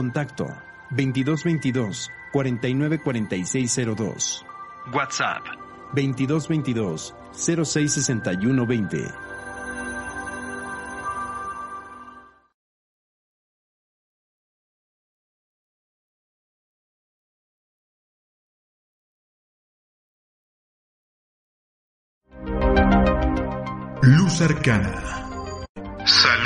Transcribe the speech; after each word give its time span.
Contacto 0.00 0.48
2222 0.92 2.08
494602. 2.32 4.46
WhatsApp 4.94 5.44
2222 5.92 7.12
066120. 7.34 9.12
Luz 24.00 24.40
Arcana. 24.40 24.94
Salud 26.06 26.39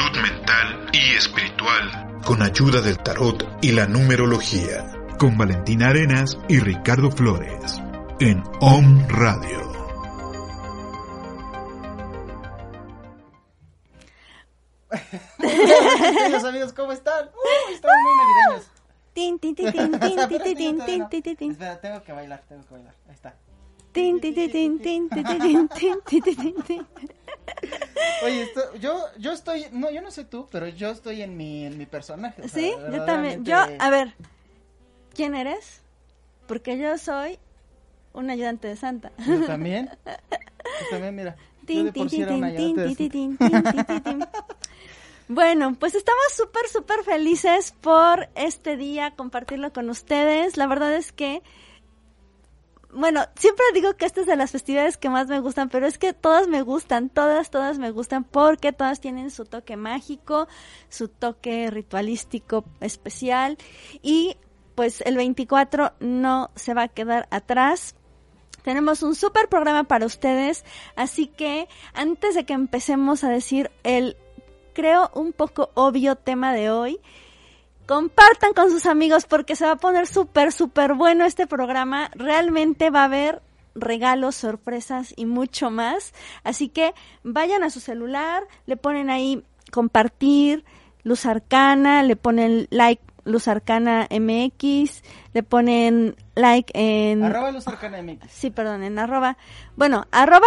mental 0.44 0.90
y 0.92 1.14
espiritual. 1.16 2.20
Con 2.24 2.42
ayuda 2.42 2.80
del 2.80 2.98
tarot 2.98 3.46
y 3.62 3.72
la 3.72 3.86
numerología. 3.86 4.84
Con 5.18 5.38
Valentina 5.38 5.88
Arenas 5.88 6.38
y 6.48 6.58
Ricardo 6.58 7.10
Flores. 7.10 7.80
En 8.20 8.42
OM 8.60 9.06
Radio. 9.08 9.72
Amigos, 16.46 16.72
¿cómo 16.72 16.92
están? 16.92 17.26
Uy, 17.26 17.74
están 17.74 17.90
muy 18.02 18.12
navideños. 18.16 18.70
Tin, 19.14 19.38
tin, 19.38 19.54
tin, 19.54 19.72
tin, 19.72 19.98
tin, 19.98 20.00
tin, 20.00 20.28
tin, 20.28 20.56
tin, 20.56 20.56
tin, 20.56 21.08
tin, 21.08 21.22
tin, 21.22 21.36
tin. 21.36 21.50
Espera, 21.52 21.80
tengo 21.80 22.02
que 22.02 22.12
bailar, 22.12 22.42
tengo 22.48 22.64
que 22.66 22.74
bailar. 22.74 22.94
Ahí 23.06 23.14
está. 23.14 23.34
Tin, 23.92 24.20
tin, 24.20 24.34
tin, 24.34 24.50
tin, 24.50 24.78
tin, 24.78 25.08
tin, 25.08 25.24
tin, 25.24 25.68
tin, 25.68 25.68
tin, 25.68 26.22
tin, 26.22 26.36
tin, 26.36 26.62
tin. 26.62 26.86
Oye, 28.22 28.42
esto, 28.42 28.60
yo, 28.80 29.04
yo 29.18 29.32
estoy, 29.32 29.66
no, 29.72 29.90
yo 29.90 30.00
no 30.00 30.10
sé 30.10 30.24
tú, 30.24 30.48
pero 30.50 30.68
yo 30.68 30.90
estoy 30.90 31.22
en 31.22 31.36
mi, 31.36 31.66
en 31.66 31.78
mi 31.78 31.86
personaje. 31.86 32.42
o 32.42 32.48
sea, 32.48 32.62
Sí, 32.62 32.72
yo 32.92 33.04
también. 33.04 33.44
Yo, 33.44 33.56
a 33.56 33.90
ver, 33.90 34.14
¿quién 35.14 35.34
eres? 35.34 35.82
Porque 36.46 36.78
yo 36.78 36.96
soy 36.98 37.38
un 38.12 38.30
ayudante 38.30 38.68
de 38.68 38.76
Santa. 38.76 39.12
Yo 39.26 39.40
también. 39.46 39.90
Yo 40.06 40.86
también, 40.90 41.14
mira. 41.14 41.36
Bueno, 45.26 45.74
pues 45.78 45.94
estamos 45.94 46.22
súper, 46.36 46.68
súper 46.68 47.02
felices 47.02 47.74
por 47.80 48.28
este 48.34 48.76
día, 48.76 49.12
compartirlo 49.16 49.72
con 49.72 49.88
ustedes. 49.88 50.58
La 50.58 50.66
verdad 50.66 50.94
es 50.94 51.12
que, 51.12 51.42
bueno, 52.94 53.22
siempre 53.36 53.64
digo 53.74 53.96
que 53.96 54.06
esta 54.06 54.20
es 54.20 54.26
de 54.26 54.36
las 54.36 54.52
festividades 54.52 54.96
que 54.96 55.10
más 55.10 55.26
me 55.26 55.40
gustan, 55.40 55.68
pero 55.68 55.86
es 55.86 55.98
que 55.98 56.12
todas 56.12 56.48
me 56.48 56.62
gustan, 56.62 57.08
todas, 57.08 57.50
todas 57.50 57.78
me 57.78 57.90
gustan 57.90 58.24
porque 58.24 58.72
todas 58.72 59.00
tienen 59.00 59.30
su 59.30 59.44
toque 59.44 59.76
mágico, 59.76 60.46
su 60.88 61.08
toque 61.08 61.70
ritualístico 61.70 62.64
especial 62.80 63.58
y 64.02 64.36
pues 64.74 65.00
el 65.02 65.16
24 65.16 65.92
no 66.00 66.50
se 66.54 66.74
va 66.74 66.82
a 66.82 66.88
quedar 66.88 67.28
atrás. 67.30 67.94
Tenemos 68.62 69.02
un 69.02 69.14
súper 69.14 69.48
programa 69.48 69.84
para 69.84 70.06
ustedes, 70.06 70.64
así 70.96 71.26
que 71.26 71.68
antes 71.92 72.34
de 72.34 72.44
que 72.44 72.54
empecemos 72.54 73.24
a 73.24 73.28
decir 73.28 73.70
el, 73.82 74.16
creo, 74.72 75.10
un 75.14 75.32
poco 75.32 75.70
obvio 75.74 76.16
tema 76.16 76.52
de 76.54 76.70
hoy, 76.70 77.00
compartan 77.86 78.52
con 78.54 78.70
sus 78.70 78.86
amigos 78.86 79.26
porque 79.26 79.56
se 79.56 79.64
va 79.64 79.72
a 79.72 79.76
poner 79.76 80.06
súper, 80.06 80.52
súper 80.52 80.94
bueno 80.94 81.24
este 81.24 81.46
programa. 81.46 82.10
Realmente 82.14 82.90
va 82.90 83.02
a 83.02 83.04
haber 83.04 83.42
regalos, 83.74 84.36
sorpresas 84.36 85.12
y 85.16 85.26
mucho 85.26 85.70
más. 85.70 86.12
Así 86.42 86.68
que 86.68 86.94
vayan 87.22 87.62
a 87.64 87.70
su 87.70 87.80
celular, 87.80 88.44
le 88.66 88.76
ponen 88.76 89.10
ahí 89.10 89.44
compartir, 89.70 90.64
Luz 91.02 91.26
Arcana, 91.26 92.02
le 92.02 92.16
ponen 92.16 92.66
like 92.70 93.02
Luz 93.24 93.48
Arcana 93.48 94.06
MX, 94.10 95.02
le 95.32 95.42
ponen 95.42 96.16
like 96.34 96.72
en... 96.74 97.24
Arroba 97.24 97.50
Luz 97.50 97.66
Arcana 97.66 98.02
MX. 98.02 98.30
Sí, 98.30 98.50
perdón, 98.50 98.82
en 98.82 98.98
arroba. 98.98 99.36
Bueno, 99.76 100.06
arroba 100.10 100.46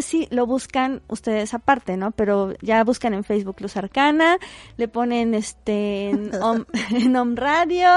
si 0.00 0.28
lo 0.30 0.46
buscan 0.46 1.02
ustedes 1.08 1.54
aparte, 1.54 1.96
¿no? 1.96 2.10
Pero 2.12 2.54
ya 2.60 2.84
buscan 2.84 3.14
en 3.14 3.24
Facebook 3.24 3.60
Luz 3.60 3.76
Arcana, 3.76 4.38
le 4.76 4.88
ponen 4.88 5.34
este 5.34 6.10
en 6.10 6.34
Om, 6.42 6.64
en 6.90 7.16
Om 7.16 7.36
Radio, 7.36 7.88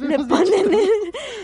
le 0.00 0.18
ponen 0.26 0.74
en, 0.74 0.90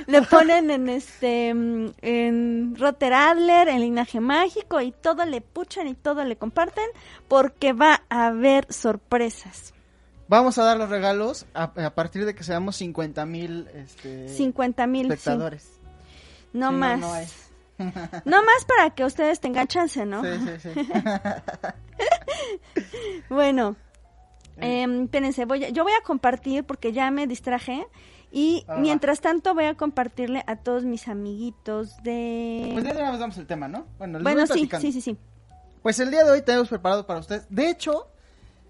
le 0.06 0.22
ponen 0.22 0.70
en 0.70 0.88
este 0.88 1.48
en 1.48 2.76
Rotter 2.76 3.12
Adler, 3.12 3.68
en 3.68 3.80
Linaje 3.80 4.20
Mágico 4.20 4.80
y 4.80 4.92
todo 4.92 5.24
le 5.24 5.40
puchan 5.40 5.88
y 5.88 5.94
todo 5.94 6.24
le 6.24 6.36
comparten 6.36 6.88
porque 7.28 7.72
va 7.72 8.02
a 8.08 8.26
haber 8.26 8.72
sorpresas. 8.72 9.72
Vamos 10.26 10.56
a 10.56 10.64
dar 10.64 10.78
los 10.78 10.88
regalos 10.88 11.46
a, 11.52 11.64
a 11.64 11.94
partir 11.94 12.24
de 12.24 12.34
que 12.34 12.44
seamos 12.44 12.76
50 12.76 13.26
mil 13.26 13.68
este, 13.74 14.28
50 14.28 14.86
mil. 14.86 15.10
espectadores. 15.12 15.74
No 16.54 16.70
Si 16.70 16.76
más. 16.76 16.98
No, 17.00 17.12
hay. 17.12 17.26
No 18.24 18.42
más 18.42 18.64
para 18.66 18.90
que 18.94 19.04
ustedes 19.04 19.40
tengan 19.40 19.66
chance, 19.66 20.04
¿no? 20.06 20.22
Sí, 20.22 20.28
sí, 20.60 20.70
sí. 20.74 20.88
Bueno, 23.28 23.76
em, 24.58 25.04
espérense, 25.04 25.44
voy 25.44 25.64
a- 25.64 25.68
yo 25.70 25.82
voy 25.84 25.92
a 25.92 26.02
compartir 26.04 26.64
porque 26.64 26.92
ya 26.92 27.10
me 27.10 27.26
distraje 27.26 27.86
y 28.30 28.64
Ah, 28.68 28.76
mientras 28.78 29.20
tanto 29.20 29.54
voy 29.54 29.64
a 29.64 29.74
compartirle 29.74 30.42
a 30.46 30.56
todos 30.56 30.84
mis 30.84 31.08
amiguitos 31.08 31.96
de... 32.02 32.70
Pues 32.72 32.84
ya 32.84 32.92
vez 33.10 33.18
damos 33.20 33.36
el 33.38 33.46
tema, 33.46 33.68
¿no? 33.68 33.86
Bueno, 33.98 34.18
les 34.18 34.24
bueno, 34.24 34.44
voy 34.48 34.58
sí, 34.58 34.68
sí, 34.80 34.92
sí, 34.92 35.00
sí. 35.00 35.16
Pues 35.82 35.98
el 36.00 36.10
día 36.10 36.24
de 36.24 36.30
hoy 36.30 36.42
tenemos 36.42 36.68
preparado 36.68 37.06
para 37.06 37.20
ustedes. 37.20 37.46
De 37.50 37.68
hecho, 37.68 38.08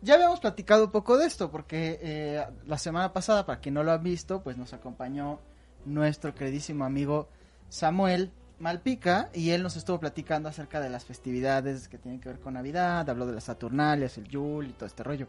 ya 0.02 0.14
habíamos 0.14 0.40
platicado 0.40 0.84
un 0.86 0.90
poco 0.90 1.16
de 1.16 1.26
esto, 1.26 1.50
porque 1.50 1.98
eh, 2.02 2.44
la 2.66 2.76
semana 2.78 3.12
pasada, 3.12 3.46
para 3.46 3.60
quien 3.60 3.74
no 3.74 3.82
lo 3.84 3.92
ha 3.92 3.98
visto, 3.98 4.42
pues 4.42 4.56
nos 4.58 4.72
acompañó 4.74 5.38
nuestro 5.84 6.34
queridísimo 6.34 6.84
amigo 6.84 7.28
Samuel 7.68 8.32
Malpica 8.64 9.28
y 9.34 9.50
él 9.50 9.62
nos 9.62 9.76
estuvo 9.76 10.00
platicando 10.00 10.48
acerca 10.48 10.80
de 10.80 10.88
las 10.88 11.04
festividades 11.04 11.86
que 11.86 11.98
tienen 11.98 12.18
que 12.18 12.30
ver 12.30 12.40
con 12.40 12.54
Navidad, 12.54 13.08
habló 13.08 13.26
de 13.26 13.34
las 13.34 13.44
Saturnalias, 13.44 14.16
el 14.16 14.26
Yule 14.26 14.70
y 14.70 14.72
todo 14.72 14.86
este 14.86 15.02
rollo. 15.02 15.28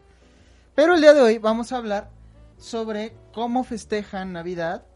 Pero 0.74 0.94
el 0.94 1.02
día 1.02 1.12
de 1.12 1.20
hoy 1.20 1.38
vamos 1.38 1.70
a 1.70 1.76
hablar 1.76 2.10
sobre 2.56 3.14
cómo 3.34 3.62
festejan 3.62 4.32
Navidad 4.32 4.86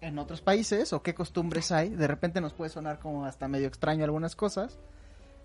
en 0.00 0.20
otros 0.20 0.40
países 0.40 0.92
o 0.92 1.02
qué 1.02 1.14
costumbres 1.14 1.72
hay. 1.72 1.88
De 1.88 2.06
repente 2.06 2.40
nos 2.40 2.54
puede 2.54 2.70
sonar 2.70 3.00
como 3.00 3.24
hasta 3.26 3.48
medio 3.48 3.66
extraño 3.66 4.04
algunas 4.04 4.36
cosas. 4.36 4.78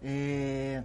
Eh, 0.04 0.84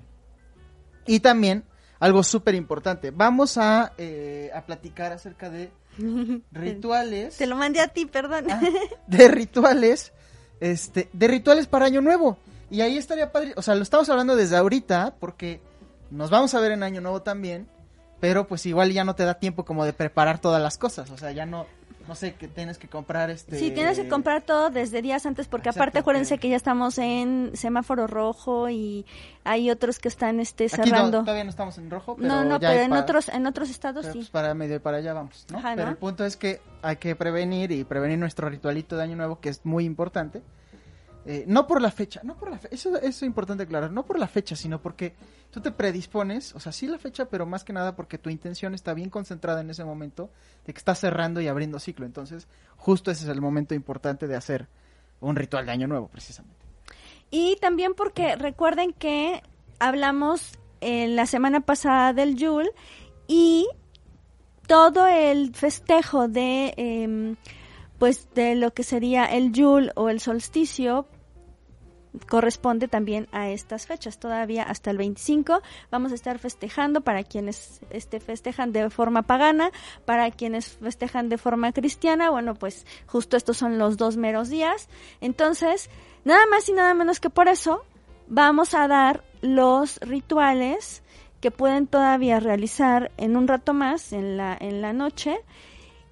y 1.06 1.20
también 1.20 1.64
algo 2.00 2.22
súper 2.22 2.54
importante. 2.54 3.10
Vamos 3.10 3.58
a, 3.58 3.92
eh, 3.98 4.50
a 4.54 4.64
platicar 4.64 5.12
acerca 5.12 5.50
de 5.50 5.70
rituales. 6.52 7.36
Te 7.36 7.46
lo 7.46 7.56
mandé 7.56 7.80
a 7.80 7.88
ti, 7.88 8.06
perdón. 8.06 8.50
Ah, 8.50 8.62
de 9.06 9.28
rituales. 9.28 10.14
Este, 10.60 11.08
de 11.12 11.28
rituales 11.28 11.66
para 11.66 11.86
Año 11.86 12.00
Nuevo. 12.00 12.38
Y 12.70 12.80
ahí 12.80 12.96
estaría 12.96 13.32
padre. 13.32 13.52
O 13.56 13.62
sea, 13.62 13.74
lo 13.74 13.82
estamos 13.82 14.08
hablando 14.08 14.36
desde 14.36 14.56
ahorita 14.56 15.14
porque 15.20 15.60
nos 16.10 16.30
vamos 16.30 16.54
a 16.54 16.60
ver 16.60 16.72
en 16.72 16.82
Año 16.82 17.00
Nuevo 17.00 17.22
también. 17.22 17.68
Pero 18.20 18.46
pues 18.46 18.64
igual 18.66 18.92
ya 18.92 19.04
no 19.04 19.14
te 19.14 19.24
da 19.24 19.34
tiempo 19.34 19.64
como 19.64 19.84
de 19.84 19.92
preparar 19.92 20.40
todas 20.40 20.62
las 20.62 20.78
cosas. 20.78 21.10
O 21.10 21.18
sea, 21.18 21.32
ya 21.32 21.44
no, 21.44 21.66
no 22.08 22.14
sé, 22.14 22.34
que 22.34 22.48
tienes 22.48 22.78
que 22.78 22.88
comprar 22.88 23.30
este. 23.30 23.58
Sí, 23.58 23.70
tienes 23.70 23.98
que 23.98 24.08
comprar 24.08 24.42
todo 24.42 24.70
desde 24.70 25.02
días 25.02 25.24
antes 25.26 25.46
porque 25.48 25.68
Exacto, 25.68 25.82
aparte 25.82 25.98
acuérdense 26.00 26.34
que- 26.36 26.42
que 26.42 26.48
ya 26.50 26.56
estamos 26.56 26.98
en 26.98 27.50
semáforo 27.54 28.06
rojo 28.06 28.68
y 28.68 29.06
hay 29.44 29.70
otros 29.70 29.98
que 29.98 30.08
están 30.08 30.40
este 30.40 30.66
Aquí 30.66 30.76
no, 30.78 30.84
cerrando. 30.84 31.20
todavía 31.20 31.44
no 31.44 31.50
estamos 31.50 31.78
en 31.78 31.90
rojo, 31.90 32.16
pero 32.16 32.28
no, 32.28 32.44
no, 32.44 32.58
ya 32.60 32.68
pero 32.70 32.82
en 32.82 32.92
otros 32.92 33.28
en 33.28 33.46
otros 33.46 33.70
estados 33.70 34.02
pero, 34.02 34.12
sí. 34.12 34.18
pues, 34.20 34.30
para 34.30 34.54
medio 34.54 34.76
y 34.76 34.78
para 34.80 34.98
allá 34.98 35.12
vamos, 35.14 35.46
¿no? 35.50 35.58
Ajá, 35.58 35.72
Pero 35.76 35.88
el 35.90 35.96
punto 35.96 36.24
es 36.24 36.36
que 36.36 36.60
hay 36.82 36.96
que 36.96 37.16
prevenir 37.16 37.70
y 37.72 37.84
prevenir 37.84 38.18
nuestro 38.18 38.48
ritualito 38.48 38.96
de 38.96 39.02
Año 39.04 39.16
Nuevo, 39.16 39.40
que 39.40 39.48
es 39.48 39.64
muy 39.64 39.84
importante. 39.84 40.42
Eh, 41.26 41.44
no 41.46 41.66
por 41.66 41.80
la 41.80 41.90
fecha, 41.90 42.20
no 42.22 42.36
por 42.36 42.50
la 42.50 42.58
fe- 42.58 42.68
eso, 42.70 42.94
eso 42.96 43.06
es 43.06 43.22
importante 43.22 43.62
aclarar, 43.62 43.90
no 43.90 44.04
por 44.04 44.18
la 44.18 44.26
fecha, 44.28 44.56
sino 44.56 44.82
porque 44.82 45.14
tú 45.50 45.60
te 45.60 45.70
predispones, 45.70 46.54
o 46.54 46.60
sea, 46.60 46.70
sí 46.70 46.86
la 46.86 46.98
fecha, 46.98 47.24
pero 47.30 47.46
más 47.46 47.64
que 47.64 47.72
nada 47.72 47.96
porque 47.96 48.18
tu 48.18 48.28
intención 48.28 48.74
está 48.74 48.92
bien 48.92 49.08
concentrada 49.08 49.62
en 49.62 49.70
ese 49.70 49.84
momento 49.84 50.28
de 50.66 50.74
que 50.74 50.78
estás 50.78 50.98
cerrando 51.00 51.40
y 51.40 51.48
abriendo 51.48 51.78
ciclo. 51.78 52.04
Entonces, 52.04 52.46
justo 52.76 53.10
ese 53.10 53.24
es 53.24 53.30
el 53.30 53.40
momento 53.40 53.74
importante 53.74 54.26
de 54.26 54.36
hacer 54.36 54.68
un 55.20 55.36
ritual 55.36 55.64
de 55.64 55.72
Año 55.72 55.86
Nuevo, 55.86 56.08
precisamente. 56.08 56.56
Y 57.30 57.56
también 57.56 57.94
porque 57.94 58.36
recuerden 58.36 58.92
que 58.92 59.42
hablamos 59.78 60.58
en 60.82 61.16
la 61.16 61.24
semana 61.24 61.60
pasada 61.60 62.12
del 62.12 62.36
Yule 62.36 62.70
y 63.26 63.66
todo 64.66 65.06
el 65.06 65.54
festejo 65.54 66.28
de 66.28 66.74
em, 66.76 67.36
pues 67.98 68.28
de 68.34 68.54
lo 68.56 68.72
que 68.74 68.82
sería 68.82 69.24
el 69.24 69.52
Yule 69.52 69.90
o 69.94 70.10
el 70.10 70.20
solsticio 70.20 71.06
corresponde 72.28 72.88
también 72.88 73.28
a 73.32 73.48
estas 73.48 73.86
fechas. 73.86 74.18
Todavía 74.18 74.62
hasta 74.62 74.90
el 74.90 74.98
25 74.98 75.60
vamos 75.90 76.12
a 76.12 76.14
estar 76.14 76.38
festejando 76.38 77.00
para 77.00 77.24
quienes 77.24 77.80
este, 77.90 78.20
festejan 78.20 78.72
de 78.72 78.90
forma 78.90 79.22
pagana, 79.22 79.70
para 80.04 80.30
quienes 80.30 80.68
festejan 80.68 81.28
de 81.28 81.38
forma 81.38 81.72
cristiana. 81.72 82.30
Bueno, 82.30 82.54
pues 82.54 82.86
justo 83.06 83.36
estos 83.36 83.56
son 83.56 83.78
los 83.78 83.96
dos 83.96 84.16
meros 84.16 84.48
días. 84.48 84.88
Entonces, 85.20 85.90
nada 86.24 86.46
más 86.46 86.68
y 86.68 86.72
nada 86.72 86.94
menos 86.94 87.20
que 87.20 87.30
por 87.30 87.48
eso 87.48 87.84
vamos 88.26 88.74
a 88.74 88.88
dar 88.88 89.22
los 89.42 89.98
rituales 90.00 91.02
que 91.40 91.50
pueden 91.50 91.86
todavía 91.86 92.40
realizar 92.40 93.10
en 93.18 93.36
un 93.36 93.46
rato 93.48 93.74
más 93.74 94.12
en 94.12 94.38
la, 94.38 94.56
en 94.58 94.80
la 94.80 94.94
noche 94.94 95.36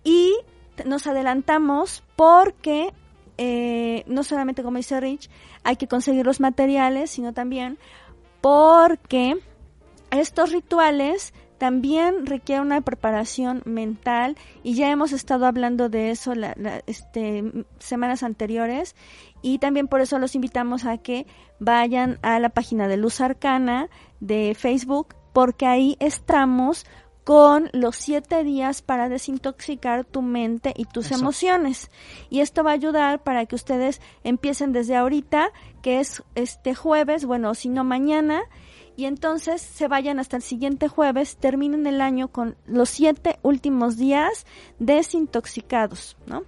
y 0.05 0.37
nos 0.85 1.07
adelantamos 1.07 2.03
porque 2.17 2.93
eh, 3.39 4.05
no 4.07 4.25
solamente 4.25 4.63
como 4.63 4.77
dice 4.77 5.01
Rich, 5.01 5.31
hay 5.65 5.77
que 5.77 5.89
conseguir 5.89 6.27
los 6.27 6.41
materiales, 6.41 7.11
sino 7.11 7.33
también 7.33 7.79
porque 8.41 9.39
estos 10.11 10.53
rituales 10.53 11.33
también 11.63 12.27
requieren 12.27 12.67
una 12.67 12.81
preparación 12.81 13.63
mental. 13.65 14.37
Y 14.65 14.75
ya 14.75 14.91
hemos 14.91 15.13
estado 15.13 15.47
hablando 15.47 15.89
de 15.89 16.11
eso 16.11 16.35
la, 16.35 16.57
este, 16.89 17.45
semanas 17.79 18.25
anteriores. 18.25 18.97
Y 19.43 19.59
también 19.59 19.87
por 19.87 20.01
eso 20.01 20.19
los 20.19 20.35
invitamos 20.35 20.85
a 20.85 20.99
que 20.99 21.25
vayan 21.61 22.19
a 22.23 22.41
la 22.41 22.49
página 22.49 22.89
de 22.89 22.97
Luz 22.97 23.21
Arcana 23.21 23.89
de 24.19 24.57
Facebook 24.59 25.15
porque 25.33 25.67
ahí 25.67 25.97
estamos 26.01 26.85
con 27.25 27.71
los 27.73 27.97
siete 27.97 28.43
días 28.43 28.83
para 28.83 29.09
desintoxicar 29.09 30.05
tu 30.05 30.23
mente 30.23 30.75
y 30.77 30.87
tus 30.87 31.13
emociones. 31.13 31.91
Y 32.31 32.41
esto 32.41 32.65
va 32.65 32.71
a 32.71 32.75
ayudar 32.75 33.23
para 33.23 33.47
que 33.47 33.55
ustedes 33.55 34.01
empiecen 34.25 34.73
desde 34.73 34.97
ahorita, 34.97 35.53
que 35.83 36.01
es 36.01 36.23
este 36.35 36.75
jueves, 36.75 37.25
bueno, 37.25 37.55
si 37.55 37.69
no 37.69 37.85
mañana, 37.85 38.43
y 38.97 39.07
entonces 39.07 39.63
se 39.63 39.89
vayan 39.89 40.19
hasta 40.19 40.37
el 40.37 40.43
siguiente 40.43 40.89
jueves, 40.89 41.37
terminen 41.37 41.87
el 41.87 42.01
año 42.01 42.29
con 42.29 42.57
los 42.67 42.91
siete 42.91 43.39
últimos 43.43 43.97
días 43.97 44.45
desintoxicados, 44.79 46.17
¿no? 46.27 46.45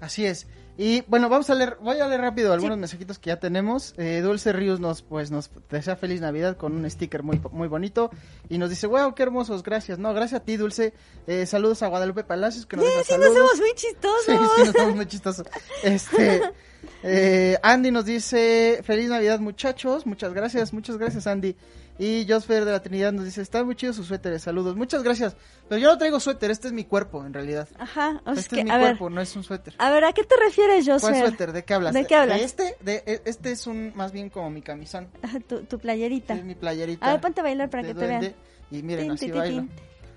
Así 0.00 0.26
es. 0.26 0.46
Y 0.76 1.02
bueno, 1.02 1.28
vamos 1.28 1.48
a 1.50 1.54
leer, 1.54 1.76
voy 1.80 2.00
a 2.00 2.08
leer 2.08 2.20
rápido 2.20 2.52
algunos 2.52 2.76
mensajitos 2.78 3.20
que 3.20 3.28
ya 3.28 3.38
tenemos. 3.38 3.94
Eh, 3.96 4.20
Dulce 4.22 4.52
Ríos 4.52 4.80
nos, 4.80 5.02
pues, 5.02 5.30
nos 5.30 5.48
desea 5.70 5.94
feliz 5.94 6.20
Navidad 6.20 6.56
con 6.56 6.74
un 6.74 6.90
sticker 6.90 7.22
muy, 7.22 7.40
muy 7.52 7.68
bonito 7.68 8.10
y 8.48 8.58
nos 8.58 8.70
dice, 8.70 8.88
wow, 8.88 9.14
qué 9.14 9.22
hermosos, 9.22 9.62
gracias. 9.62 10.00
No, 10.00 10.12
gracias 10.12 10.40
a 10.40 10.44
ti, 10.44 10.56
Dulce. 10.56 10.92
Eh, 11.28 11.46
saludos 11.46 11.82
a 11.84 11.86
Guadalupe 11.86 12.24
Palacios 12.24 12.66
que 12.66 12.76
nos 12.76 12.86
sí, 12.86 12.90
deja 12.90 13.04
sí, 13.04 13.10
saludos. 13.12 13.34
nos 13.34 13.38
somos 13.38 13.60
muy 13.60 13.74
chistosos. 13.74 14.24
Sí, 14.26 14.32
sí, 14.32 14.64
nos 14.64 14.74
somos 14.74 14.96
muy 14.96 15.06
chistosos. 15.06 15.46
Este, 15.84 16.42
eh, 17.04 17.58
Andy 17.62 17.92
nos 17.92 18.04
dice, 18.04 18.80
feliz 18.82 19.08
Navidad 19.10 19.38
muchachos, 19.38 20.06
muchas 20.06 20.34
gracias, 20.34 20.72
muchas 20.72 20.96
gracias 20.96 21.28
Andy. 21.28 21.54
Y 21.96 22.26
Josfer 22.28 22.64
de 22.64 22.72
la 22.72 22.82
Trinidad 22.82 23.12
nos 23.12 23.24
dice, 23.24 23.40
está 23.40 23.62
muy 23.62 23.76
chido 23.76 23.92
sus 23.92 24.08
suéteres, 24.08 24.42
saludos. 24.42 24.74
Muchas 24.74 25.04
gracias. 25.04 25.36
Pero 25.68 25.80
yo 25.80 25.88
no 25.90 25.96
traigo 25.98 26.18
suéter, 26.18 26.50
este 26.50 26.66
es 26.66 26.72
mi 26.72 26.84
cuerpo, 26.84 27.24
en 27.24 27.32
realidad. 27.32 27.68
Ajá, 27.78 28.20
o 28.26 28.32
sea 28.32 28.40
este 28.40 28.56
que, 28.56 28.60
es 28.62 28.64
mi 28.64 28.70
a 28.72 28.78
cuerpo, 28.80 29.04
ver, 29.04 29.12
no 29.14 29.20
es 29.20 29.36
un 29.36 29.44
suéter. 29.44 29.74
a 29.78 29.90
ver, 29.90 30.04
¿a 30.04 30.12
qué 30.12 30.24
te 30.24 30.34
refieres, 30.36 30.84
José? 30.86 31.00
¿Cuál 31.06 31.16
suéter? 31.20 31.52
¿De 31.52 31.64
qué 31.64 31.74
hablas? 31.74 31.94
¿De 31.94 32.04
qué 32.04 32.16
hablas? 32.16 32.40
este, 32.40 32.76
de, 32.80 33.02
e- 33.06 33.22
este 33.26 33.52
es 33.52 33.66
un, 33.68 33.92
más 33.94 34.10
bien 34.10 34.28
como 34.28 34.50
mi 34.50 34.60
camisón. 34.60 35.08
Ajá, 35.22 35.38
tu, 35.40 35.62
tu 35.64 35.78
playerita. 35.78 36.34
Es 36.34 36.44
mi 36.44 36.56
playerita. 36.56 37.06
A 37.06 37.12
ver, 37.12 37.20
ponte 37.20 37.40
a 37.40 37.44
bailar 37.44 37.70
para 37.70 37.84
que 37.84 37.94
te 37.94 38.06
vean. 38.06 38.34
Y 38.70 38.82
miren, 38.82 39.10
así 39.12 39.30
bailo. 39.30 39.66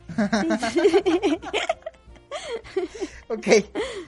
Ok, 3.29 3.47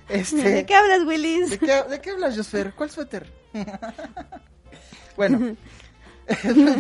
este... 0.08 0.50
¿De 0.50 0.66
qué 0.66 0.76
hablas, 0.76 1.04
Willis? 1.06 1.50
¿De 1.50 1.58
qué, 1.60 1.84
de 1.90 2.00
qué 2.00 2.12
hablas, 2.12 2.38
Josfer? 2.38 2.74
¿Cuál 2.74 2.90
suéter? 2.90 3.30
bueno, 5.18 5.56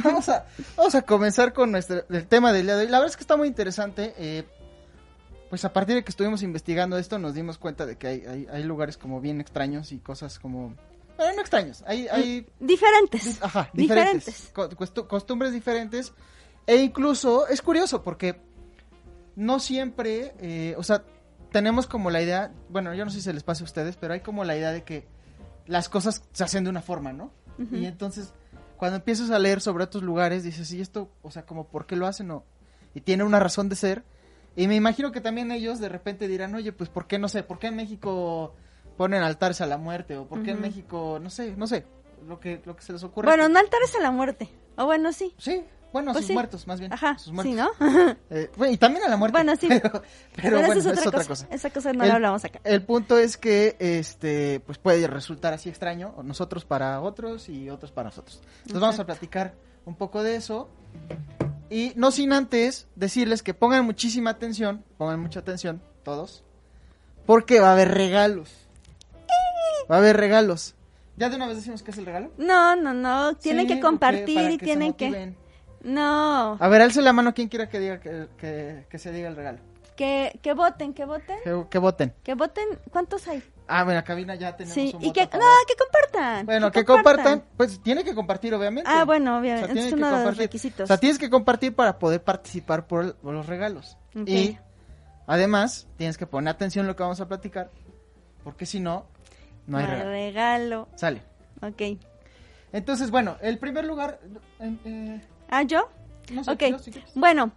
vamos, 0.03 0.29
a, 0.29 0.45
vamos 0.77 0.95
a 0.95 1.01
comenzar 1.01 1.53
con 1.53 1.71
nuestro, 1.71 2.03
el 2.09 2.27
tema 2.27 2.51
del 2.53 2.65
día 2.65 2.75
de 2.75 2.85
hoy. 2.85 2.91
La 2.91 2.99
verdad 2.99 3.11
es 3.11 3.17
que 3.17 3.23
está 3.23 3.37
muy 3.37 3.47
interesante. 3.47 4.13
eh, 4.17 4.43
pues 5.49 5.65
a 5.65 5.73
partir 5.73 5.95
de 5.95 6.03
que 6.03 6.11
estuvimos 6.11 6.43
investigando 6.43 6.97
esto, 6.99 7.17
nos 7.17 7.33
dimos 7.33 7.57
cuenta 7.57 7.87
de 7.87 7.97
que 7.97 8.07
hay, 8.07 8.23
hay, 8.25 8.47
hay 8.51 8.63
lugares 8.63 8.97
como 8.97 9.19
bien 9.19 9.41
extraños 9.41 9.91
y 9.91 9.97
cosas 9.97 10.37
como... 10.37 10.75
Bueno, 11.17 11.33
no 11.35 11.41
extraños, 11.41 11.83
hay... 11.87 12.07
hay 12.07 12.45
Diferentes. 12.59 13.23
Di- 13.25 13.37
Ajá, 13.41 13.69
diferentes. 13.73 14.25
Diferentes. 14.25 14.51
Co- 14.53 14.69
costu- 14.69 15.07
costumbres 15.07 15.51
diferentes. 15.51 16.13
E 16.67 16.75
incluso 16.77 17.47
es 17.47 17.63
curioso 17.63 18.03
porque 18.03 18.39
no 19.35 19.59
siempre, 19.59 20.35
eh, 20.39 20.75
o 20.77 20.83
sea, 20.83 21.03
tenemos 21.51 21.87
como 21.87 22.11
la 22.11 22.21
idea, 22.21 22.51
bueno, 22.69 22.93
yo 22.93 23.03
no 23.03 23.09
sé 23.09 23.17
si 23.17 23.23
se 23.23 23.33
les 23.33 23.41
pase 23.41 23.63
a 23.63 23.65
ustedes, 23.65 23.95
pero 23.97 24.13
hay 24.13 24.19
como 24.19 24.43
la 24.43 24.55
idea 24.55 24.71
de 24.71 24.83
que 24.83 25.07
las 25.65 25.89
cosas 25.89 26.21
se 26.31 26.43
hacen 26.43 26.63
de 26.63 26.69
una 26.69 26.83
forma, 26.83 27.11
¿no? 27.11 27.31
Y 27.71 27.85
entonces, 27.85 28.33
cuando 28.79 28.95
empiezas 28.95 29.29
a 29.29 29.39
leer 29.39 29.59
sobre 29.59 29.83
otros 29.83 30.03
lugares, 30.03 30.41
dices, 30.43 30.71
y 30.71 30.79
esto, 30.79 31.11
o 31.21 31.31
sea, 31.31 31.45
como, 31.45 31.67
¿por 31.67 31.85
qué 31.85 31.97
lo 31.97 32.07
hacen? 32.07 32.31
O, 32.31 32.45
y 32.95 33.01
tiene 33.01 33.25
una 33.25 33.41
razón 33.41 33.67
de 33.67 33.75
ser. 33.75 34.05
Y 34.55 34.69
me 34.69 34.75
imagino 34.75 35.11
que 35.11 35.19
también 35.19 35.51
ellos 35.51 35.81
de 35.81 35.89
repente 35.89 36.29
dirán, 36.29 36.55
oye, 36.55 36.71
pues, 36.71 36.89
¿por 36.89 37.05
qué 37.05 37.19
no 37.19 37.27
sé? 37.27 37.43
¿Por 37.43 37.59
qué 37.59 37.67
en 37.67 37.75
México 37.75 38.55
ponen 38.95 39.21
altares 39.21 39.59
a 39.59 39.65
la 39.65 39.77
muerte? 39.77 40.15
¿O 40.15 40.27
por 40.27 40.43
qué 40.43 40.51
en. 40.51 40.61
México, 40.61 41.19
no 41.21 41.29
sé, 41.29 41.57
no 41.57 41.67
sé, 41.67 41.85
lo 42.25 42.39
que, 42.39 42.61
lo 42.63 42.77
que 42.77 42.81
se 42.81 42.93
les 42.93 43.03
ocurre? 43.03 43.27
Bueno, 43.27 43.49
no 43.49 43.59
altares 43.59 43.93
a 43.95 43.99
la 43.99 44.11
muerte. 44.11 44.47
O 44.77 44.85
bueno, 44.85 45.11
sí. 45.11 45.35
Sí, 45.37 45.61
bueno, 45.91 46.11
a 46.11 46.13
Pues 46.13 46.23
sus 46.23 46.27
sí. 46.27 46.33
muertos, 46.33 46.67
más 46.67 46.79
bien. 46.79 46.93
Ajá, 46.93 47.17
sus 47.17 47.25
sí, 47.27 47.31
muertos. 47.53 47.55
¿no? 47.79 48.15
Eh, 48.29 48.49
bueno, 48.57 48.73
y 48.73 48.77
también 48.77 49.05
a 49.05 49.09
la 49.09 49.17
muerte. 49.17 49.33
Bueno, 49.37 49.55
sí. 49.55 49.67
Pero, 49.69 49.81
pero 49.91 50.03
Pero 50.35 50.57
bueno, 50.57 50.73
es 50.73 50.85
otra, 51.07 51.23
cosa. 51.25 51.47
Esa 51.51 51.69
cosa 51.69 51.93
no 51.93 52.03
El- 52.03 52.09
la 52.09 52.15
hablamos 52.15 52.45
acá. 52.45 52.59
El 52.63 52.83
punto 52.83 53.17
es 53.17 53.37
que, 53.37 53.75
este, 53.79 54.59
pues 54.61 54.77
puede 54.77 55.05
resultar 55.07 55.53
así 55.53 55.69
extraño, 55.69 56.13
nosotros 56.23 56.65
para 56.65 57.01
otros 57.01 57.49
y 57.49 57.69
otros 57.69 57.91
para 57.91 58.09
nosotros. 58.09 58.41
Entonces 58.61 58.81
vamos 58.81 58.99
a 58.99 59.05
platicar 59.05 59.53
un 59.85 59.95
poco 59.95 60.21
de 60.23 60.35
eso. 60.35 60.69
Y 61.69 61.93
no 61.95 62.11
sin 62.11 62.33
antes 62.33 62.87
decirles 62.95 63.43
que 63.43 63.53
pongan 63.53 63.85
muchísima 63.85 64.31
atención, 64.31 64.83
pongan 64.97 65.19
mucha 65.19 65.39
atención, 65.41 65.81
todos, 66.03 66.43
porque 67.25 67.59
va 67.59 67.69
a 67.69 67.73
haber 67.73 67.91
regalos. 67.91 68.49
Va 69.91 69.95
a 69.95 69.99
haber 69.99 70.17
regalos. 70.17 70.75
¿Ya 71.17 71.29
de 71.29 71.35
una 71.35 71.47
vez 71.47 71.57
decimos 71.57 71.83
qué 71.83 71.91
es 71.91 71.97
el 71.97 72.05
regalo? 72.05 72.31
No, 72.37 72.75
no, 72.75 72.93
no. 72.93 73.35
Tienen 73.35 73.67
Sí, 73.67 73.75
que 73.75 73.79
compartir 73.81 74.51
y 74.51 74.57
tienen 74.57 74.93
que... 74.93 75.35
No. 75.81 76.57
A 76.59 76.67
ver, 76.67 76.81
alce 76.81 77.01
la 77.01 77.13
mano 77.13 77.33
quien 77.33 77.47
quiera 77.47 77.69
que 77.69 77.79
diga 77.79 77.99
que, 77.99 78.27
que- 78.37 78.85
que 78.89 78.97
se 78.99 79.11
diga 79.11 79.29
el 79.29 79.35
regalo. 79.35 79.59
Que, 79.95 80.39
que 80.41 80.53
voten, 80.53 80.93
que 80.93 81.03
voten. 81.05 81.37
Que, 81.43 81.65
que 81.69 81.77
voten. 81.77 82.13
Que 82.23 82.33
voten. 82.33 82.65
¿Cuántos 82.89 83.27
hay? 83.27 83.43
Ah, 83.67 83.83
bueno, 83.83 84.01
cabina 84.03 84.33
ya 84.35 84.55
tenemos 84.55 84.73
Sí. 84.73 84.91
un 84.95 85.01
Y 85.03 85.07
voto 85.07 85.13
que... 85.13 85.21
a. 85.21 85.37
No, 85.39 85.45
que 85.67 85.75
compartan. 85.75 86.45
Bueno, 86.45 86.71
que 86.71 86.85
compartan. 86.85 87.43
Pues 87.57 87.81
tiene 87.83 88.03
que 88.05 88.15
compartir, 88.15 88.53
obviamente. 88.53 88.89
Ah, 88.89 89.03
bueno, 89.03 89.35
O 89.35 89.39
obviamente. 89.39 89.67
sea, 89.67 89.73
tiene 89.73 89.89
es 89.89 89.93
que 89.93 89.99
uno 89.99 90.05
de 90.07 90.11
los 90.13 90.19
compartir. 90.21 90.41
requisitos. 90.43 90.83
O 90.85 90.87
sea, 90.87 90.97
tienes 90.97 91.19
que 91.19 91.29
compartir 91.29 91.75
para 91.75 91.99
poder 91.99 92.23
participar 92.23 92.87
por, 92.87 93.03
el- 93.03 93.13
por 93.15 93.33
los 93.33 93.45
regalos. 93.45 93.97
Y 94.25 94.57
además, 95.27 95.87
tienes 95.97 96.17
que 96.17 96.25
poner 96.25 96.53
atención 96.53 96.83
en 96.83 96.87
lo 96.87 96.95
que 96.95 97.03
vamos 97.03 97.19
a 97.19 97.27
platicar. 97.27 97.69
Porque 98.43 98.65
si 98.65 98.79
no, 98.79 99.05
no 99.67 99.77
hay 99.79 99.83
No 99.85 99.89
hay 99.91 99.97
regalo. 99.97 100.11
regalo. 100.11 100.87
Sale. 100.95 101.21
Ok. 101.61 101.99
Entonces, 102.71 103.11
bueno, 103.11 103.35
el 103.41 103.57
primer 103.59 103.83
lugar. 103.85 104.19
eh, 104.61 104.75
eh, 104.85 105.21
¿Ah, 105.49 105.63
yo? 105.63 105.89
no 106.31 106.43
sé, 106.43 106.51
Ok. 106.51 106.63
yo, 106.69 106.79
si 106.79 106.91
quieres. 106.91 107.11
Bueno, 107.15 107.51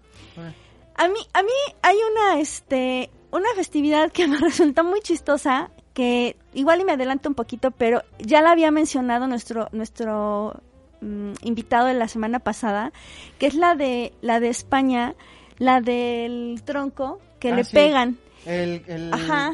A 0.96 1.08
mí, 1.08 1.18
a 1.32 1.42
mí 1.42 1.48
hay 1.82 1.96
una, 2.10 2.40
este, 2.40 3.10
una 3.30 3.48
festividad 3.54 4.10
que 4.12 4.26
me 4.28 4.38
resulta 4.38 4.82
muy 4.82 5.00
chistosa, 5.00 5.70
que 5.94 6.36
igual 6.54 6.80
y 6.80 6.84
me 6.84 6.92
adelanto 6.92 7.28
un 7.28 7.34
poquito, 7.34 7.70
pero 7.70 8.02
ya 8.18 8.40
la 8.42 8.50
había 8.52 8.70
mencionado 8.70 9.26
nuestro, 9.26 9.68
nuestro 9.72 10.60
mm, 11.00 11.32
invitado 11.42 11.86
de 11.86 11.94
la 11.94 12.08
semana 12.08 12.38
pasada, 12.40 12.92
que 13.38 13.46
es 13.46 13.54
la 13.54 13.74
de, 13.74 14.12
la 14.22 14.40
de 14.40 14.48
España, 14.48 15.14
la 15.58 15.80
del 15.80 16.62
tronco, 16.64 17.20
que 17.40 17.52
Ah, 17.52 17.56
le 17.56 17.64
sí. 17.64 17.74
pegan. 17.74 18.18
El, 18.46 18.82
el- 18.86 19.12
Ajá. 19.14 19.52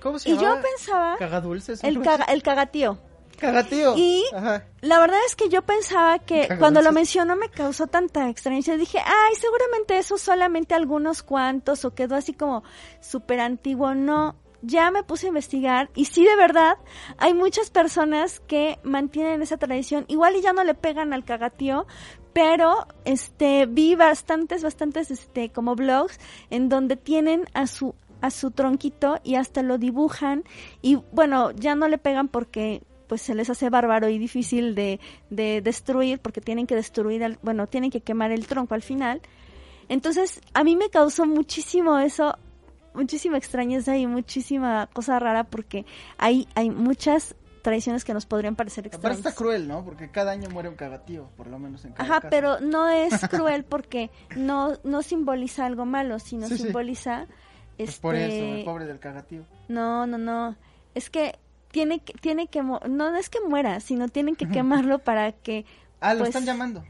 ¿Cómo 0.00 0.18
se 0.18 0.28
Y 0.30 0.36
llama? 0.36 0.56
yo 0.56 0.62
pensaba, 0.62 1.16
Cagadulces. 1.18 1.82
el, 1.82 2.00
caga, 2.02 2.24
el 2.26 2.42
cagatío. 2.42 2.98
Cagatío. 3.38 3.94
Y- 3.96 4.24
Ajá. 4.34 4.64
La 4.80 5.00
verdad 5.00 5.18
es 5.26 5.34
que 5.36 5.48
yo 5.48 5.62
pensaba 5.62 6.18
que 6.18 6.48
cuando 6.58 6.80
lo 6.82 6.92
mencionó 6.92 7.36
me 7.36 7.48
causó 7.48 7.86
tanta 7.86 8.28
extrañeza. 8.28 8.76
Dije, 8.76 8.98
ay, 8.98 9.34
seguramente 9.40 9.98
eso 9.98 10.18
solamente 10.18 10.74
algunos 10.74 11.22
cuantos 11.22 11.84
o 11.84 11.94
quedó 11.94 12.14
así 12.16 12.32
como 12.32 12.62
súper 13.00 13.40
antiguo. 13.40 13.94
No, 13.94 14.36
ya 14.62 14.90
me 14.90 15.02
puse 15.02 15.26
a 15.26 15.28
investigar 15.28 15.90
y 15.94 16.06
sí, 16.06 16.24
de 16.24 16.36
verdad, 16.36 16.76
hay 17.16 17.34
muchas 17.34 17.70
personas 17.70 18.40
que 18.40 18.78
mantienen 18.82 19.42
esa 19.42 19.56
tradición. 19.56 20.04
Igual 20.08 20.36
y 20.36 20.42
ya 20.42 20.52
no 20.52 20.64
le 20.64 20.74
pegan 20.74 21.12
al 21.12 21.24
cagatío, 21.24 21.86
pero 22.32 22.86
este 23.04 23.66
vi 23.66 23.94
bastantes, 23.94 24.62
bastantes 24.62 25.10
este 25.10 25.50
como 25.50 25.74
blogs 25.74 26.18
en 26.50 26.68
donde 26.68 26.96
tienen 26.96 27.44
a 27.54 27.66
su 27.66 27.94
a 28.20 28.30
su 28.30 28.50
tronquito 28.50 29.20
y 29.22 29.36
hasta 29.36 29.62
lo 29.62 29.78
dibujan 29.78 30.42
y 30.82 30.96
bueno, 31.12 31.52
ya 31.52 31.76
no 31.76 31.86
le 31.86 31.98
pegan 31.98 32.26
porque 32.26 32.82
pues 33.08 33.22
se 33.22 33.34
les 33.34 33.48
hace 33.50 33.70
bárbaro 33.70 34.08
y 34.08 34.18
difícil 34.18 34.74
de, 34.74 35.00
de 35.30 35.60
destruir 35.62 36.20
porque 36.20 36.40
tienen 36.40 36.66
que 36.66 36.74
destruir, 36.74 37.24
al- 37.24 37.38
bueno, 37.42 37.66
tienen 37.66 37.90
que 37.90 38.00
quemar 38.00 38.30
el 38.30 38.46
tronco 38.46 38.74
al 38.74 38.82
final. 38.82 39.20
Entonces, 39.88 40.40
a 40.54 40.64
mí 40.64 40.76
me 40.76 40.90
causó 40.90 41.24
muchísimo 41.26 41.98
eso, 41.98 42.36
muchísima 42.94 43.38
extrañeza 43.38 43.96
y 43.96 44.06
muchísima 44.06 44.88
cosa 44.92 45.18
rara 45.18 45.44
porque 45.44 45.86
hay, 46.18 46.46
hay 46.54 46.70
muchas 46.70 47.34
tradiciones 47.62 48.04
que 48.04 48.14
nos 48.14 48.26
podrían 48.26 48.54
parecer 48.56 48.86
extrañas. 48.86 49.18
está 49.18 49.32
cruel, 49.34 49.66
¿no? 49.66 49.84
Porque 49.84 50.10
cada 50.10 50.32
año 50.32 50.48
muere 50.50 50.68
un 50.68 50.76
cagatío, 50.76 51.28
por 51.36 51.48
lo 51.48 51.58
menos 51.58 51.84
en 51.84 51.92
cada 51.92 52.16
Ajá, 52.18 52.28
pero 52.30 52.60
no 52.60 52.88
es 52.88 53.12
cruel 53.30 53.64
porque 53.64 54.10
no, 54.36 54.74
no 54.84 55.02
simboliza 55.02 55.66
algo 55.66 55.84
malo, 55.86 56.18
sino 56.18 56.46
Sí, 56.48 56.56
sí. 56.56 56.62
simboliza 56.64 57.26
Pues 57.76 57.88
este 57.90 58.00
por 58.00 58.14
eso, 58.14 58.44
el 58.44 58.64
pobre 58.64 58.84
del 58.86 58.98
cagatío. 58.98 59.44
no, 59.68 60.06
no, 60.06 60.18
no. 60.18 60.56
Es 60.94 61.10
que 61.10 61.38
tiene 61.70 62.00
que 62.00 62.12
tiene 62.14 62.46
que 62.48 62.62
no 62.62 63.16
es 63.16 63.28
que 63.30 63.40
muera, 63.40 63.80
sino 63.80 64.08
tienen 64.08 64.36
que 64.36 64.48
quemarlo 64.48 64.98
para 64.98 65.32
que 65.32 65.64
Ah, 66.00 66.14
lo 66.14 66.20
Pues- 66.20 66.28
están 66.30 66.44
llamando. 66.44 66.84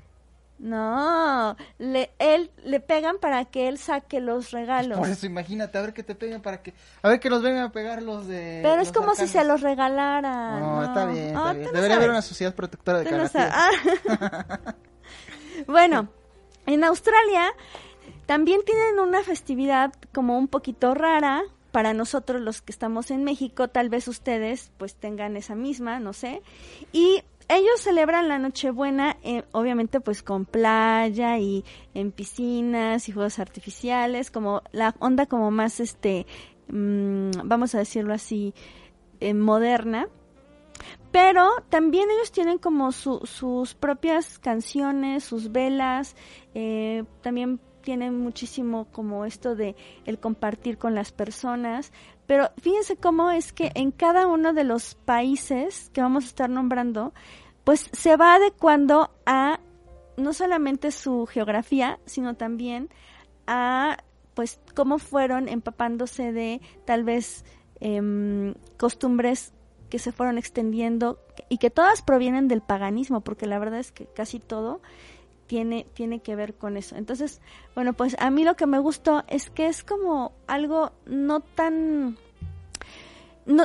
No, 0.58 1.56
le, 1.78 2.11
él, 2.18 2.50
le 2.64 2.80
pegan 2.80 3.18
para 3.18 3.44
que 3.44 3.68
él 3.68 3.78
saque 3.78 4.20
los 4.20 4.50
regalos. 4.50 4.99
Por 4.99 5.08
eso, 5.08 5.25
imagínate, 5.25 5.78
a 5.78 5.82
ver 5.82 5.94
que 5.94 6.02
te 6.02 6.16
peguen 6.16 6.42
para 6.42 6.62
que... 6.62 6.75
A 7.00 7.08
ver 7.11 7.20
que 7.20 7.30
los 7.30 7.42
vengan 7.42 7.62
a 7.62 7.70
pegar 7.70 8.02
los 8.02 8.26
de... 8.26 8.58
Pero 8.64 8.82
es 8.82 8.90
como 8.90 9.14
si 9.14 9.28
se 9.28 9.44
los 9.44 9.61
regalara. 9.61 10.58
No, 10.58 10.82
está 10.82 11.06
bien, 11.06 11.26
está 11.28 11.50
Ah, 11.50 11.52
bien. 11.52 11.64
tú 11.66 11.70
no 11.70 11.76
Debería 11.76 11.97
haber 11.97 12.11
una 12.11 12.23
sociedad 12.23 12.56
protectora 12.56 12.99
de 13.04 13.11
no. 13.12 13.25
Ah. 13.37 13.70
bueno, 15.68 16.08
en 16.66 16.82
Australia 16.82 17.52
también 18.26 18.62
tienen 18.64 18.99
una 18.99 19.23
festividad 19.23 19.92
como 20.12 20.37
un 20.38 20.49
poquito 20.49 20.92
rara. 20.94 21.42
Para 21.73 21.93
nosotros 21.93 22.41
los 22.41 22.63
que 22.63 22.73
estamos 22.73 23.11
en 23.11 23.25
México, 23.25 23.69
tal 23.69 23.89
vez 23.91 24.09
ustedes 24.09 24.73
pues 24.79 24.95
tengan 24.95 25.37
esa 25.37 25.55
misma, 25.55 26.01
no 26.01 26.13
sé. 26.13 26.43
Y 26.93 27.23
ellos 27.49 27.81
celebran 27.81 28.29
la 28.29 28.39
Nochebuena, 28.39 29.17
eh, 29.23 29.43
obviamente 29.53 30.01
pues 30.01 30.23
con 30.23 30.45
playa 30.45 31.39
y 31.39 31.65
en 31.95 32.13
piscinas 32.13 33.09
y 33.09 33.13
juegos 33.13 33.39
artificiales, 33.39 34.31
como 34.31 34.63
la 34.73 34.95
onda 34.99 35.27
como 35.27 35.51
más 35.51 35.81
este, 35.81 36.27
mm, 36.69 37.31
vamos 37.45 37.75
a 37.75 37.79
decirlo 37.79 38.15
así, 38.15 38.55
eh, 39.21 39.35
moderna. 39.35 40.09
Pero 41.11 41.49
también 41.71 42.11
ellos 42.11 42.33
tienen 42.33 42.59
como 42.59 42.93
su- 42.93 43.21
sus 43.25 43.75
propias 43.75 44.39
canciones, 44.39 45.25
sus 45.25 45.51
velas, 45.53 46.17
eh, 46.55 47.05
también 47.23 47.61
tienen 47.88 48.21
muchísimo 48.21 48.87
como 48.92 49.25
esto 49.25 49.57
de 49.57 49.75
el 50.04 50.18
compartir 50.18 50.76
con 50.76 50.95
las 50.95 51.11
personas. 51.11 51.90
Pero 52.26 52.50
fíjense 52.61 52.97
cómo 52.97 53.30
es 53.30 53.54
que 53.54 53.73
en 53.75 53.92
cada 53.92 54.26
uno 54.26 54.52
de 54.52 54.62
los 54.62 54.95
países 54.95 55.88
que 55.95 56.02
vamos 56.02 56.25
a 56.25 56.26
estar 56.26 56.50
nombrando, 56.50 57.14
pues 57.64 57.88
se 57.95 58.18
va 58.18 58.35
adecuando 58.35 59.11
a 59.25 59.61
no 60.18 60.35
solamente 60.35 60.90
su 60.90 61.25
geografía, 61.25 61.99
sino 62.04 62.35
también 62.35 62.90
a 63.47 64.04
pues 64.35 64.61
cómo 64.75 64.99
fueron 64.99 65.49
empapándose 65.49 66.30
de 66.30 66.61
tal 66.85 67.04
vez 67.04 67.47
em, 67.80 68.52
costumbres 68.76 69.54
que 69.88 69.99
se 69.99 70.12
fueron 70.12 70.37
extendiendo 70.37 71.21
y 71.49 71.57
que 71.57 71.71
todas 71.71 72.02
provienen 72.02 72.49
del 72.49 72.61
paganismo, 72.61 73.23
porque 73.23 73.47
la 73.47 73.59
verdad 73.59 73.78
es 73.80 73.92
que 73.92 74.04
casi 74.04 74.40
todo 74.40 74.83
tiene, 75.49 75.87
tiene 75.95 76.21
que 76.21 76.37
ver 76.37 76.55
con 76.55 76.76
eso. 76.76 76.95
Entonces, 76.95 77.40
bueno, 77.75 77.95
pues 77.95 78.14
a 78.21 78.31
mí 78.31 78.45
lo 78.45 78.55
que 78.55 78.67
me 78.67 78.78
gustó 78.78 79.25
es 79.26 79.50
que 79.50 79.67
es 79.67 79.83
como 79.83 80.33
algo 80.47 80.93
no 81.07 81.40
tan... 81.40 82.17
No, 83.47 83.64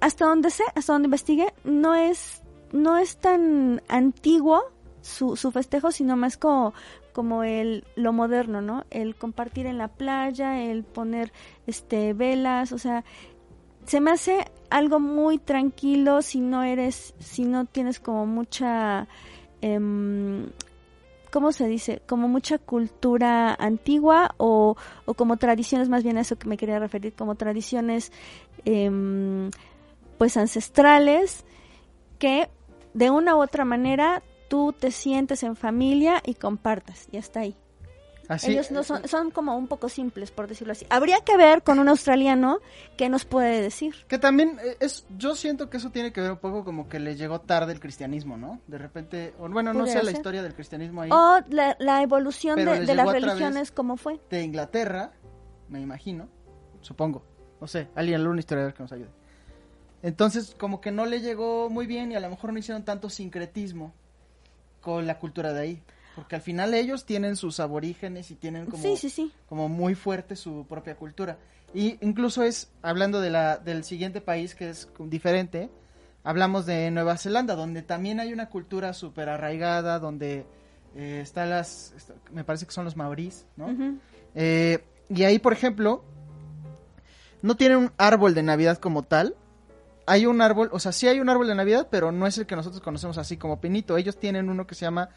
hasta 0.00 0.26
donde 0.26 0.50
sé, 0.50 0.62
hasta 0.74 0.92
donde 0.92 1.06
investigué, 1.06 1.52
no 1.64 1.94
es, 1.94 2.42
no 2.70 2.98
es 2.98 3.16
tan 3.16 3.82
antiguo 3.88 4.62
su, 5.00 5.36
su 5.36 5.50
festejo, 5.50 5.90
sino 5.90 6.16
más 6.16 6.36
como, 6.36 6.74
como 7.14 7.42
el, 7.42 7.84
lo 7.96 8.12
moderno, 8.12 8.60
¿no? 8.60 8.84
El 8.90 9.16
compartir 9.16 9.64
en 9.64 9.78
la 9.78 9.88
playa, 9.88 10.62
el 10.62 10.84
poner 10.84 11.32
este 11.66 12.12
velas, 12.12 12.72
o 12.72 12.78
sea, 12.78 13.04
se 13.86 14.00
me 14.00 14.10
hace 14.10 14.44
algo 14.70 15.00
muy 15.00 15.38
tranquilo 15.38 16.22
si 16.22 16.40
no 16.40 16.62
eres, 16.62 17.14
si 17.18 17.44
no 17.44 17.64
tienes 17.64 18.00
como 18.00 18.26
mucha, 18.26 19.08
em, 19.60 20.50
¿cómo 21.32 21.50
se 21.50 21.66
dice? 21.66 22.02
Como 22.06 22.28
mucha 22.28 22.58
cultura 22.58 23.54
antigua 23.54 24.34
o, 24.36 24.76
o 25.06 25.14
como 25.14 25.38
tradiciones, 25.38 25.88
más 25.88 26.04
bien 26.04 26.18
a 26.18 26.20
eso 26.20 26.38
que 26.38 26.46
me 26.46 26.58
quería 26.58 26.78
referir, 26.78 27.14
como 27.14 27.34
tradiciones 27.34 28.12
em, 28.66 29.50
pues 30.18 30.36
ancestrales 30.36 31.44
que 32.18 32.48
de 32.94 33.10
una 33.10 33.34
u 33.34 33.42
otra 33.42 33.64
manera 33.64 34.22
tú 34.48 34.74
te 34.78 34.90
sientes 34.90 35.42
en 35.42 35.56
familia 35.56 36.22
y 36.24 36.34
compartas 36.34 37.08
y 37.10 37.16
hasta 37.16 37.40
ahí. 37.40 37.56
Así, 38.28 38.52
Ellos 38.52 38.70
no 38.70 38.82
son, 38.84 39.06
son 39.08 39.30
como 39.30 39.56
un 39.56 39.66
poco 39.66 39.88
simples, 39.88 40.30
por 40.30 40.46
decirlo 40.46 40.72
así. 40.72 40.86
Habría 40.90 41.20
que 41.20 41.36
ver 41.36 41.62
con 41.62 41.78
un 41.78 41.88
australiano 41.88 42.58
qué 42.96 43.08
nos 43.08 43.24
puede 43.24 43.60
decir. 43.60 43.94
Que 44.08 44.18
también 44.18 44.58
eh, 44.64 44.76
es, 44.80 45.04
yo 45.18 45.34
siento 45.34 45.68
que 45.68 45.76
eso 45.78 45.90
tiene 45.90 46.12
que 46.12 46.20
ver 46.20 46.30
un 46.32 46.38
poco 46.38 46.64
como 46.64 46.88
que 46.88 47.00
le 47.00 47.16
llegó 47.16 47.40
tarde 47.40 47.72
el 47.72 47.80
cristianismo, 47.80 48.36
¿no? 48.36 48.60
De 48.68 48.78
repente, 48.78 49.34
o 49.38 49.48
bueno, 49.48 49.74
no 49.74 49.86
sé 49.86 49.96
la 49.96 50.04
ser. 50.04 50.14
historia 50.14 50.42
del 50.42 50.54
cristianismo 50.54 51.02
ahí 51.02 51.10
O 51.12 51.40
la, 51.50 51.76
la 51.80 52.02
evolución 52.02 52.56
de, 52.56 52.86
de 52.86 52.94
las 52.94 53.10
religiones, 53.10 53.70
¿cómo 53.72 53.96
fue? 53.96 54.20
de 54.30 54.42
Inglaterra, 54.42 55.12
me 55.68 55.80
imagino, 55.80 56.28
supongo, 56.80 57.24
no 57.60 57.66
sé, 57.66 57.88
alguien, 57.94 58.20
algún 58.20 58.38
historiador 58.38 58.72
que 58.74 58.82
nos 58.82 58.92
ayude. 58.92 59.10
Entonces, 60.02 60.54
como 60.58 60.80
que 60.80 60.90
no 60.90 61.06
le 61.06 61.20
llegó 61.20 61.70
muy 61.70 61.86
bien 61.86 62.12
y 62.12 62.16
a 62.16 62.20
lo 62.20 62.28
mejor 62.28 62.52
no 62.52 62.58
hicieron 62.58 62.84
tanto 62.84 63.08
sincretismo 63.08 63.92
con 64.80 65.06
la 65.06 65.18
cultura 65.18 65.52
de 65.52 65.60
ahí. 65.60 65.82
Porque 66.14 66.36
al 66.36 66.42
final 66.42 66.74
ellos 66.74 67.04
tienen 67.06 67.36
sus 67.36 67.58
aborígenes 67.60 68.30
y 68.30 68.34
tienen 68.34 68.66
como, 68.66 68.82
Sí, 68.82 68.96
sí, 68.96 69.08
sí. 69.10 69.32
como 69.48 69.68
muy 69.68 69.94
fuerte 69.94 70.36
su 70.36 70.66
propia 70.68 70.94
cultura. 70.96 71.38
Y 71.74 71.96
incluso 72.04 72.42
es, 72.42 72.70
hablando 72.82 73.20
de 73.20 73.30
la, 73.30 73.56
del 73.56 73.82
siguiente 73.84 74.20
país 74.20 74.54
que 74.54 74.68
es 74.68 74.88
diferente, 74.98 75.70
hablamos 76.22 76.66
de 76.66 76.90
Nueva 76.90 77.16
Zelanda, 77.16 77.54
donde 77.54 77.80
también 77.82 78.20
hay 78.20 78.32
una 78.32 78.50
cultura 78.50 78.92
súper 78.92 79.30
arraigada, 79.30 79.98
donde 79.98 80.44
eh, 80.94 81.20
está 81.22 81.46
las, 81.46 81.92
está- 81.96 82.14
me 82.30 82.44
parece 82.44 82.66
que 82.66 82.72
son 82.72 82.84
los 82.84 82.94
maorís, 82.96 83.46
¿no? 83.56 83.74
Eh, 84.34 84.84
y 85.08 85.22
ahí, 85.24 85.38
por 85.38 85.54
ejemplo, 85.54 86.04
no 87.40 87.56
tienen 87.56 87.78
un 87.78 87.92
árbol 87.96 88.34
de 88.34 88.42
Navidad 88.42 88.78
como 88.78 89.02
tal. 89.02 89.34
Hay 90.06 90.26
un 90.26 90.40
árbol, 90.42 90.68
o 90.72 90.78
sea, 90.78 90.92
sí 90.92 91.06
hay 91.08 91.20
un 91.20 91.28
árbol 91.28 91.46
de 91.46 91.54
Navidad, 91.54 91.88
pero 91.90 92.12
no 92.12 92.26
es 92.26 92.36
el 92.38 92.46
que 92.46 92.56
nosotros 92.56 92.82
conocemos 92.82 93.18
así 93.18 93.36
como 93.36 93.60
pinito. 93.60 93.96
Ellos 93.96 94.18
tienen 94.18 94.48
uno 94.50 94.66
que 94.66 94.74
se 94.74 94.84
llama 94.84 95.10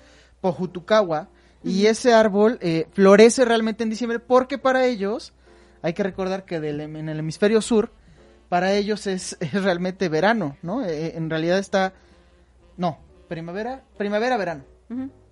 Pojutucawa. 0.52 1.30
Y 1.64 1.88
ese 1.88 2.14
árbol 2.14 2.60
eh, 2.62 2.88
florece 2.94 3.44
realmente 3.46 3.84
en 3.84 3.90
diciembre 3.90 4.20
porque 4.20 4.60
para 4.60 4.86
ellos, 4.86 5.34
hay 5.82 5.94
que 5.94 6.04
recordar 6.04 6.46
que 6.46 6.60
del- 6.60 6.82
en 6.82 7.10
el 7.10 7.18
hemisferio 7.20 7.60
sur, 7.62 7.92
para 8.50 8.74
ellos 8.74 9.08
es, 9.08 9.36
es 9.40 9.52
realmente 9.64 10.08
verano, 10.08 10.56
¿no? 10.62 10.86
Eh, 10.86 11.18
en 11.18 11.30
realidad 11.32 11.58
está, 11.58 11.94
no, 12.78 13.00
primavera, 13.28 13.84
primavera, 13.98 14.38
verano 14.38 14.64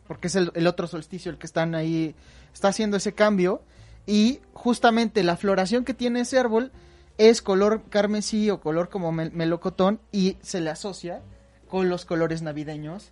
porque 0.08 0.27
es 0.27 0.36
el, 0.36 0.51
el 0.55 0.65
otro 0.65 0.88
solsticio 0.88 1.32
el 1.32 1.38
que 1.38 1.46
están 1.46 1.75
ahí, 1.75 2.15
está 2.53 2.70
haciendo 2.70 2.98
ese 2.98 3.13
cambio. 3.13 3.62
Y 4.08 4.39
justamente 4.53 5.24
la 5.24 5.38
floración 5.38 5.86
que 5.86 5.93
tiene 5.93 6.22
ese 6.22 6.39
árbol 6.39 6.72
es 7.20 7.41
color 7.43 7.84
carmesí 7.89 8.50
o 8.50 8.60
color 8.60 8.89
como 8.89 9.12
mel- 9.12 9.32
melocotón 9.32 10.00
y 10.12 10.38
se 10.41 10.60
le 10.60 10.72
asocia 10.72 11.22
con 11.70 11.88
los 11.88 12.03
colores 12.05 12.41
navideños 12.41 13.12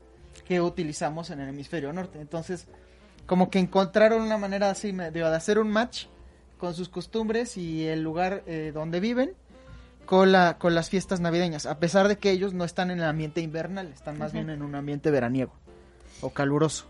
que 0.52 0.60
utilizamos 0.60 1.30
en 1.30 1.40
el 1.40 1.48
hemisferio 1.48 1.94
norte. 1.94 2.20
Entonces, 2.20 2.68
como 3.26 3.50
que 3.50 3.58
encontraron 3.58 4.22
una 4.22 4.38
manera 4.38 4.70
así 4.70 4.92
de 4.92 5.24
hacer 5.24 5.60
un 5.60 5.72
match 5.72 6.08
con 6.58 6.74
sus 6.74 6.90
costumbres 6.90 7.56
y 7.56 7.88
el 7.88 8.04
lugar 8.04 8.44
eh, 8.48 8.72
donde 8.74 9.00
viven 9.00 9.32
con, 10.06 10.34
la, 10.34 10.58
con 10.58 10.76
las 10.76 10.90
fiestas 10.90 11.22
navideñas, 11.22 11.66
a 11.66 11.80
pesar 11.80 12.10
de 12.10 12.18
que 12.18 12.32
ellos 12.32 12.54
no 12.54 12.66
están 12.66 12.92
en 12.92 13.00
el 13.00 13.06
ambiente 13.06 13.40
invernal, 13.40 13.88
están 13.94 14.18
más 14.18 14.34
bien 14.34 14.50
en 14.50 14.62
un 14.62 14.76
ambiente 14.76 15.10
veraniego 15.10 15.54
o 16.20 16.32
caluroso. 16.32 16.86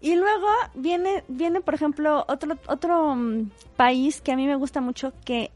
Y 0.00 0.14
luego 0.16 0.48
viene, 0.74 1.22
viene 1.28 1.60
por 1.60 1.74
ejemplo, 1.74 2.24
otro, 2.28 2.56
otro 2.66 3.14
mm, 3.14 3.50
país 3.76 4.22
que 4.22 4.32
a 4.32 4.36
mí 4.36 4.46
me 4.46 4.56
gusta 4.56 4.80
mucho, 4.80 5.12
que 5.26 5.50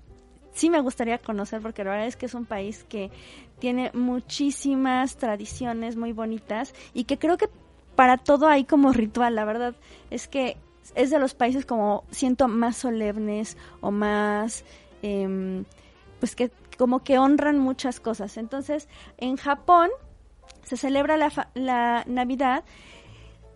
sí 0.52 0.71
me 0.71 0.80
gustaría 0.80 1.19
conocer, 1.19 1.61
porque 1.61 1.85
la 1.85 1.90
verdad 1.90 2.07
es 2.07 2.16
que 2.16 2.26
es 2.26 2.35
un 2.35 2.47
país 2.47 2.85
que 2.88 3.11
tiene 3.59 3.90
muchísimas 3.95 5.16
tradiciones 5.16 5.97
muy 5.97 6.12
bonitas 6.12 6.75
y 6.95 7.04
que 7.04 7.19
creo 7.19 7.37
que 7.37 7.49
para 7.95 8.16
todo 8.16 8.49
hay 8.49 8.64
como 8.64 8.92
ritual, 8.92 9.35
la 9.35 9.45
verdad 9.45 9.75
es 10.11 10.28
que 10.28 10.57
es 10.95 11.11
de 11.11 11.19
los 11.19 11.35
países 11.35 11.66
como 11.66 12.04
siento 12.11 12.49
más 12.49 12.76
solemnes 12.76 13.57
o 13.80 13.90
más, 13.90 14.64
em, 15.02 15.64
pues 16.19 16.35
que 16.35 16.50
como 16.76 17.04
que 17.04 17.19
honran 17.19 17.59
muchas 17.59 18.00
cosas. 18.00 18.37
Entonces, 18.38 18.88
en 19.19 19.37
Japón 19.37 19.90
se 20.62 20.76
celebra 20.76 21.16
la, 21.16 21.50
la 21.54 22.04
Navidad 22.07 22.64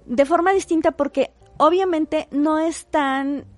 de 0.04 0.24
forma 0.26 0.52
distinta 0.52 0.92
porque 0.92 1.30
obviamente 1.56 2.28
no 2.30 2.58
están 2.58 3.44
tan 3.44 3.53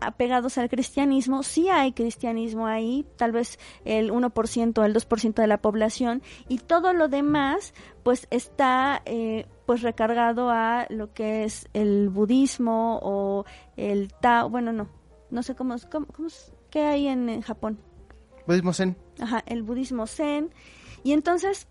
apegados 0.00 0.56
al 0.58 0.68
cristianismo, 0.68 1.42
sí 1.42 1.68
hay 1.68 1.92
cristianismo 1.92 2.66
ahí, 2.66 3.04
tal 3.16 3.32
vez 3.32 3.58
el 3.84 4.10
1%, 4.10 4.84
el 4.84 4.94
2% 4.94 5.34
de 5.34 5.46
la 5.46 5.58
población, 5.60 6.22
y 6.48 6.58
todo 6.58 6.92
lo 6.92 7.08
demás 7.08 7.74
pues 8.02 8.26
está 8.30 9.02
eh, 9.04 9.46
pues 9.66 9.82
recargado 9.82 10.50
a 10.50 10.86
lo 10.88 11.12
que 11.12 11.44
es 11.44 11.68
el 11.74 12.08
budismo 12.08 12.98
o 13.02 13.44
el 13.76 14.12
Tao, 14.14 14.48
bueno 14.48 14.72
no, 14.72 14.88
no 15.30 15.42
sé 15.42 15.54
cómo, 15.54 15.74
es- 15.74 15.86
cómo, 15.86 16.06
qué 16.70 16.82
hay 16.82 17.08
en, 17.08 17.28
en 17.28 17.42
Japón. 17.42 17.78
Budismo 18.46 18.72
Zen. 18.72 18.96
Ajá, 19.20 19.42
el 19.46 19.62
budismo 19.62 20.06
zen. 20.06 20.50
Y 21.04 21.12
entonces, 21.12 21.66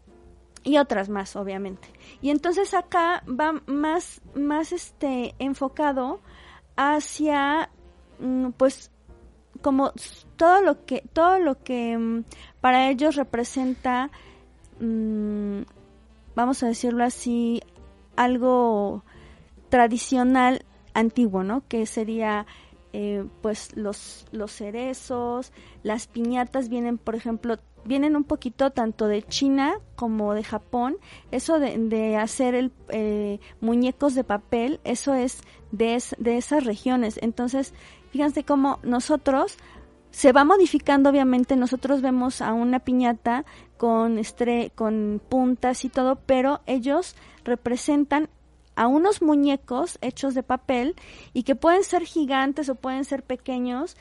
y 0.63 0.77
otras 0.77 1.09
más, 1.09 1.35
obviamente. 1.35 1.87
Y 2.21 2.29
entonces 2.29 2.75
acá 2.75 3.23
va 3.27 3.63
más, 3.65 4.21
más 4.35 4.71
este, 4.73 5.33
enfocado 5.39 6.19
hacia, 6.77 7.69
mm, 8.19 8.51
pues, 8.51 8.91
como 9.61 9.91
todo 10.37 10.61
lo 10.61 10.85
que, 10.85 11.03
todo 11.13 11.39
lo 11.39 11.61
que 11.61 11.97
mm, 11.97 12.23
para 12.61 12.89
ellos 12.89 13.15
representa, 13.15 14.09
mm, 14.79 15.61
vamos 16.35 16.63
a 16.63 16.67
decirlo 16.67 17.03
así, 17.03 17.61
algo 18.15 19.03
tradicional 19.69 20.63
antiguo, 20.93 21.43
¿no? 21.43 21.63
Que 21.67 21.85
sería 21.85 22.45
eh, 22.93 23.25
pues 23.41 23.75
los, 23.75 24.25
los 24.31 24.51
cerezos, 24.51 25.51
las 25.83 26.07
piñatas 26.07 26.69
vienen, 26.69 26.97
por 26.97 27.15
ejemplo, 27.15 27.57
vienen 27.87 28.15
un 28.15 28.23
poquito 28.23 28.71
tanto 28.71 29.07
de 29.07 29.23
China 29.23 29.79
como 29.95 30.33
de 30.33 30.43
Japón. 30.43 30.97
Eso 31.31 31.59
de, 31.59 32.17
hacer 32.17 32.55
el, 32.55 32.71
eh, 32.89 33.39
muñecos 33.61 34.13
de 34.15 34.23
papel, 34.23 34.79
eso 34.83 35.13
es 35.13 35.41
de, 35.71 36.01
de 36.17 36.37
esas 36.37 36.63
regiones. 36.65 37.19
Entonces, 37.21 37.73
fíjense 38.11 38.43
cómo 38.43 38.79
nosotros 38.83 39.57
se 40.11 40.31
va 40.31 40.45
modificando 40.45 41.09
obviamente 41.09 41.55
nosotros 41.55 42.01
vemos 42.01 42.41
a 42.41 42.53
una 42.53 42.79
piñata 42.79 43.45
con 43.75 44.17
estre 44.17 44.71
con 44.73 45.21
puntas 45.27 45.83
y 45.83 45.89
todo 45.89 46.15
pero 46.15 46.61
ellos 46.65 47.15
representan 47.43 48.29
a 48.75 48.87
unos 48.87 49.21
muñecos 49.21 49.97
hechos 50.01 50.33
de 50.33 50.43
papel 50.43 50.95
y 51.33 51.43
que 51.43 51.55
pueden 51.55 51.83
ser 51.83 52.03
gigantes 52.03 52.69
o 52.69 52.75
pueden 52.75 53.03
ser 53.03 53.23
pequeños 53.23 53.97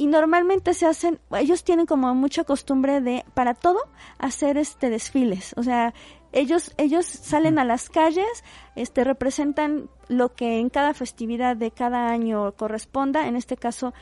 y 0.00 0.06
normalmente 0.06 0.72
se 0.72 0.86
hacen, 0.86 1.20
ellos 1.38 1.62
tienen 1.62 1.84
como 1.84 2.14
mucha 2.14 2.44
costumbre 2.44 3.02
de, 3.02 3.22
para 3.34 3.52
todo, 3.52 3.80
hacer 4.16 4.56
este 4.56 4.88
desfiles, 4.88 5.52
o 5.58 5.62
sea, 5.62 5.92
ellos, 6.32 6.72
ellos 6.78 7.04
salen 7.04 7.58
a 7.58 7.66
las 7.66 7.90
calles, 7.90 8.42
este, 8.76 9.04
representan 9.04 9.90
lo 10.08 10.34
que 10.34 10.58
en 10.58 10.70
cada 10.70 10.94
festividad 10.94 11.54
de 11.54 11.70
cada 11.70 12.08
año 12.08 12.52
corresponda, 12.52 13.28
en 13.28 13.36
este 13.36 13.58
caso, 13.58 13.92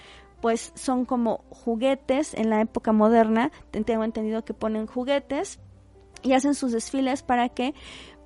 pues 0.40 0.70
son 0.76 1.04
como 1.04 1.38
juguetes 1.50 2.32
en 2.34 2.48
la 2.48 2.60
época 2.60 2.92
moderna, 2.92 3.50
tengo 3.72 4.04
entendido 4.04 4.44
que 4.44 4.54
ponen 4.54 4.86
juguetes 4.86 5.58
y 6.22 6.34
hacen 6.34 6.54
sus 6.54 6.70
desfiles 6.70 7.24
para 7.24 7.48
que 7.48 7.74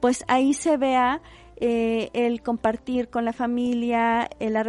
pues 0.02 0.26
ahí 0.28 0.52
se 0.52 0.76
vea 0.76 1.22
eh, 1.56 2.10
el 2.12 2.42
compartir 2.42 3.08
con 3.08 3.24
la 3.24 3.32
familia, 3.32 4.28
eh, 4.40 4.50
la, 4.50 4.64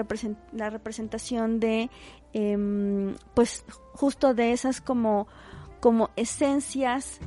la, 0.52 0.70
representación 0.70 1.60
de, 1.60 1.90
em, 2.34 3.16
pues 3.34 3.66
justo 3.94 4.34
de 4.34 4.52
esas 4.52 4.82
como, 4.82 5.28
como 5.80 6.10
esencias 6.16 7.20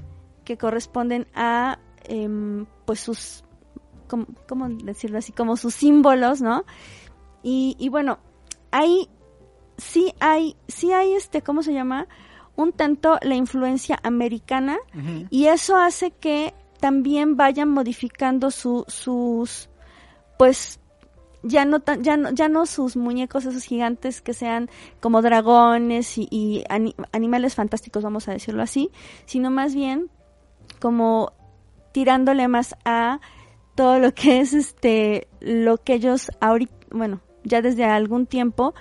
que 0.45 0.57
corresponden 0.59 1.27
a, 1.35 1.79
em, 2.05 2.67
pues 2.85 3.01
sus, 3.01 3.45
¿cómo, 4.09 4.69
decirlo 4.69 5.19
así? 5.19 5.33
Como 5.33 5.57
sus 5.57 5.75
símbolos, 5.75 6.41
¿no? 6.41 6.65
Y, 7.43 7.77
y 7.79 7.89
bueno, 7.89 8.19
ahí 8.71 9.09
sí 9.79 10.13
hay, 10.21 10.57
sí 10.69 10.93
hay 10.93 11.15
este, 11.15 11.43
¿cómo 11.43 11.63
se 11.63 11.73
llama? 11.73 12.07
Un 12.57 12.73
tanto 12.73 13.19
la 13.23 13.35
influencia 13.35 13.99
americana 14.03 14.79
y 15.29 15.47
eso 15.47 15.77
hace 15.77 16.11
que 16.11 16.55
también 16.81 17.37
vayan 17.37 17.69
modificando 17.69 18.51
su, 18.51 18.85
sus, 18.89 19.69
pues, 20.39 20.81
ya 21.47 21.65
no, 21.65 21.83
ya 22.01 22.17
no, 22.17 22.31
ya 22.31 22.49
no 22.49 22.67
sus 22.67 22.97
muñecos 22.97 23.45
esos 23.47 23.65
gigantes 23.65 24.21
que 24.21 24.35
sean 24.35 24.69
como 25.01 25.23
dragones 25.23 26.19
y, 26.19 26.65
animales 27.13 27.55
fantásticos, 27.55 28.03
vamos 28.03 28.29
a 28.29 28.33
decirlo 28.33 28.63
así, 28.63 28.91
sino 29.25 29.51
más 29.51 29.75
bien 29.75 30.11
como 30.81 31.33
tirándole 31.93 32.49
más 32.49 32.77
a 32.85 33.21
todo 33.75 33.99
lo 33.99 34.13
que 34.13 34.41
es 34.41 34.53
este, 34.53 35.29
lo 35.41 35.79
que 35.79 35.95
ellos 35.95 36.31
ahorita, 36.41 36.75
bueno, 36.91 37.21
ya 37.45 37.63
desde 37.63 37.85
algún 37.85 38.27
tiempo 38.27 38.75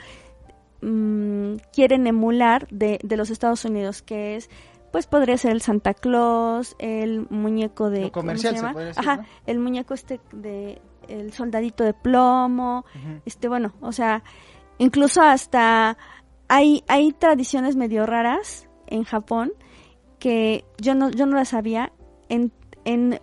mm, 0.81 1.55
quieren 1.73 2.07
emular 2.07 2.67
de, 2.69 2.99
de 3.03 3.17
los 3.17 3.29
Estados 3.29 3.65
Unidos, 3.65 4.01
que 4.01 4.35
es 4.35 4.49
pues 4.95 5.07
podría 5.07 5.37
ser 5.37 5.51
el 5.51 5.61
Santa 5.61 5.93
Claus, 5.93 6.73
el 6.79 7.27
muñeco 7.29 7.89
de... 7.89 8.11
comercial, 8.11 8.55
¿cómo 8.55 8.79
se, 8.79 8.97
Ajá, 8.97 9.25
el 9.45 9.59
muñeco 9.59 9.93
este 9.93 10.21
de... 10.31 10.81
el 11.09 11.33
soldadito 11.33 11.83
de 11.83 11.93
plomo, 11.93 12.85
este, 13.25 13.47
bueno, 13.47 13.73
o 13.81 13.91
sea, 13.91 14.23
incluso 14.77 15.21
hasta 15.21 15.97
hay, 16.47 16.83
hay 16.87 17.11
tradiciones 17.13 17.75
medio 17.75 18.05
raras 18.05 18.67
en 18.87 19.03
Japón 19.03 19.53
que 20.19 20.65
yo 20.79 20.95
no, 20.95 21.09
yo 21.09 21.25
no 21.25 21.35
las 21.35 21.49
sabía. 21.49 21.91
En, 22.29 22.51
en, 22.85 23.19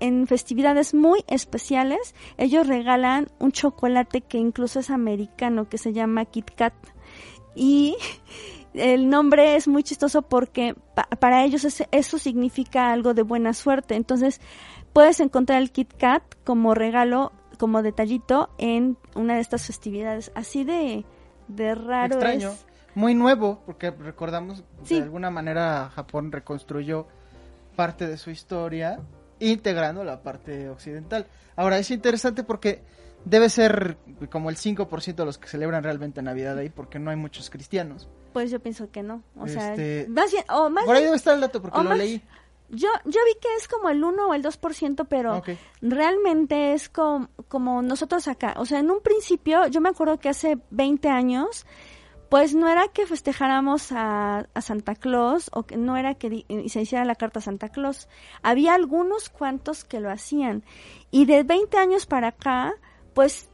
en 0.00 0.26
festividades 0.26 0.94
muy 0.94 1.24
especiales, 1.28 2.14
ellos 2.36 2.66
regalan 2.66 3.28
un 3.38 3.52
chocolate 3.52 4.20
que 4.22 4.38
incluso 4.38 4.80
es 4.80 4.90
americano, 4.90 5.68
que 5.68 5.78
se 5.78 5.92
llama 5.92 6.24
Kit 6.24 6.50
Kat. 6.50 6.74
Y 7.54 7.96
el 8.74 9.08
nombre 9.08 9.56
es 9.56 9.68
muy 9.68 9.82
chistoso 9.82 10.22
porque 10.22 10.74
para 11.20 11.44
ellos 11.44 11.66
eso 11.90 12.18
significa 12.18 12.92
algo 12.92 13.14
de 13.14 13.22
buena 13.22 13.52
suerte. 13.52 13.94
Entonces, 13.94 14.40
puedes 14.92 15.20
encontrar 15.20 15.62
el 15.62 15.70
Kit 15.70 15.92
Kat 15.96 16.22
como 16.44 16.74
regalo, 16.74 17.32
como 17.58 17.82
detallito 17.82 18.50
en 18.58 18.96
una 19.14 19.34
de 19.34 19.40
estas 19.40 19.66
festividades. 19.66 20.32
Así 20.34 20.64
de, 20.64 21.04
de 21.48 21.74
raro. 21.74 22.14
Extraño. 22.14 22.54
Muy 22.94 23.14
nuevo, 23.14 23.62
porque 23.64 23.90
recordamos 23.90 24.64
de 24.88 25.02
alguna 25.02 25.30
manera 25.30 25.90
Japón 25.94 26.32
reconstruyó 26.32 27.06
parte 27.76 28.08
de 28.08 28.16
su 28.16 28.30
historia 28.30 28.98
integrando 29.38 30.02
la 30.02 30.22
parte 30.22 30.68
occidental. 30.68 31.26
Ahora 31.54 31.78
es 31.78 31.90
interesante 31.90 32.42
porque 32.42 32.82
debe 33.24 33.48
ser 33.50 33.98
como 34.30 34.50
el 34.50 34.56
5% 34.56 35.14
de 35.14 35.24
los 35.24 35.38
que 35.38 35.48
celebran 35.48 35.82
realmente 35.82 36.22
Navidad 36.22 36.58
ahí 36.58 36.70
porque 36.70 36.98
no 36.98 37.10
hay 37.10 37.16
muchos 37.16 37.50
cristianos. 37.50 38.08
Pues 38.32 38.50
yo 38.50 38.60
pienso 38.60 38.90
que 38.90 39.02
no. 39.02 39.22
O 39.36 39.46
sea, 39.46 39.70
este, 39.70 40.06
más 40.08 40.30
bien, 40.32 40.44
o 40.50 40.70
más 40.70 40.84
Por 40.84 40.96
ahí 40.96 41.04
debe 41.04 41.16
estar 41.16 41.34
el 41.34 41.40
dato 41.40 41.60
porque 41.62 41.82
lo 41.82 41.94
leí. 41.94 42.22
Yo, 42.70 42.88
yo 43.04 43.20
vi 43.24 43.40
que 43.40 43.54
es 43.56 43.66
como 43.66 43.88
el 43.88 44.04
1 44.04 44.28
o 44.28 44.34
el 44.34 44.42
2%, 44.42 45.06
pero 45.08 45.42
realmente 45.80 46.74
es 46.74 46.88
como, 46.88 47.28
como 47.48 47.82
nosotros 47.82 48.28
acá. 48.28 48.54
O 48.58 48.66
sea, 48.66 48.80
en 48.80 48.90
un 48.90 49.00
principio, 49.00 49.66
yo 49.68 49.80
me 49.80 49.88
acuerdo 49.88 50.18
que 50.18 50.28
hace 50.28 50.58
20 50.70 51.08
años, 51.08 51.66
pues 52.28 52.54
no 52.54 52.68
era 52.68 52.88
que 52.88 53.06
festejáramos 53.06 53.90
a, 53.92 54.46
a, 54.52 54.60
Santa 54.60 54.94
Claus 54.94 55.50
o 55.54 55.62
que 55.62 55.78
no 55.78 55.96
era 55.96 56.14
que 56.14 56.44
se 56.68 56.82
hiciera 56.82 57.06
la 57.06 57.14
carta 57.14 57.38
a 57.38 57.42
Santa 57.42 57.70
Claus. 57.70 58.06
Había 58.42 58.74
algunos 58.74 59.30
cuantos 59.30 59.84
que 59.84 60.00
lo 60.00 60.10
hacían. 60.10 60.62
Y 61.10 61.24
de 61.24 61.44
20 61.44 61.78
años 61.78 62.04
para 62.04 62.28
acá, 62.28 62.74
pues 63.14 63.48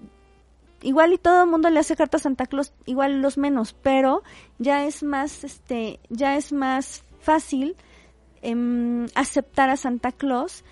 igual 0.84 1.12
y 1.12 1.18
todo 1.18 1.44
el 1.44 1.50
mundo 1.50 1.70
le 1.70 1.80
hace 1.80 1.96
carta 1.96 2.18
a 2.18 2.20
Santa 2.20 2.46
Claus, 2.46 2.72
igual 2.84 3.22
los 3.22 3.38
menos, 3.38 3.74
pero 3.74 4.22
ya 4.58 4.84
es 4.84 5.02
más, 5.02 5.44
este, 5.44 5.98
ya 6.10 6.36
es 6.36 6.52
más 6.52 7.04
fácil 7.20 7.76
em, 8.44 9.06
aceptar 9.14 9.70
a 9.70 9.76
Santa 9.76 10.12
Claus, 10.12 10.64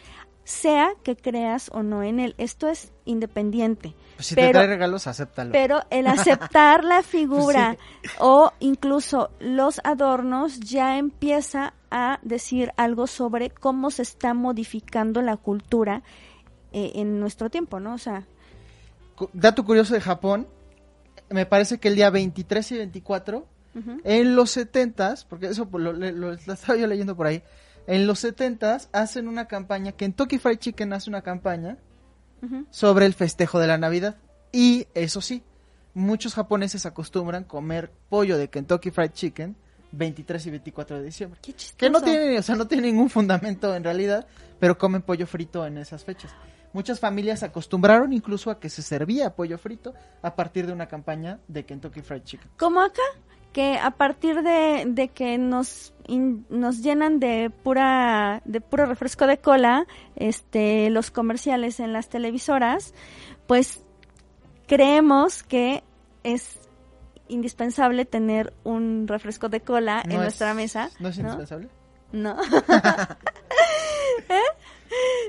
sea 0.44 0.90
que 1.02 1.16
creas 1.16 1.70
o 1.72 1.82
no 1.82 2.02
en 2.02 2.20
él. 2.20 2.34
Esto 2.38 2.68
es 2.68 2.92
independiente. 3.04 3.94
Pues 4.16 4.26
si 4.26 4.34
pero, 4.34 4.48
te 4.48 4.52
trae 4.52 4.66
regalos, 4.66 5.06
acéptalo. 5.06 5.52
Pero 5.52 5.82
el 5.90 6.06
aceptar 6.08 6.84
la 6.84 7.02
figura 7.02 7.76
o 8.18 8.52
incluso 8.60 9.30
los 9.40 9.80
adornos 9.84 10.60
ya 10.60 10.98
empieza 10.98 11.74
a 11.90 12.18
decir 12.22 12.72
algo 12.76 13.06
sobre 13.06 13.50
cómo 13.50 13.90
se 13.90 14.02
está 14.02 14.34
modificando 14.34 15.22
la 15.22 15.36
cultura 15.36 16.02
eh, 16.72 16.92
en 16.94 17.20
nuestro 17.20 17.50
tiempo, 17.50 17.80
¿no? 17.80 17.94
O 17.94 17.98
sea, 17.98 18.26
dato 19.32 19.64
curioso 19.64 19.94
de 19.94 20.00
Japón, 20.00 20.48
me 21.28 21.46
parece 21.46 21.78
que 21.78 21.88
el 21.88 21.96
día 21.96 22.10
23 22.10 22.72
y 22.72 22.76
24, 22.78 23.46
en 24.04 24.36
los 24.36 24.50
70 24.50 25.14
porque 25.28 25.46
eso 25.46 25.68
lo, 25.72 25.92
lo, 25.92 26.32
estaba 26.32 26.76
yo 26.76 26.86
leyendo 26.86 27.16
por 27.16 27.26
ahí, 27.26 27.42
en 27.86 28.06
los 28.06 28.20
70 28.20 28.78
hacen 28.92 29.28
una 29.28 29.46
campaña, 29.46 29.92
Kentucky 29.92 30.38
Fried 30.38 30.58
Chicken 30.58 30.92
hace 30.92 31.10
una 31.10 31.22
campaña 31.22 31.78
sobre 32.70 33.06
el 33.06 33.14
festejo 33.14 33.58
de 33.60 33.68
la 33.68 33.78
Navidad. 33.78 34.16
Y 34.52 34.86
eso 34.94 35.20
sí, 35.20 35.42
muchos 35.94 36.34
japoneses 36.34 36.86
acostumbran 36.86 37.44
comer 37.44 37.90
pollo 38.08 38.36
de 38.36 38.48
Kentucky 38.48 38.90
Fried 38.90 39.12
Chicken 39.12 39.56
23 39.92 40.46
y 40.46 40.50
24 40.50 40.98
de 40.98 41.04
diciembre. 41.04 41.40
que 41.76 41.90
no 41.90 42.00
tiene, 42.00 42.38
o 42.38 42.42
sea, 42.42 42.56
no 42.56 42.66
tiene 42.66 42.88
ningún 42.88 43.10
fundamento 43.10 43.74
en 43.74 43.84
realidad, 43.84 44.26
pero 44.58 44.78
comen 44.78 45.02
pollo 45.02 45.26
frito 45.26 45.66
en 45.66 45.78
esas 45.78 46.04
fechas. 46.04 46.34
Muchas 46.72 47.00
familias 47.00 47.42
acostumbraron 47.42 48.14
incluso 48.14 48.50
a 48.50 48.58
que 48.58 48.70
se 48.70 48.80
servía 48.80 49.34
pollo 49.34 49.58
frito 49.58 49.92
a 50.22 50.34
partir 50.34 50.66
de 50.66 50.72
una 50.72 50.88
campaña 50.88 51.38
de 51.46 51.66
Kentucky 51.66 52.00
Fried 52.00 52.22
Chicken. 52.22 52.50
Como 52.56 52.80
acá, 52.80 53.02
que 53.52 53.78
a 53.78 53.90
partir 53.92 54.42
de, 54.42 55.10
que 55.14 55.38
nos 55.38 55.92
nos 56.08 56.82
llenan 56.82 57.20
de 57.20 57.50
pura 57.50 58.42
de 58.44 58.60
puro 58.60 58.86
refresco 58.86 59.26
de 59.26 59.38
cola, 59.38 59.86
este 60.16 60.90
los 60.90 61.12
comerciales 61.12 61.78
en 61.78 61.92
las 61.92 62.08
televisoras, 62.08 62.92
pues 63.46 63.84
creemos 64.66 65.42
que 65.44 65.84
es 66.24 66.58
indispensable 67.28 68.04
tener 68.04 68.52
un 68.64 69.06
refresco 69.06 69.48
de 69.48 69.60
cola 69.60 70.02
en 70.04 70.16
nuestra 70.16 70.54
mesa. 70.54 70.90
¿No 70.98 71.08
es 71.08 71.18
indispensable? 71.18 71.68
No. 72.10 72.36
¿Eh? 74.28 74.40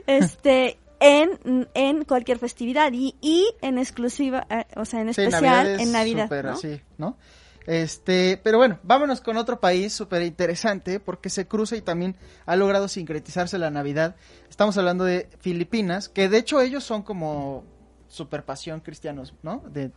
Este, 0.07 0.77
en, 0.99 1.67
en 1.73 2.05
cualquier 2.05 2.39
festividad 2.39 2.91
y, 2.93 3.15
y 3.21 3.53
en 3.61 3.77
exclusiva, 3.77 4.45
eh, 4.49 4.65
o 4.75 4.85
sea, 4.85 5.01
en 5.01 5.09
especial 5.09 5.79
en 5.79 5.91
Navidad. 5.91 6.29
¿no? 6.43 6.51
Así, 6.51 6.81
¿no? 6.97 7.17
Este, 7.65 8.39
pero 8.43 8.57
bueno, 8.57 8.79
vámonos 8.83 9.21
con 9.21 9.37
otro 9.37 9.59
país 9.59 9.93
súper 9.93 10.21
interesante 10.23 10.99
porque 10.99 11.29
se 11.29 11.47
cruza 11.47 11.75
y 11.75 11.81
también 11.81 12.15
ha 12.45 12.55
logrado 12.55 12.87
sincretizarse 12.87 13.57
la 13.57 13.71
Navidad. 13.71 14.15
Estamos 14.49 14.77
hablando 14.77 15.03
de 15.05 15.29
Filipinas, 15.39 16.09
que 16.09 16.29
de 16.29 16.37
hecho 16.39 16.61
ellos 16.61 16.83
son 16.83 17.03
como 17.03 17.63
super 18.07 18.43
pasión 18.43 18.79
cristianos, 18.81 19.33
¿no? 19.43 19.63
De, 19.71 19.91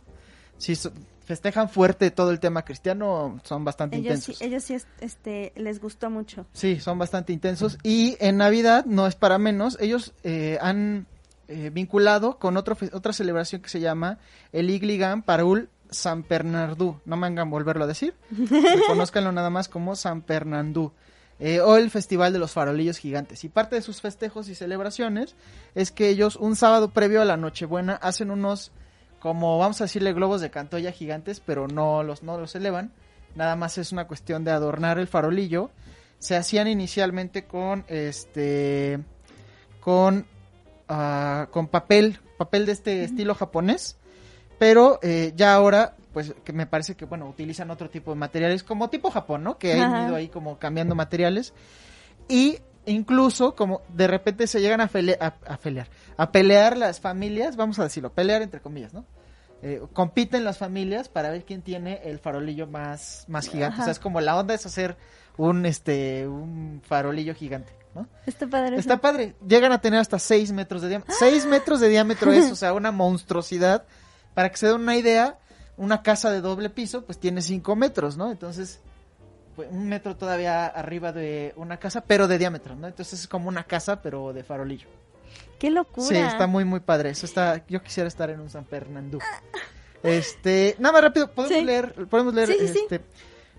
sí, 0.57 0.75
so- 0.75 0.91
festejan 1.25 1.67
fuerte 1.69 2.09
todo 2.09 2.31
el 2.31 2.39
tema 2.39 2.63
cristiano, 2.63 3.39
son 3.43 3.65
bastante 3.65 3.97
Ellos 3.97 4.05
intensos. 4.15 4.37
sí, 4.37 4.45
ellos 4.45 4.63
sí 4.63 4.73
es- 4.75 4.87
este, 5.01 5.51
les 5.57 5.81
gustó 5.81 6.09
mucho. 6.09 6.45
Sí, 6.53 6.79
son 6.79 6.97
bastante 6.97 7.33
intensos. 7.33 7.77
Y 7.83 8.15
en 8.21 8.37
Navidad, 8.37 8.85
no 8.85 9.05
es 9.07 9.15
para 9.15 9.37
menos, 9.37 9.77
ellos 9.81 10.13
eh, 10.23 10.57
han 10.61 11.05
eh, 11.49 11.69
vinculado 11.71 12.39
con 12.39 12.55
otro, 12.57 12.77
otra 12.93 13.11
celebración 13.13 13.61
que 13.61 13.69
se 13.69 13.79
llama 13.81 14.19
el 14.53 14.69
Igligan 14.69 15.21
Parul 15.21 15.69
San 15.89 16.25
Bernardú. 16.27 16.99
No 17.05 17.17
me 17.17 17.27
hagan 17.27 17.49
volverlo 17.49 17.83
a 17.83 17.87
decir. 17.87 18.13
Reconózcanlo 18.31 19.31
nada 19.31 19.49
más 19.49 19.69
como 19.69 19.95
San 19.95 20.23
Bernardú. 20.25 20.91
Eh, 21.39 21.61
o 21.61 21.77
el 21.77 21.91
Festival 21.91 22.33
de 22.33 22.39
los 22.39 22.51
Farolillos 22.51 22.97
Gigantes. 22.97 23.43
Y 23.43 23.49
parte 23.49 23.75
de 23.75 23.81
sus 23.81 24.01
festejos 24.01 24.49
y 24.49 24.55
celebraciones 24.55 25.35
es 25.75 25.91
que 25.91 26.09
ellos 26.09 26.35
un 26.35 26.55
sábado 26.55 26.89
previo 26.89 27.21
a 27.21 27.25
la 27.25 27.37
Nochebuena 27.37 27.93
hacen 27.95 28.31
unos, 28.31 28.71
como 29.19 29.59
vamos 29.59 29.79
a 29.81 29.83
decirle, 29.83 30.13
globos 30.13 30.41
de 30.41 30.49
cantoya 30.49 30.91
gigantes, 30.91 31.39
pero 31.39 31.67
no 31.67 32.01
los, 32.01 32.23
no 32.23 32.39
los 32.39 32.55
elevan. 32.55 32.91
Nada 33.35 33.55
más 33.55 33.77
es 33.77 33.91
una 33.91 34.07
cuestión 34.07 34.43
de 34.43 34.51
adornar 34.51 34.97
el 34.97 35.07
farolillo. 35.07 35.69
Se 36.17 36.35
hacían 36.35 36.67
inicialmente 36.67 37.45
con 37.45 37.85
este 37.87 38.99
con 39.79 40.25
ah, 40.89 41.47
con 41.51 41.67
papel, 41.67 42.19
papel 42.39 42.65
de 42.65 42.71
este 42.71 43.03
estilo 43.03 43.35
japonés, 43.35 43.97
pero 44.57 44.99
eh, 45.01 45.33
ya 45.35 45.53
ahora 45.53 45.95
pues 46.13 46.33
que 46.43 46.51
me 46.53 46.65
parece 46.65 46.95
que 46.95 47.05
bueno, 47.05 47.27
utilizan 47.29 47.69
otro 47.69 47.89
tipo 47.89 48.11
de 48.11 48.17
materiales 48.17 48.63
como 48.63 48.89
tipo 48.89 49.11
Japón, 49.11 49.43
¿no? 49.43 49.57
Que 49.59 49.73
han 49.73 50.07
ido 50.07 50.15
ahí 50.15 50.29
como 50.29 50.57
cambiando 50.57 50.95
materiales 50.95 51.53
y 52.27 52.57
incluso 52.85 53.53
como 53.55 53.81
de 53.89 54.07
repente 54.07 54.47
se 54.47 54.61
llegan 54.61 54.81
a, 54.81 54.89
fele- 54.89 55.17
a, 55.19 55.35
a 55.51 55.57
pelear, 55.57 55.87
a 56.17 56.31
pelear 56.31 56.77
las 56.77 56.99
familias, 56.99 57.55
vamos 57.55 57.77
a 57.79 57.83
decirlo, 57.83 58.11
pelear 58.13 58.41
entre 58.41 58.61
comillas, 58.61 58.93
¿no? 58.93 59.05
Eh, 59.61 59.81
compiten 59.93 60.43
las 60.43 60.57
familias 60.57 61.09
para 61.09 61.29
ver 61.31 61.43
quién 61.43 61.61
tiene 61.63 62.01
el 62.03 62.19
farolillo 62.19 62.67
más, 62.67 63.25
más 63.27 63.47
gigante. 63.49 63.73
Ajá. 63.75 63.81
O 63.83 63.85
sea, 63.85 63.91
es 63.91 63.99
como 63.99 64.21
la 64.21 64.37
onda 64.37 64.53
es 64.53 64.65
hacer 64.65 64.97
un 65.35 65.65
este 65.65 66.27
un 66.27 66.81
farolillo 66.85 67.33
gigante, 67.35 67.71
¿no? 67.95 68.07
Está 68.25 68.47
padre. 68.47 68.69
eso. 68.75 68.79
Está 68.81 68.97
padre. 68.97 69.35
Llegan 69.47 69.71
a 69.71 69.81
tener 69.81 69.99
hasta 69.99 70.19
6 70.19 70.51
metros 70.51 70.81
de 70.83 70.89
diámetro. 70.89 71.13
6 71.17 71.45
metros 71.47 71.79
de 71.79 71.89
diámetro 71.89 72.31
es, 72.31 72.51
o 72.51 72.55
sea, 72.55 72.73
una 72.73 72.91
monstruosidad. 72.91 73.85
Para 74.37 74.49
que 74.51 74.57
se 74.57 74.67
den 74.67 74.75
una 74.75 74.95
idea, 74.95 75.39
una 75.77 76.03
casa 76.03 76.29
de 76.29 76.41
doble 76.41 76.69
piso, 76.69 77.03
pues 77.03 77.17
tiene 77.17 77.41
5 77.41 77.75
metros, 77.75 78.17
¿no? 78.17 78.29
Entonces, 78.29 78.79
pues, 79.55 79.67
un 79.71 79.89
metro 79.89 80.15
todavía 80.15 80.67
arriba 80.67 81.11
de 81.11 81.53
una 81.55 81.77
casa, 81.77 82.01
pero 82.01 82.27
de 82.27 82.37
diámetro, 82.37 82.75
¿no? 82.75 82.85
Entonces 82.85 83.21
es 83.21 83.27
como 83.27 83.49
una 83.49 83.63
casa, 83.63 83.99
pero 84.03 84.33
de 84.33 84.43
farolillo. 84.43 84.85
Qué 85.57 85.71
locura. 85.71 86.05
Sí, 86.07 86.15
está 86.17 86.45
muy, 86.45 86.65
muy 86.65 86.81
padre. 86.81 87.09
Eso 87.09 87.25
está, 87.25 87.65
yo 87.67 87.81
quisiera 87.81 88.07
estar 88.07 88.29
en 88.29 88.39
un 88.39 88.47
San 88.51 88.67
Fernando. 88.67 89.17
Este, 90.03 90.75
nada 90.77 90.93
más 90.93 91.01
rápido, 91.01 91.31
podemos 91.31 91.57
Sí. 91.57 91.65
leer, 91.65 91.93
podemos 92.07 92.35
leer, 92.35 92.49
Sí, 92.49 92.67
sí, 92.67 92.79
este, 92.83 93.01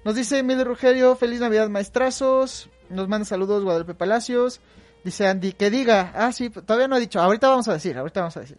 nos 0.04 0.14
dice 0.14 0.38
Emilio 0.38 0.62
Rogelio, 0.64 1.16
feliz 1.16 1.40
Navidad 1.40 1.68
maestrazos, 1.68 2.70
nos 2.88 3.08
manda 3.08 3.24
saludos 3.24 3.64
Guadalupe 3.64 3.94
Palacios, 3.94 4.60
dice 5.02 5.26
Andy, 5.26 5.54
que 5.54 5.70
diga, 5.70 6.12
ah 6.14 6.30
sí, 6.30 6.50
todavía 6.50 6.86
no 6.86 6.94
ha 6.94 7.00
dicho, 7.00 7.20
ahorita 7.20 7.48
vamos 7.48 7.66
a 7.66 7.72
decir, 7.72 7.98
ahorita 7.98 8.20
vamos 8.20 8.36
a 8.36 8.40
decir. 8.40 8.58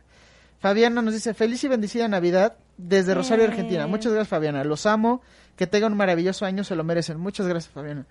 Fabiana 0.60 1.02
nos 1.02 1.14
dice, 1.14 1.34
feliz 1.34 1.64
y 1.64 1.68
bendecida 1.68 2.08
Navidad 2.08 2.56
desde 2.78 3.14
Rosario, 3.16 3.46
Eh. 3.46 3.48
Argentina. 3.48 3.88
Muchas 3.88 4.12
gracias 4.12 4.30
Fabiana, 4.30 4.64
los 4.64 4.86
amo, 4.86 5.22
que 5.56 5.68
tengan 5.68 5.92
un 5.94 5.98
maravilloso 5.98 6.46
año, 6.46 6.64
se 6.64 6.76
lo 6.76 6.84
merecen. 6.84 7.18
Muchas 7.20 7.48
gracias 7.48 7.74
Fabiana. 7.74 8.06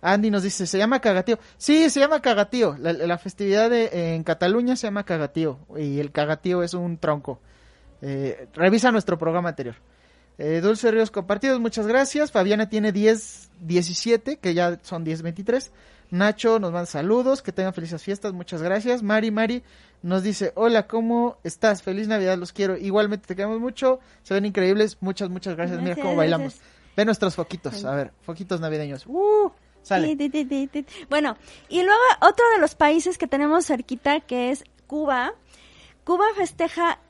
Andy 0.00 0.30
nos 0.30 0.42
dice, 0.42 0.66
se 0.66 0.78
llama 0.78 1.00
Cagatío. 1.00 1.38
Sí, 1.56 1.88
se 1.88 2.00
llama 2.00 2.20
Cagatío. 2.20 2.76
La, 2.80 2.92
la 2.92 3.18
festividad 3.18 3.70
de, 3.70 4.14
en 4.16 4.24
Cataluña 4.24 4.74
se 4.74 4.88
llama 4.88 5.04
Cagatío. 5.04 5.60
Y 5.78 6.00
el 6.00 6.10
Cagatío 6.10 6.64
es 6.64 6.74
un 6.74 6.98
tronco. 6.98 7.38
Eh, 8.00 8.48
revisa 8.54 8.90
nuestro 8.90 9.16
programa 9.16 9.50
anterior. 9.50 9.76
Eh, 10.38 10.60
Dulce 10.60 10.90
Ríos 10.90 11.10
compartidos, 11.10 11.60
muchas 11.60 11.86
gracias. 11.86 12.32
Fabiana 12.32 12.68
tiene 12.68 12.92
10, 12.92 13.50
17, 13.60 14.38
que 14.38 14.54
ya 14.54 14.78
son 14.82 15.04
10, 15.04 15.22
23. 15.22 15.72
Nacho 16.10 16.58
nos 16.58 16.72
manda 16.72 16.86
saludos, 16.86 17.40
que 17.40 17.52
tengan 17.52 17.72
felices 17.72 18.02
fiestas, 18.02 18.32
muchas 18.32 18.60
gracias. 18.60 19.02
Mari, 19.02 19.30
Mari 19.30 19.62
nos 20.02 20.22
dice, 20.22 20.52
hola, 20.56 20.86
¿cómo 20.86 21.38
estás? 21.42 21.82
Feliz 21.82 22.06
Navidad, 22.06 22.36
los 22.36 22.52
quiero. 22.52 22.76
Igualmente 22.76 23.26
te 23.26 23.34
queremos 23.34 23.60
mucho, 23.60 23.98
se 24.22 24.34
ven 24.34 24.44
increíbles, 24.44 24.98
muchas, 25.00 25.30
muchas 25.30 25.56
gracias. 25.56 25.80
Mira 25.80 25.96
cómo 25.96 26.16
bailamos. 26.16 26.54
gracias. 26.54 26.72
Ve 26.96 27.04
nuestros 27.06 27.34
foquitos, 27.34 27.84
a 27.86 27.94
ver, 27.94 28.12
foquitos 28.22 28.60
navideños. 28.60 29.06
¡Uh! 29.06 29.50
Sale. 29.82 30.16
Bueno, 31.08 31.36
y 31.68 31.82
luego 31.82 32.00
otro 32.20 32.44
de 32.54 32.60
los 32.60 32.74
países 32.74 33.18
que 33.18 33.26
tenemos 33.26 33.66
cerquita 33.66 34.20
que 34.20 34.50
es 34.50 34.64
Cuba. 34.86 35.32
Cuba 36.04 36.24
festeja 36.36 37.00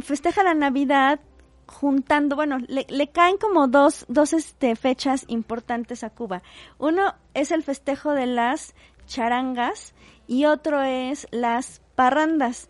festeja 0.00 0.42
la 0.42 0.54
Navidad 0.54 1.20
juntando, 1.66 2.36
bueno, 2.36 2.58
le, 2.68 3.08
caen 3.08 3.38
como 3.38 3.68
dos, 3.68 4.04
dos 4.08 4.32
este, 4.32 4.76
fechas 4.76 5.24
importantes 5.28 6.04
a 6.04 6.10
Cuba. 6.10 6.42
Uno 6.78 7.14
es 7.34 7.50
el 7.50 7.62
festejo 7.62 8.12
de 8.12 8.26
las 8.26 8.74
charangas 9.06 9.94
y 10.26 10.44
otro 10.44 10.82
es 10.82 11.26
las 11.30 11.82
parrandas. 11.94 12.68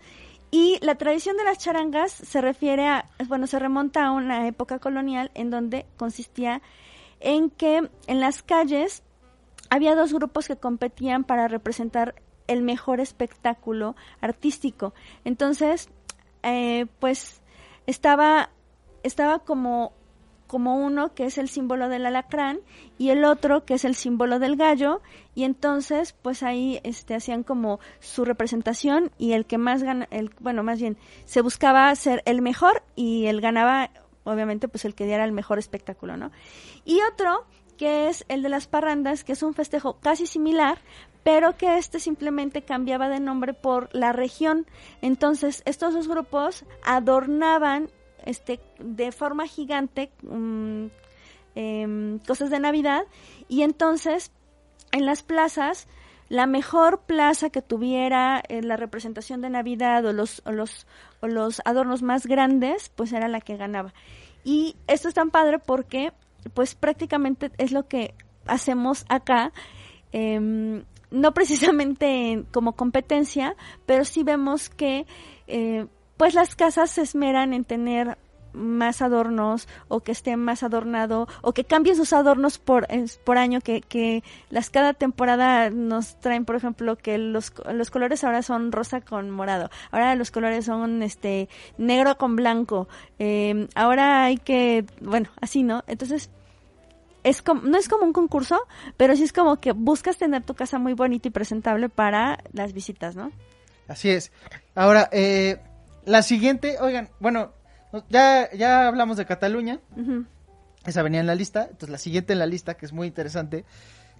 Y 0.50 0.78
la 0.80 0.94
tradición 0.94 1.37
de 1.37 1.44
las 1.44 1.59
charangas 1.59 2.12
se 2.12 2.40
refiere 2.40 2.87
a, 2.87 3.11
bueno, 3.28 3.46
se 3.46 3.59
remonta 3.59 4.06
a 4.06 4.12
una 4.12 4.46
época 4.46 4.78
colonial 4.78 5.30
en 5.35 5.50
donde 5.50 5.87
consistía 5.96 6.62
en 7.20 7.50
que 7.50 7.90
en 8.06 8.20
las 8.20 8.42
calles 8.42 9.02
había 9.70 9.94
dos 9.94 10.12
grupos 10.12 10.46
que 10.46 10.56
competían 10.56 11.24
para 11.24 11.48
representar 11.48 12.14
el 12.46 12.62
mejor 12.62 13.00
espectáculo 13.00 13.96
artístico. 14.20 14.94
Entonces, 15.24 15.88
eh, 16.42 16.87
pues 17.00 17.40
estaba, 17.87 18.50
estaba 19.07 19.40
como, 19.40 19.92
como 20.47 20.77
uno 20.77 21.14
que 21.14 21.27
es 21.27 21.38
el 21.38 21.49
símbolo 21.49 21.88
del 21.88 22.07
alacrán 22.07 22.61
y 22.99 23.11
el 23.11 23.25
otro 23.25 23.64
que 23.64 23.75
es 23.75 23.85
el 23.85 23.95
símbolo 23.95 24.38
del 24.38 24.57
gallo. 24.57 25.01
Y 25.35 25.45
entonces 25.45 26.14
pues 26.23 26.42
ahí 26.42 26.81
este 26.83 27.14
hacían 27.14 27.42
como 27.42 27.81
su 28.01 28.25
representación 28.25 29.11
y 29.19 29.33
el 29.33 29.47
que 29.47 29.59
más 29.59 29.83
gana 29.83 30.09
el 30.11 30.31
bueno 30.40 30.62
más 30.62 30.81
bien 30.81 30.97
se 31.25 31.40
buscaba 31.40 31.95
ser 31.95 32.23
el 32.25 32.42
mejor 32.42 32.83
y 32.95 33.27
él 33.27 33.40
ganaba 33.40 33.90
obviamente 34.25 34.69
pues 34.69 34.85
el 34.85 34.95
que 34.95 35.07
diera 35.07 35.25
el 35.25 35.33
mejor 35.33 35.59
espectáculo 35.59 36.16
no 36.16 36.33
y 36.85 36.99
otro 37.12 37.47
que 37.77 38.09
es 38.09 38.25
el 38.29 38.42
de 38.42 38.49
las 38.49 38.66
parrandas 38.66 39.23
que 39.23 39.33
es 39.33 39.42
un 39.42 39.55
festejo 39.55 39.99
casi 40.01 40.27
similar 40.27 40.79
pero 41.27 41.57
que 41.57 41.77
este 41.77 41.99
simplemente 41.99 42.62
cambiaba 42.62 43.09
de 43.09 43.19
nombre 43.19 43.53
por 43.53 43.92
la 43.92 44.12
región. 44.12 44.64
Entonces 45.03 45.61
estos 45.64 45.92
dos 45.92 46.07
grupos 46.07 46.64
adornaban 46.85 47.90
este 48.26 48.60
de 48.78 49.10
forma 49.12 49.46
gigante 49.46 50.10
mm, 50.22 50.86
em, 51.54 52.18
cosas 52.20 52.50
de 52.50 52.60
Navidad. 52.60 53.04
Y 53.48 53.62
entonces 53.62 54.30
en 54.92 55.06
las 55.06 55.22
plazas 55.22 55.88
la 56.28 56.46
mejor 56.46 57.02
plaza 57.02 57.50
que 57.50 57.62
tuviera 57.62 58.42
eh, 58.48 58.60
la 58.62 58.76
representación 58.76 59.40
de 59.40 59.48
Navidad 59.50 60.04
o 60.04 60.12
los, 60.12 60.42
o 60.44 60.50
los 60.52 60.86
o 61.20 61.28
los 61.28 61.62
adornos 61.64 62.02
más 62.02 62.26
grandes 62.26 62.90
pues 62.94 63.12
era 63.12 63.28
la 63.28 63.40
que 63.40 63.56
ganaba. 63.56 63.94
Y 64.44 64.76
esto 64.86 65.08
es 65.08 65.14
tan 65.14 65.30
padre 65.30 65.58
porque 65.58 66.12
pues 66.54 66.74
prácticamente 66.74 67.50
es 67.58 67.72
lo 67.72 67.86
que 67.88 68.14
hacemos 68.46 69.04
acá 69.08 69.52
em, 70.12 70.84
no 71.10 71.32
precisamente 71.34 72.32
en- 72.32 72.42
como 72.44 72.72
competencia 72.72 73.56
pero 73.86 74.04
sí 74.04 74.22
vemos 74.22 74.68
que 74.68 75.06
eh, 75.48 75.86
pues 76.16 76.35
las 76.35 76.55
casas 76.55 76.90
se 76.90 77.02
esmeran 77.02 77.52
en 77.52 77.64
tener 77.64 78.18
más 78.57 79.02
adornos 79.02 79.68
o 79.88 80.00
que 80.00 80.12
esté 80.12 80.37
más 80.37 80.62
adornado 80.62 81.29
o 81.42 81.52
que 81.52 81.64
cambien 81.64 81.94
sus 81.94 82.12
adornos 82.12 82.59
por, 82.59 82.87
por 83.24 83.38
año 83.38 83.61
que, 83.61 83.83
que 83.83 84.24
las 84.50 84.70
cada 84.70 84.94
temporada 84.94 85.70
nos 85.70 86.18
traen 86.20 86.44
por 86.44 86.57
ejemplo 86.57 86.96
que 86.96 87.18
los, 87.18 87.52
los 87.72 87.90
colores 87.90 88.24
ahora 88.24 88.42
son 88.42 88.72
rosa 88.72 89.02
con 89.02 89.31
morado 89.31 89.70
ahora 89.90 90.14
los 90.14 90.31
colores 90.31 90.64
son 90.64 91.02
este 91.02 91.48
negro 91.76 92.16
con 92.16 92.35
blanco 92.35 92.88
eh, 93.18 93.68
ahora 93.74 94.24
hay 94.24 94.38
que 94.38 94.87
bueno 95.00 95.29
así 95.40 95.62
no 95.62 95.85
entonces 95.87 96.31
es 97.22 97.42
como, 97.42 97.62
no 97.62 97.76
es 97.76 97.88
como 97.88 98.05
un 98.05 98.12
concurso, 98.12 98.57
pero 98.96 99.16
sí 99.16 99.24
es 99.24 99.33
como 99.33 99.59
que 99.59 99.72
buscas 99.72 100.16
tener 100.16 100.44
tu 100.44 100.55
casa 100.55 100.79
muy 100.79 100.92
bonita 100.92 101.26
y 101.26 101.33
presentable 101.33 101.88
para 101.88 102.38
las 102.52 102.72
visitas, 102.72 103.16
¿no? 103.16 103.33
Así 103.88 104.11
es. 104.11 104.31
Ahora, 104.76 105.09
eh, 105.11 105.59
la 106.07 106.23
siguiente, 106.23 106.77
oigan, 106.81 107.11
bueno, 107.21 107.53
ya, 108.09 108.51
ya 108.53 108.87
hablamos 108.87 109.16
de 109.16 109.27
Cataluña, 109.27 109.81
esa 110.87 111.03
venía 111.03 111.21
en 111.21 111.27
la 111.27 111.35
lista, 111.35 111.64
entonces 111.64 111.90
la 111.90 111.99
siguiente 111.99 112.33
en 112.33 112.38
la 112.38 112.47
lista, 112.47 112.75
que 112.75 112.87
es 112.87 112.92
muy 112.92 113.09
interesante, 113.09 113.64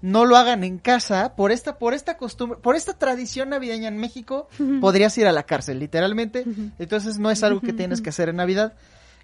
no 0.03 0.27
lo 0.27 0.37
hagan 0.37 0.64
en 0.64 0.79
casa, 0.79 1.37
por 1.37 1.53
esta, 1.53 1.79
por 1.79 1.94
esta 1.94 2.18
costumbre, 2.18 2.59
por 2.61 2.77
esta 2.77 2.99
tradición 2.99 3.49
navideña 3.51 3.88
en 3.88 3.96
México, 3.99 4.49
podrías 4.81 5.16
ir 5.16 5.27
a 5.27 5.33
la 5.33 5.44
cárcel, 5.44 5.79
literalmente, 5.79 6.44
entonces 6.79 7.18
no 7.18 7.31
es 7.31 7.42
algo 7.42 7.61
que 7.61 7.72
tienes 7.72 8.03
que 8.03 8.11
hacer 8.11 8.29
en 8.29 8.37
Navidad. 8.37 8.75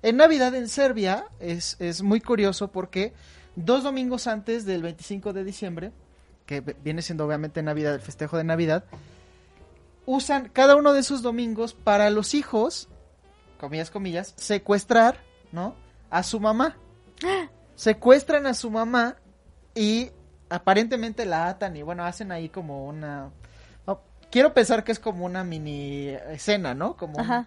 En 0.03 0.17
Navidad 0.17 0.55
en 0.55 0.69
Serbia 0.69 1.27
es, 1.41 1.77
es 1.79 2.03
muy 2.03 2.21
curioso 2.21 2.73
porque 2.73 3.13
dos 3.57 3.83
domingos 3.83 4.27
antes 4.27 4.65
del 4.65 4.83
25 4.83 5.33
de 5.33 5.45
diciembre, 5.45 5.93
que 6.47 6.61
viene 6.61 7.03
siendo 7.03 7.27
obviamente 7.27 7.63
Navidad, 7.63 7.95
el 7.95 8.01
festejo 8.01 8.37
de 8.37 8.45
Navidad, 8.45 8.85
usan 10.07 10.49
cada 10.49 10.77
uno 10.77 10.93
de 10.93 11.01
esos 11.01 11.23
domingos 11.23 11.75
para 11.75 12.11
los 12.11 12.35
hijos 12.35 12.89
comillas, 13.59 13.91
comillas, 13.91 14.35
secuestrar, 14.37 15.19
¿no? 15.53 15.77
A 16.11 16.23
su 16.25 16.41
mamá. 16.41 16.77
Secuestran 17.75 18.47
a 18.47 18.55
su 18.55 18.71
mamá 18.71 19.17
y 19.75 20.11
aparentemente 20.51 21.25
la 21.25 21.49
atan 21.49 21.77
y 21.77 21.83
bueno, 21.83 22.05
hacen 22.05 22.33
ahí 22.33 22.49
como 22.49 22.87
una... 22.87 23.31
quiero 24.31 24.53
pensar 24.55 24.83
que 24.85 24.93
es 24.93 24.99
como 24.99 25.25
una 25.25 25.45
mini 25.45 26.09
escena, 26.31 26.75
¿no? 26.75 26.97
Como, 26.97 27.19
un- 27.19 27.47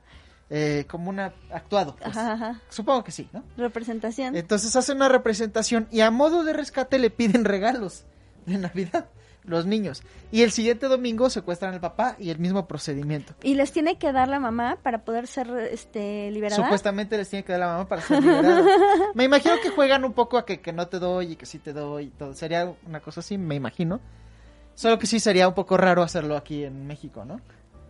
eh, 0.49 0.85
como 0.89 1.09
una 1.09 1.33
actuado. 1.51 1.95
pues. 1.95 2.15
Ajá, 2.15 2.33
ajá. 2.33 2.61
Supongo 2.69 3.03
que 3.03 3.11
sí, 3.11 3.29
¿no? 3.33 3.43
Representación. 3.57 4.35
Entonces 4.35 4.75
hacen 4.75 4.97
una 4.97 5.09
representación 5.09 5.87
y 5.91 6.01
a 6.01 6.11
modo 6.11 6.43
de 6.43 6.53
rescate 6.53 6.97
le 6.99 7.09
piden 7.09 7.43
regalos 7.45 8.05
de 8.45 8.57
Navidad 8.57 9.07
los 9.47 9.65
niños. 9.65 10.03
Y 10.31 10.43
el 10.43 10.51
siguiente 10.51 10.87
domingo 10.87 11.29
secuestran 11.29 11.73
al 11.73 11.79
papá 11.79 12.15
y 12.19 12.29
el 12.29 12.39
mismo 12.39 12.67
procedimiento. 12.67 13.33
y 13.43 13.55
les 13.55 13.71
tiene 13.71 13.97
que 13.97 14.11
dar 14.11 14.27
la 14.27 14.39
mamá 14.39 14.77
para 14.81 15.05
poder 15.05 15.27
ser 15.27 15.49
este 15.71 16.31
liberada. 16.31 16.63
Supuestamente 16.63 17.17
les 17.17 17.29
tiene 17.29 17.43
que 17.43 17.51
dar 17.53 17.61
la 17.61 17.67
mamá 17.67 17.87
para 17.87 18.01
ser 18.01 18.21
liberada. 18.21 18.63
Me 19.15 19.23
imagino 19.23 19.55
que 19.61 19.69
juegan 19.69 20.05
un 20.05 20.13
poco 20.13 20.37
a 20.37 20.45
que, 20.45 20.61
que 20.61 20.73
no 20.73 20.87
te 20.87 20.99
doy 20.99 21.33
y 21.33 21.35
que 21.35 21.45
sí 21.45 21.59
te 21.59 21.73
doy 21.73 22.05
y 22.05 22.09
todo. 22.09 22.33
Sería 22.33 22.73
una 22.85 22.99
cosa 22.99 23.19
así, 23.19 23.37
me 23.37 23.55
imagino. 23.55 23.99
Solo 24.73 24.99
que 24.99 25.07
sí 25.07 25.19
sería 25.19 25.47
un 25.47 25.53
poco 25.53 25.77
raro 25.77 26.03
hacerlo 26.03 26.35
aquí 26.35 26.63
en 26.63 26.85
México, 26.85 27.23
¿no? 27.23 27.39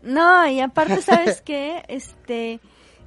No, 0.04 0.48
y 0.48 0.60
aparte, 0.60 1.02
¿sabes 1.02 1.42
qué? 1.46 1.84
Este, 1.88 2.60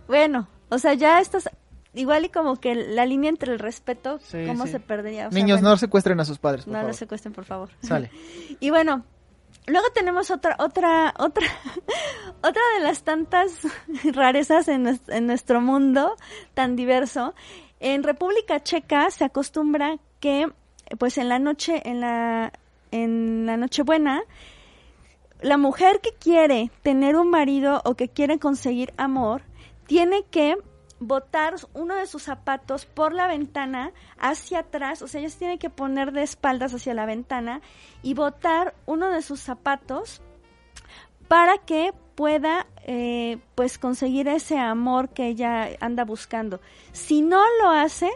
bueno, 0.08 0.48
o 0.68 0.78
sea, 0.78 0.94
ya 0.94 1.20
estás 1.20 1.48
igual 1.94 2.24
y 2.24 2.28
como 2.28 2.56
que 2.56 2.74
la 2.74 3.06
línea 3.06 3.30
entre 3.30 3.52
el 3.52 3.58
respeto, 3.58 4.18
Sí, 4.22 4.44
¿cómo 4.46 4.66
sí. 4.66 4.72
se 4.72 4.80
perdería? 4.80 5.28
O 5.28 5.30
sea, 5.30 5.40
Niños, 5.40 5.60
bueno, 5.60 5.70
no 5.70 5.76
secuestren 5.76 6.20
a 6.20 6.24
sus 6.24 6.38
padres, 6.38 6.64
por 6.64 6.72
no 6.72 6.78
favor. 6.78 6.90
lo 6.90 6.96
secuestren, 6.96 7.32
por 7.34 7.44
favor. 7.44 7.70
Sale. 7.82 8.10
Y 8.60 8.70
bueno, 8.70 9.04
luego 9.66 9.86
tenemos 9.94 10.30
otra, 10.30 10.56
otra, 10.58 11.14
otra, 11.18 11.46
otra 12.42 12.62
de 12.78 12.84
las 12.84 13.02
tantas 13.02 13.52
rarezas 14.12 14.68
en, 14.68 14.98
en 15.08 15.26
nuestro 15.26 15.60
mundo 15.60 16.16
tan 16.54 16.76
diverso. 16.76 17.34
En 17.80 18.02
República 18.02 18.60
Checa 18.62 19.10
se 19.10 19.24
acostumbra 19.24 19.98
que, 20.20 20.50
pues 20.98 21.16
en 21.18 21.28
la 21.28 21.38
noche, 21.38 21.82
en 21.88 22.00
la, 22.00 22.52
en 22.90 23.46
la 23.46 23.56
Nochebuena, 23.56 24.22
la 25.40 25.56
mujer 25.56 26.00
que 26.00 26.10
quiere 26.12 26.72
tener 26.82 27.14
un 27.14 27.30
marido 27.30 27.80
o 27.84 27.94
que 27.94 28.08
quiere 28.08 28.40
conseguir 28.40 28.92
amor, 28.96 29.42
tiene 29.86 30.24
que 30.30 30.56
botar 31.00 31.54
uno 31.74 31.94
de 31.96 32.06
sus 32.06 32.24
zapatos 32.24 32.86
por 32.86 33.12
la 33.12 33.26
ventana 33.26 33.92
hacia 34.18 34.60
atrás, 34.60 35.02
o 35.02 35.08
sea, 35.08 35.20
ella 35.20 35.30
se 35.30 35.38
tiene 35.38 35.58
que 35.58 35.70
poner 35.70 36.12
de 36.12 36.22
espaldas 36.22 36.74
hacia 36.74 36.94
la 36.94 37.06
ventana 37.06 37.60
y 38.02 38.14
botar 38.14 38.74
uno 38.86 39.10
de 39.10 39.22
sus 39.22 39.40
zapatos 39.40 40.20
para 41.28 41.58
que 41.58 41.92
pueda 42.14 42.66
eh, 42.84 43.38
pues 43.54 43.78
conseguir 43.78 44.26
ese 44.28 44.58
amor 44.58 45.10
que 45.10 45.28
ella 45.28 45.68
anda 45.80 46.04
buscando. 46.04 46.60
Si 46.92 47.22
no 47.22 47.42
lo 47.62 47.70
hace, 47.70 48.10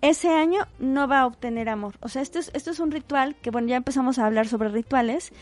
ese 0.00 0.30
año 0.30 0.66
no 0.78 1.06
va 1.06 1.20
a 1.20 1.26
obtener 1.26 1.68
amor. 1.68 1.94
O 2.00 2.08
sea, 2.08 2.22
esto 2.22 2.38
es, 2.38 2.50
esto 2.54 2.70
es 2.70 2.80
un 2.80 2.90
ritual 2.90 3.36
que, 3.36 3.50
bueno, 3.50 3.68
ya 3.68 3.76
empezamos 3.76 4.18
a 4.18 4.26
hablar 4.26 4.48
sobre 4.48 4.70
rituales, 4.70 5.32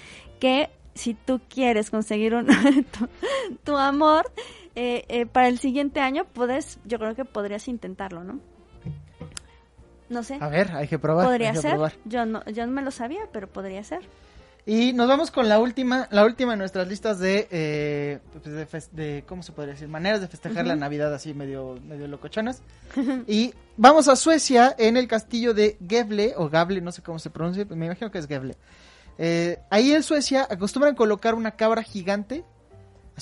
que 0.41 0.69
si 0.95 1.15
tú 1.15 1.41
quieres 1.49 1.91
conseguir 1.91 2.35
un, 2.35 2.47
tu 3.65 3.77
amor 3.77 4.31
eh, 4.75 5.05
eh, 5.09 5.27
para 5.27 5.49
el 5.49 5.59
siguiente 5.59 6.01
año, 6.01 6.25
puedes, 6.25 6.79
yo 6.85 6.99
creo 6.99 7.15
que 7.15 7.25
podrías 7.25 7.69
intentarlo, 7.69 8.25
¿no? 8.25 8.41
No 10.09 10.23
sé. 10.23 10.37
A 10.41 10.49
ver, 10.49 10.73
hay 10.73 10.89
que 10.89 10.99
probar. 10.99 11.27
Podría 11.27 11.51
hay 11.51 11.55
que 11.55 11.63
ser. 11.63 11.73
probar. 11.73 11.95
Yo 12.05 12.27
no, 12.27 12.45
yo 12.45 12.67
no 12.67 12.73
me 12.73 12.83
lo 12.83 12.91
sabía, 12.91 13.23
pero 13.33 13.49
podría 13.49 13.83
ser. 13.83 14.01
Y 14.65 14.93
nos 14.93 15.09
vamos 15.09 15.33
con 15.33 15.49
la 15.49 15.59
última, 15.59 16.07
la 16.13 16.25
última 16.25 16.53
de 16.53 16.59
nuestras 16.59 16.87
listas 16.87 17.19
de, 17.19 17.49
eh, 17.51 18.21
pues, 18.71 18.95
de, 18.95 19.25
¿cómo 19.27 19.43
se 19.43 19.51
podría 19.51 19.75
decir? 19.75 19.89
Maneras 19.89 20.21
de 20.21 20.29
festejar 20.29 20.67
la 20.67 20.77
Navidad 20.77 21.13
así 21.13 21.35
medio, 21.35 21.81
medio 21.85 22.07
locochonas. 22.07 22.63
y 23.27 23.55
vamos 23.77 24.07
a 24.07 24.15
Suecia 24.15 24.73
en 24.79 24.97
el 24.97 25.09
castillo 25.09 25.53
de 25.53 25.79
Gävle, 25.89 26.35
o 26.37 26.49
Gable, 26.49 26.81
no 26.81 26.93
sé 26.93 27.03
cómo 27.03 27.19
se 27.19 27.31
pronuncia, 27.31 27.65
me 27.71 27.87
imagino 27.87 28.13
que 28.13 28.19
es 28.19 28.29
Gävle. 28.29 28.57
Eh, 29.19 29.59
ahí 29.69 29.93
en 29.93 30.05
Suecia 30.05 30.47
acostumbran 30.49 30.95
colocar 30.95 31.35
una 31.35 31.51
cabra 31.53 31.83
gigante, 31.83 32.45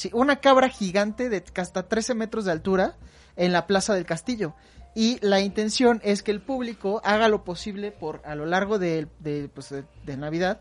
así, 0.00 0.10
una 0.14 0.36
cabra 0.40 0.68
gigante 0.68 1.28
de 1.28 1.44
hasta 1.56 1.88
13 1.88 2.14
metros 2.14 2.44
de 2.44 2.52
altura 2.52 2.96
en 3.36 3.52
la 3.52 3.66
plaza 3.66 3.94
del 3.94 4.06
castillo. 4.06 4.54
Y 4.94 5.18
la 5.24 5.40
intención 5.40 6.00
es 6.02 6.22
que 6.22 6.32
el 6.32 6.40
público 6.40 7.00
haga 7.04 7.28
lo 7.28 7.44
posible 7.44 7.92
por 7.92 8.20
a 8.24 8.34
lo 8.34 8.44
largo 8.46 8.78
de, 8.78 9.06
de, 9.20 9.48
pues, 9.54 9.68
de- 9.70 9.84
de 10.04 10.16
Navidad 10.16 10.60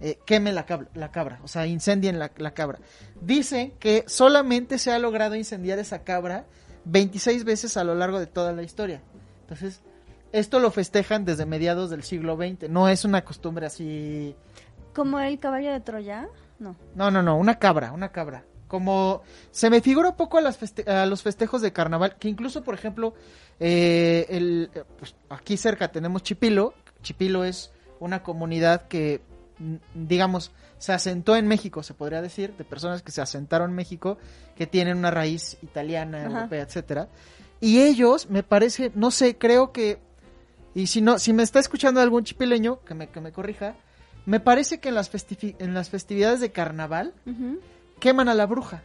eh, 0.00 0.18
queme 0.26 0.52
la 0.52 0.66
cabra, 0.66 0.88
la 0.94 1.10
cabra, 1.12 1.40
o 1.44 1.48
sea, 1.48 1.66
incendien 1.66 2.18
la, 2.18 2.30
la 2.36 2.52
cabra. 2.52 2.78
Dicen 3.20 3.72
que 3.78 4.04
solamente 4.08 4.78
se 4.78 4.90
ha 4.92 4.98
logrado 4.98 5.34
incendiar 5.36 5.78
esa 5.78 6.02
cabra 6.04 6.46
26 6.84 7.44
veces 7.44 7.76
a 7.76 7.84
lo 7.84 7.94
largo 7.94 8.18
de 8.20 8.26
toda 8.26 8.52
la 8.52 8.62
historia. 8.62 9.02
Entonces, 9.42 9.80
esto 10.32 10.58
lo 10.58 10.70
festejan 10.72 11.24
desde 11.24 11.46
mediados 11.46 11.90
del 11.90 12.02
siglo 12.02 12.36
XX. 12.36 12.68
No 12.70 12.88
es 12.88 13.04
una 13.04 13.24
costumbre 13.24 13.66
así. 13.66 14.34
Como 14.94 15.18
el 15.20 15.38
caballo 15.38 15.70
de 15.72 15.80
Troya, 15.80 16.28
no. 16.58 16.74
No, 16.96 17.10
no, 17.10 17.22
no, 17.22 17.36
una 17.36 17.58
cabra, 17.58 17.92
una 17.92 18.10
cabra. 18.10 18.44
Como 18.74 19.22
se 19.52 19.70
me 19.70 19.80
figura 19.80 20.08
un 20.08 20.16
poco 20.16 20.36
a, 20.36 20.40
las 20.40 20.60
feste- 20.60 20.88
a 20.88 21.06
los 21.06 21.22
festejos 21.22 21.62
de 21.62 21.72
carnaval, 21.72 22.16
que 22.18 22.28
incluso, 22.28 22.64
por 22.64 22.74
ejemplo, 22.74 23.14
eh, 23.60 24.26
el, 24.30 24.68
eh, 24.74 24.82
pues, 24.98 25.14
aquí 25.28 25.56
cerca 25.56 25.92
tenemos 25.92 26.24
Chipilo. 26.24 26.74
Chipilo 27.00 27.44
es 27.44 27.70
una 28.00 28.24
comunidad 28.24 28.88
que, 28.88 29.20
mm, 29.60 29.76
digamos, 30.08 30.50
se 30.78 30.92
asentó 30.92 31.36
en 31.36 31.46
México, 31.46 31.84
se 31.84 31.94
podría 31.94 32.20
decir, 32.20 32.52
de 32.56 32.64
personas 32.64 33.02
que 33.02 33.12
se 33.12 33.22
asentaron 33.22 33.70
en 33.70 33.76
México, 33.76 34.18
que 34.56 34.66
tienen 34.66 34.96
una 34.98 35.12
raíz 35.12 35.56
italiana, 35.62 36.18
Ajá. 36.26 36.26
europea, 36.38 36.62
etcétera. 36.62 37.08
Y 37.60 37.80
ellos, 37.80 38.28
me 38.28 38.42
parece, 38.42 38.90
no 38.96 39.12
sé, 39.12 39.38
creo 39.38 39.70
que, 39.70 40.00
y 40.74 40.88
si 40.88 41.00
no, 41.00 41.20
si 41.20 41.32
me 41.32 41.44
está 41.44 41.60
escuchando 41.60 42.00
algún 42.00 42.24
chipileño, 42.24 42.80
que 42.84 42.94
me, 42.94 43.06
que 43.08 43.20
me 43.20 43.30
corrija, 43.30 43.76
me 44.26 44.40
parece 44.40 44.80
que 44.80 44.88
en 44.88 44.96
las, 44.96 45.12
en 45.60 45.74
las 45.74 45.90
festividades 45.90 46.40
de 46.40 46.50
carnaval. 46.50 47.14
Queman 48.04 48.28
a 48.28 48.34
la 48.34 48.44
bruja, 48.44 48.82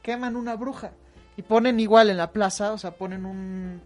queman 0.00 0.36
una 0.36 0.54
bruja 0.54 0.92
y 1.36 1.42
ponen 1.42 1.80
igual 1.80 2.08
en 2.08 2.16
la 2.18 2.30
plaza, 2.30 2.72
o 2.72 2.78
sea, 2.78 2.92
ponen 2.92 3.26
un 3.26 3.82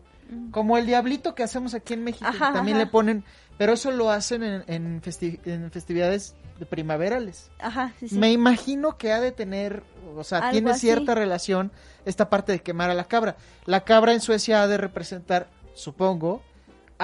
como 0.51 0.77
el 0.77 0.85
diablito 0.87 1.35
que 1.35 1.42
hacemos 1.42 1.73
aquí 1.75 1.94
en 1.94 2.05
México, 2.05 2.31
que 2.31 2.38
también 2.38 2.77
ajá. 2.77 2.85
le 2.85 2.90
ponen, 2.90 3.25
pero 3.57 3.73
eso 3.73 3.90
lo 3.90 4.11
hacen 4.11 4.42
en, 4.42 4.64
en, 4.66 5.01
festi- 5.03 5.40
en 5.47 5.70
festividades 5.70 6.35
de 6.59 6.66
primaverales. 6.66 7.51
Ajá, 7.61 7.92
sí, 7.99 8.09
sí. 8.09 8.18
Me 8.18 8.31
imagino 8.33 8.99
que 8.99 9.12
ha 9.12 9.20
de 9.20 9.33
tener, 9.33 9.83
o 10.16 10.23
sea, 10.25 10.38
Algo 10.38 10.51
tiene 10.53 10.70
así. 10.73 10.81
cierta 10.81 11.14
relación 11.14 11.73
esta 12.05 12.29
parte 12.31 12.53
de 12.53 12.61
quemar 12.61 12.90
a 12.90 12.94
la 12.94 13.05
cabra. 13.05 13.37
La 13.64 13.85
cabra 13.85 14.12
en 14.12 14.20
Suecia 14.20 14.62
ha 14.62 14.66
de 14.68 14.77
representar, 14.77 15.49
supongo, 15.75 16.42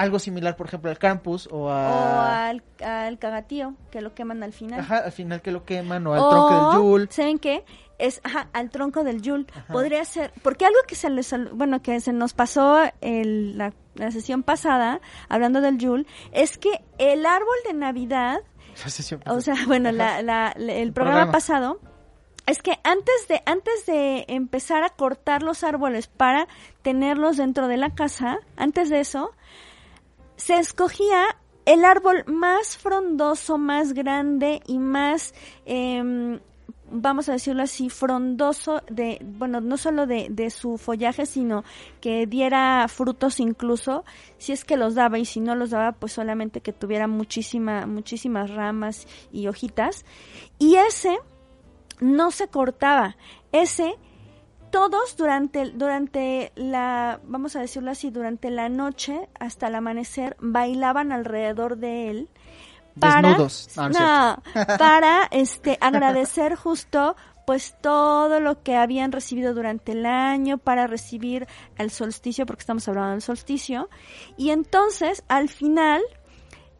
algo 0.01 0.19
similar, 0.19 0.55
por 0.55 0.67
ejemplo, 0.67 0.89
al 0.89 0.97
Krampus 0.99 1.47
o 1.51 1.65
O 1.65 1.69
a... 1.69 2.47
al, 2.49 2.63
al 2.83 3.19
cagatío, 3.19 3.75
que 3.91 4.01
lo 4.01 4.13
queman 4.13 4.43
al 4.43 4.53
final. 4.53 4.79
Ajá, 4.79 4.97
al 4.99 5.11
final 5.11 5.41
que 5.41 5.51
lo 5.51 5.63
queman 5.65 6.05
o 6.07 6.13
al 6.13 6.19
O, 6.19 6.29
tronco 6.29 6.71
del 6.71 6.81
Yule. 6.83 7.07
¿Saben 7.11 7.39
qué? 7.39 7.63
Es, 7.97 8.19
ajá, 8.23 8.47
al 8.53 8.69
tronco 8.71 9.03
del 9.03 9.21
Yule. 9.21 9.45
Podría 9.71 10.03
ser, 10.05 10.33
porque 10.43 10.65
algo 10.65 10.79
que 10.87 10.95
se 10.95 11.09
les, 11.09 11.33
bueno, 11.53 11.81
que 11.81 11.99
se 12.01 12.13
nos 12.13 12.33
pasó 12.33 12.79
el- 13.01 13.57
la, 13.57 13.73
la 13.95 14.11
sesión 14.11 14.41
pasada, 14.43 14.99
hablando 15.29 15.61
del 15.61 15.77
Yule, 15.77 16.05
es 16.31 16.57
que 16.57 16.83
el 16.97 17.25
árbol 17.25 17.55
de 17.67 17.73
Navidad, 17.73 18.39
o 19.27 19.41
sea, 19.41 19.55
bueno, 19.67 19.91
la, 19.91 20.21
la- 20.23 20.53
la- 20.57 20.73
el 20.73 20.93
programa, 20.93 21.17
Programa. 21.25 21.31
pasado, 21.31 21.79
es 22.47 22.63
que 22.63 22.71
antes 22.83 23.27
de, 23.29 23.43
antes 23.45 23.85
de 23.85 24.25
empezar 24.29 24.83
a 24.83 24.89
cortar 24.89 25.43
los 25.43 25.63
árboles 25.63 26.07
para 26.07 26.47
tenerlos 26.81 27.37
dentro 27.37 27.67
de 27.67 27.77
la 27.77 27.91
casa, 27.91 28.39
antes 28.57 28.89
de 28.89 28.99
eso, 28.99 29.31
se 30.41 30.57
escogía 30.57 31.37
el 31.65 31.85
árbol 31.85 32.23
más 32.25 32.75
frondoso, 32.75 33.59
más 33.59 33.93
grande 33.93 34.59
y 34.65 34.79
más, 34.79 35.35
em, 35.65 36.39
vamos 36.89 37.29
a 37.29 37.33
decirlo 37.33 37.61
así, 37.61 37.91
frondoso 37.91 38.81
de, 38.89 39.19
bueno, 39.23 39.61
no 39.61 39.77
solo 39.77 40.07
de, 40.07 40.49
su 40.49 40.79
follaje, 40.79 41.27
sino 41.27 41.63
que 42.01 42.25
diera 42.25 42.87
frutos 42.87 43.39
incluso, 43.39 44.03
si 44.39 44.51
es 44.51 44.65
que 44.65 44.77
los 44.77 44.95
daba 44.95 45.19
y 45.19 45.25
si 45.25 45.41
no 45.41 45.53
los 45.53 45.69
daba, 45.69 45.91
pues 45.91 46.13
solamente 46.13 46.61
que 46.61 46.73
tuviera 46.73 47.07
muchísima, 47.07 47.85
muchísimas 47.85 48.49
ramas 48.49 49.07
y 49.31 49.47
hojitas. 49.47 50.05
Y 50.57 50.77
ese 50.77 51.19
no 51.99 52.31
se 52.31 52.47
cortaba, 52.47 53.15
ese 53.51 53.95
todos 54.71 55.15
durante, 55.17 55.69
durante 55.71 56.51
la, 56.55 57.19
vamos 57.23 57.55
a 57.55 57.61
decirlo 57.61 57.91
así, 57.91 58.09
durante 58.09 58.49
la 58.49 58.69
noche 58.69 59.29
hasta 59.39 59.67
el 59.67 59.75
amanecer 59.75 60.35
bailaban 60.39 61.11
alrededor 61.11 61.77
de 61.77 62.09
él 62.09 62.29
para, 62.99 63.29
Desnudos. 63.29 63.69
Ah, 63.77 63.89
no 63.89 64.39
es 64.55 64.55
no, 64.55 64.77
para 64.77 65.27
este 65.31 65.77
agradecer 65.79 66.55
justo 66.55 67.15
pues 67.45 67.75
todo 67.81 68.39
lo 68.39 68.61
que 68.61 68.75
habían 68.75 69.11
recibido 69.11 69.53
durante 69.53 69.93
el 69.93 70.05
año 70.05 70.57
para 70.57 70.87
recibir 70.87 71.47
el 71.77 71.91
solsticio 71.91 72.45
porque 72.45 72.61
estamos 72.61 72.87
hablando 72.87 73.11
del 73.11 73.21
solsticio 73.21 73.89
y 74.37 74.51
entonces 74.51 75.23
al 75.27 75.49
final 75.49 76.01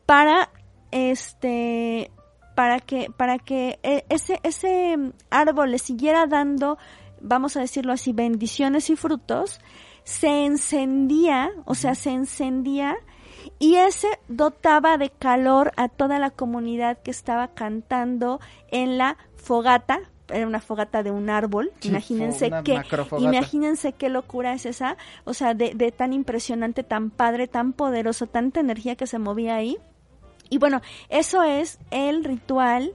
para 0.06 0.50
este 0.92 2.12
para 2.56 2.80
que 2.80 3.10
para 3.16 3.40
que 3.40 3.80
eh, 3.84 4.06
ese 4.10 4.40
ese 4.44 4.98
árbol 5.30 5.72
le 5.72 5.80
siguiera 5.80 6.28
dando 6.28 6.78
vamos 7.22 7.58
a 7.58 7.62
decirlo 7.62 7.94
así, 7.94 8.14
bendiciones 8.14 8.90
y 8.90 8.96
frutos, 8.96 9.60
se 10.04 10.46
encendía, 10.46 11.52
o 11.66 11.76
sea, 11.76 11.96
se 11.96 12.12
encendía 12.12 12.96
y 13.60 13.76
ese 13.76 14.08
dotaba 14.28 14.98
de 14.98 15.10
calor 15.10 15.72
a 15.78 15.88
toda 15.88 16.20
la 16.20 16.32
comunidad 16.32 17.00
que 17.02 17.12
estaba 17.12 17.50
cantando 17.50 18.40
en 18.70 18.98
la 18.98 19.18
fogata, 19.36 20.00
era 20.30 20.48
una 20.48 20.62
fogata 20.62 21.04
de 21.04 21.12
un 21.12 21.30
árbol, 21.30 21.72
Sí, 21.80 21.90
imagínense 21.90 22.50
macrofogata. 22.50 23.18
imagínense 23.24 23.94
qué 23.94 24.10
locura 24.10 24.54
es 24.54 24.66
esa, 24.66 24.98
o 25.26 25.34
sea, 25.34 25.54
de, 25.54 25.74
de 25.76 25.92
tan 25.92 26.14
impresionante, 26.14 26.84
tan 26.84 27.10
padre, 27.10 27.48
tan 27.48 27.74
poderoso, 27.74 28.28
tanta 28.28 28.60
energía 28.60 28.96
que 28.96 29.08
se 29.08 29.20
movía 29.20 29.56
ahí. 29.56 29.78
Y 30.50 30.58
bueno, 30.58 30.82
eso 31.10 31.44
es 31.44 31.80
el 31.92 32.24
ritual, 32.24 32.94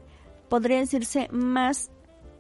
podría 0.49 0.79
decirse, 0.79 1.29
más, 1.31 1.91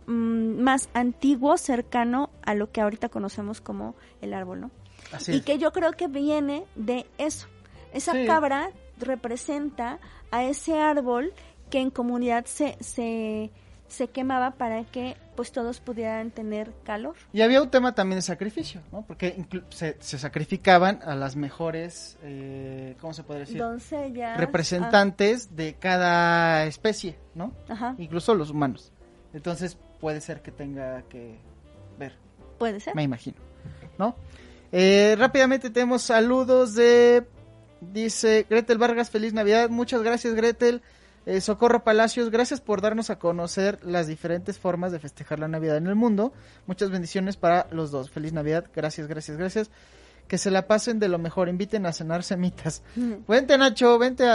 mm, 0.06 0.60
más 0.62 0.88
antiguo, 0.94 1.56
cercano 1.56 2.30
a 2.44 2.54
lo 2.54 2.70
que 2.70 2.80
ahorita 2.80 3.08
conocemos 3.08 3.60
como 3.60 3.94
el 4.20 4.34
árbol, 4.34 4.60
¿no? 4.60 4.70
Así 5.12 5.32
y 5.32 5.36
es. 5.36 5.44
que 5.44 5.58
yo 5.58 5.72
creo 5.72 5.92
que 5.92 6.08
viene 6.08 6.64
de 6.74 7.06
eso. 7.18 7.46
Esa 7.92 8.12
Sí. 8.12 8.26
cabra 8.26 8.70
representa 8.98 9.98
a 10.30 10.44
ese 10.44 10.78
árbol 10.80 11.32
que 11.70 11.80
en 11.80 11.90
comunidad 11.90 12.44
se, 12.46 12.76
se, 12.80 13.50
se 13.88 14.08
quemaba 14.08 14.52
para 14.52 14.84
que 14.84 15.16
pues 15.36 15.52
todos 15.52 15.80
pudieran 15.80 16.30
tener 16.30 16.72
calor. 16.84 17.14
Y 17.32 17.42
había 17.42 17.60
un 17.60 17.70
tema 17.70 17.94
también 17.94 18.18
de 18.18 18.22
sacrificio, 18.22 18.80
¿no? 18.90 19.02
Porque 19.06 19.44
se, 19.68 19.96
se 20.00 20.18
sacrificaban 20.18 21.00
a 21.04 21.14
las 21.14 21.36
mejores, 21.36 22.16
eh, 22.22 22.96
¿cómo 23.00 23.12
se 23.12 23.22
podría 23.22 23.44
decir? 23.44 23.58
Doncellas. 23.58 24.38
Representantes 24.38 25.54
de 25.56 25.74
cada 25.74 26.64
especie, 26.64 27.16
¿no? 27.34 27.52
ah, 27.68 27.72
ajá, 27.72 27.94
Incluso 27.98 28.34
los 28.34 28.50
humanos. 28.50 28.92
Entonces 29.34 29.76
puede 30.00 30.20
ser 30.20 30.42
que 30.42 30.52
tenga 30.52 31.02
que 31.02 31.38
ver, 31.98 32.14
puede 32.58 32.80
ser. 32.80 32.94
me 32.94 33.02
imagino, 33.02 33.38
¿no? 33.98 34.16
Eh, 34.72 35.14
rápidamente 35.18 35.70
tenemos 35.70 36.02
saludos 36.02 36.74
de, 36.74 37.24
dice 37.80 38.46
Gretel 38.48 38.78
Vargas, 38.78 39.10
feliz 39.10 39.32
Navidad, 39.32 39.70
muchas 39.70 40.02
gracias 40.02 40.34
Gretel. 40.34 40.82
Eh, 41.26 41.40
Socorro 41.40 41.82
Palacios, 41.82 42.30
gracias 42.30 42.60
por 42.60 42.80
darnos 42.80 43.10
a 43.10 43.18
conocer 43.18 43.80
las 43.82 44.06
diferentes 44.06 44.60
formas 44.60 44.92
de 44.92 45.00
festejar 45.00 45.40
la 45.40 45.48
Navidad 45.48 45.76
en 45.76 45.88
el 45.88 45.96
mundo. 45.96 46.32
Muchas 46.66 46.90
bendiciones 46.90 47.36
para 47.36 47.66
los 47.72 47.90
dos. 47.90 48.10
Feliz 48.10 48.32
Navidad, 48.32 48.66
gracias, 48.72 49.08
gracias, 49.08 49.36
gracias. 49.36 49.70
Que 50.28 50.38
se 50.38 50.52
la 50.52 50.68
pasen 50.68 51.00
de 51.00 51.08
lo 51.08 51.18
mejor, 51.18 51.48
inviten 51.48 51.84
a 51.84 51.92
cenar 51.92 52.22
semitas. 52.22 52.84
Vente 53.28 53.58
Nacho, 53.58 53.98
vente 53.98 54.28
a, 54.28 54.34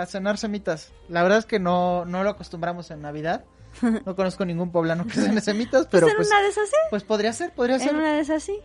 a 0.00 0.06
cenar 0.06 0.38
semitas. 0.38 0.92
La 1.10 1.22
verdad 1.22 1.38
es 1.40 1.46
que 1.46 1.58
no, 1.58 2.06
no 2.06 2.24
lo 2.24 2.30
acostumbramos 2.30 2.90
en 2.90 3.02
Navidad. 3.02 3.44
No 4.06 4.16
conozco 4.16 4.44
ningún 4.44 4.70
poblano 4.70 5.06
que 5.06 5.14
cene 5.14 5.40
semitas, 5.40 5.86
pero 5.90 6.06
pues 6.06 6.12
en 6.12 6.16
pues, 6.16 6.28
una 6.28 6.42
de 6.42 6.48
esas 6.48 6.68
sí. 6.68 6.76
pues 6.90 7.04
podría 7.04 7.32
ser, 7.32 7.52
podría 7.52 7.76
En 7.76 7.82
ser. 7.82 7.94
una 7.94 8.12
de 8.12 8.20
esas 8.20 8.42
sí. 8.42 8.58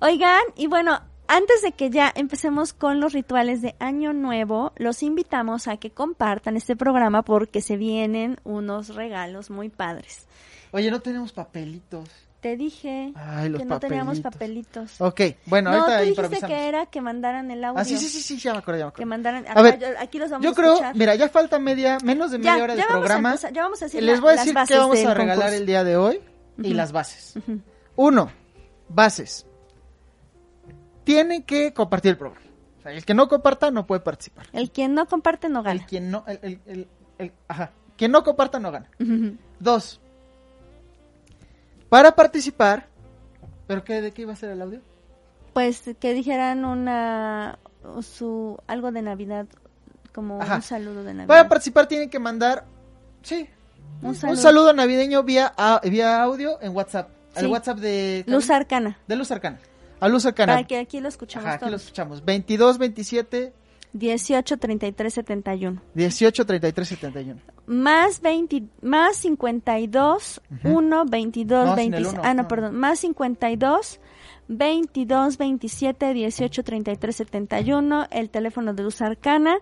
Oigan, 0.00 0.42
y 0.56 0.66
bueno, 0.66 1.00
antes 1.28 1.62
de 1.62 1.72
que 1.72 1.90
ya 1.90 2.12
empecemos 2.14 2.72
con 2.72 3.00
los 3.00 3.12
rituales 3.12 3.62
de 3.62 3.74
Año 3.78 4.12
Nuevo, 4.12 4.72
los 4.76 5.02
invitamos 5.02 5.68
a 5.68 5.76
que 5.76 5.90
compartan 5.90 6.56
este 6.56 6.76
programa 6.76 7.22
porque 7.22 7.60
se 7.60 7.76
vienen 7.76 8.38
unos 8.44 8.94
regalos 8.94 9.50
muy 9.50 9.68
padres. 9.68 10.26
Oye, 10.72 10.90
no 10.90 11.00
tenemos 11.00 11.32
papelitos. 11.32 12.08
Te 12.42 12.56
dije 12.56 13.12
Ay, 13.14 13.48
los 13.50 13.60
que 13.60 13.64
no 13.64 13.78
teníamos 13.78 14.18
papelitos. 14.20 15.00
Ok, 15.00 15.20
bueno, 15.46 15.70
no, 15.70 15.76
tú 15.76 15.82
ahorita 15.84 16.00
dijiste 16.02 16.22
improvisamos. 16.22 16.50
que 16.56 16.68
era 16.68 16.86
que 16.86 17.00
mandaran 17.00 17.50
el 17.52 17.64
audio. 17.64 17.80
Ah, 17.80 17.84
sí, 17.84 17.96
sí, 17.96 18.08
sí, 18.08 18.20
sí, 18.20 18.36
ya 18.36 18.52
me 18.52 18.58
acuerdo, 18.58 18.80
ya 18.80 18.86
me 18.86 18.90
Que 18.90 18.94
acuerdo. 19.04 19.08
mandaran. 19.10 19.46
A 19.46 19.52
acá, 19.52 19.62
ver, 19.62 19.78
yo- 19.78 19.86
aquí 20.00 20.18
los 20.18 20.28
vamos 20.28 20.44
Yo 20.44 20.50
a 20.50 20.54
creo, 20.54 20.72
escuchar. 20.72 20.96
mira, 20.96 21.14
ya 21.14 21.28
falta 21.28 21.58
media, 21.60 21.98
menos 22.02 22.32
de 22.32 22.38
media 22.38 22.56
ya, 22.58 22.62
hora 22.64 22.74
de 22.74 22.80
vamos 22.82 22.90
a 22.94 22.98
programa. 22.98 23.36
ya 23.52 23.62
vamos 23.62 23.80
a 23.80 23.84
decir 23.84 24.02
Les 24.02 24.20
voy 24.20 24.30
a 24.30 24.32
decir 24.32 24.54
qué 24.66 24.76
vamos 24.76 24.98
a 25.04 25.14
regalar 25.14 25.36
concurso. 25.36 25.54
el 25.56 25.66
día 25.66 25.84
de 25.84 25.96
hoy 25.96 26.20
y 26.58 26.74
las 26.74 26.90
bases. 26.92 27.34
Uno, 27.94 28.30
bases. 28.88 29.46
Tiene 31.04 31.44
que 31.44 31.72
compartir 31.72 32.10
el 32.10 32.18
programa. 32.18 32.44
O 32.78 32.82
sea, 32.82 32.92
el 32.92 33.04
que 33.04 33.14
no 33.14 33.28
comparta 33.28 33.70
no 33.70 33.86
puede 33.86 34.00
participar. 34.00 34.46
El 34.52 34.70
quien 34.72 34.94
no 34.94 35.06
comparte 35.06 35.48
no 35.48 35.60
El 35.60 35.64
gana. 35.64 35.86
quien 35.86 36.10
no, 36.10 36.24
el, 36.26 36.38
el, 36.42 36.60
el- 36.66 36.88
el- 37.18 37.32
ajá, 37.46 37.70
quien 37.96 38.10
no 38.10 38.24
comparta 38.24 38.58
no 38.58 38.72
gana. 38.72 38.90
Dos, 39.60 40.00
para 41.92 42.12
participar, 42.16 42.86
¿pero 43.66 43.84
qué, 43.84 44.00
de 44.00 44.12
qué 44.12 44.22
iba 44.22 44.32
a 44.32 44.36
ser 44.36 44.48
el 44.48 44.62
audio? 44.62 44.80
Pues 45.52 45.82
que 46.00 46.14
dijeran 46.14 46.64
una 46.64 47.58
su 48.00 48.56
algo 48.66 48.90
de 48.92 49.02
Navidad 49.02 49.46
como 50.14 50.40
Ajá. 50.40 50.56
un 50.56 50.62
saludo 50.62 51.04
de 51.04 51.12
Navidad. 51.12 51.26
Para 51.26 51.48
participar 51.50 51.86
tienen 51.88 52.08
que 52.08 52.18
mandar, 52.18 52.64
sí, 53.22 53.46
Un 54.00 54.08
un 54.08 54.14
saludo. 54.14 54.36
saludo, 54.40 54.72
navideño 54.72 55.22
vía, 55.22 55.52
a- 55.54 55.82
vía 55.84 56.22
audio 56.22 56.58
en 56.62 56.74
WhatsApp. 56.74 57.10
Al 57.34 57.44
Sí. 57.44 57.50
WhatsApp 57.50 57.78
de... 57.78 58.24
Luz 58.26 58.48
Arcana. 58.48 58.98
De 59.06 59.14
Luz 59.16 59.30
Arcana. 59.30 59.58
A 60.00 60.08
Luz 60.08 60.24
Arcana. 60.24 60.54
Para 60.54 60.66
que 60.66 60.78
aquí 60.78 60.98
lo 61.00 61.08
escuchamos 61.10 61.46
Ajá, 61.46 61.56
aquí 61.56 61.64
lo 61.66 61.70
todos. 61.72 61.82
escuchamos. 61.82 62.24
22, 62.24 62.78
27, 62.78 63.52
18 63.94 64.56
33 64.56 65.12
71. 65.14 65.82
18, 65.94 66.46
33, 66.46 66.88
71. 66.88 67.40
Más 67.66 68.20
20 68.20 68.62
más 68.82 69.16
52 69.16 70.40
Ujú. 70.64 70.78
1 70.78 71.04
22 71.06 71.66
No, 71.66 71.76
sin 71.76 71.84
el 71.84 71.90
26. 71.92 72.12
uno, 72.14 72.22
Ah, 72.24 72.34
no, 72.34 72.42
no. 72.42 72.48
perdón. 72.48 72.74
Más 72.76 72.98
52 73.00 74.00
22 74.48 75.38
27 75.38 76.14
18 76.14 76.64
33 76.64 77.16
71, 77.16 78.06
el 78.10 78.30
teléfono 78.30 78.74
de 78.74 78.82
Luz 78.82 79.00
Arcana. 79.02 79.56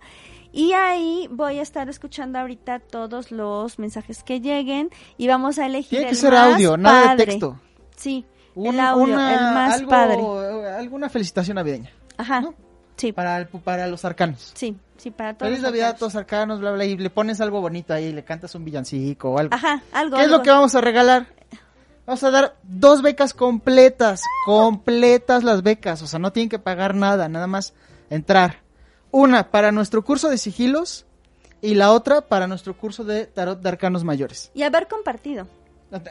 Y 0.53 0.73
ahí 0.73 1.29
voy 1.31 1.59
a 1.59 1.63
estar 1.63 1.89
escuchando 1.89 2.39
ahorita 2.41 2.81
todos 2.81 3.31
los 3.31 3.79
mensajes 3.79 4.25
que 4.25 4.41
lleguen 4.41 4.91
y 5.17 5.29
vamos 5.29 5.59
a 5.59 5.67
elegir 5.67 5.91
Tiene 5.91 6.05
que 6.07 6.11
el 6.11 6.17
ser 6.17 6.33
más 6.33 6.55
audio, 6.55 6.77
nada 6.77 7.01
de 7.03 7.07
padre. 7.09 7.27
texto. 7.27 7.61
Sí, 7.97 8.25
Un- 8.57 8.75
el 8.75 8.81
audio, 8.81 9.15
una- 9.15 9.35
el 9.35 9.55
más 9.55 9.75
algo- 9.81 9.91
padre. 9.91 10.71
Alguna 10.77 11.09
felicitación 11.09 11.55
navideña. 11.57 11.91
Ajá. 12.17 12.41
¿no? 12.41 12.55
Sí, 13.01 13.13
Para, 13.13 13.39
el- 13.39 13.47
para 13.49 13.87
los 13.87 14.05
arcanos. 14.05 14.53
sí, 14.55 14.77
sí, 14.99 15.11
para 15.11 15.35
todos. 15.35 15.49
Feliz 15.51 15.63
Navidad 15.63 15.91
a 15.91 15.97
todos 15.97 16.15
arcanos, 16.17 16.61
bla, 16.61 16.73
bla, 16.73 16.85
y 16.85 16.97
le 16.97 17.09
pones 17.11 17.41
algo 17.41 17.61
bonito 17.61 17.95
ahí, 17.95 18.13
le 18.13 18.25
cantas 18.25 18.55
un 18.55 18.65
villancico 18.65 19.31
o 19.31 19.39
algo. 19.39 19.55
Ajá, 19.55 19.83
algo. 19.93 20.17
¿Qué 20.19 20.25
es 20.25 20.31
lo 20.31 20.43
que 20.43 20.51
vamos 20.51 20.75
a 20.75 20.81
regalar? 20.81 21.27
Vamos 22.07 22.23
a 22.25 22.31
dar 22.31 22.57
dos 22.63 23.03
becas 23.03 23.33
completas, 23.35 24.23
completas 24.45 25.45
las 25.45 25.63
becas, 25.63 26.03
o 26.03 26.07
sea, 26.07 26.19
no 26.19 26.33
tienen 26.33 26.49
que 26.49 26.59
pagar 26.59 26.95
nada, 26.95 27.29
nada 27.29 27.47
más 27.47 27.73
entrar. 28.11 28.59
Una 29.13 29.51
para 29.51 29.73
nuestro 29.73 30.05
curso 30.05 30.29
de 30.29 30.37
sigilos 30.39 31.07
y 31.63 31.75
la 31.75 31.93
otra 31.93 32.21
para 32.23 32.47
nuestro 32.47 32.77
curso 32.77 33.05
de 33.05 33.27
tarot 33.27 33.61
de 33.61 33.69
arcanos 33.69 34.03
mayores. 34.05 34.51
Y 34.55 34.63
haber 34.63 34.89
compartido. 34.89 35.47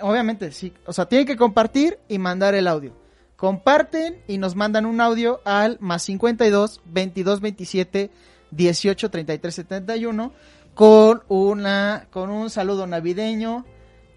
Obviamente, 0.01 0.51
sí, 0.51 0.73
o 0.85 0.93
sea, 0.93 1.05
tienen 1.05 1.25
que 1.27 1.37
compartir 1.37 1.99
y 2.07 2.17
mandar 2.17 2.55
el 2.55 2.67
audio. 2.67 2.93
Comparten 3.39 4.21
y 4.27 4.37
nos 4.37 4.57
mandan 4.57 4.85
un 4.85 4.99
audio 4.99 5.39
al 5.45 5.77
más 5.79 6.03
52 6.03 6.81
22 6.83 7.39
27 7.39 8.11
18 8.51 9.09
33 9.09 9.55
71 9.55 10.33
con 10.73 11.23
una 11.29 12.07
con 12.11 12.31
un 12.31 12.49
saludo 12.49 12.85
navideño 12.85 13.65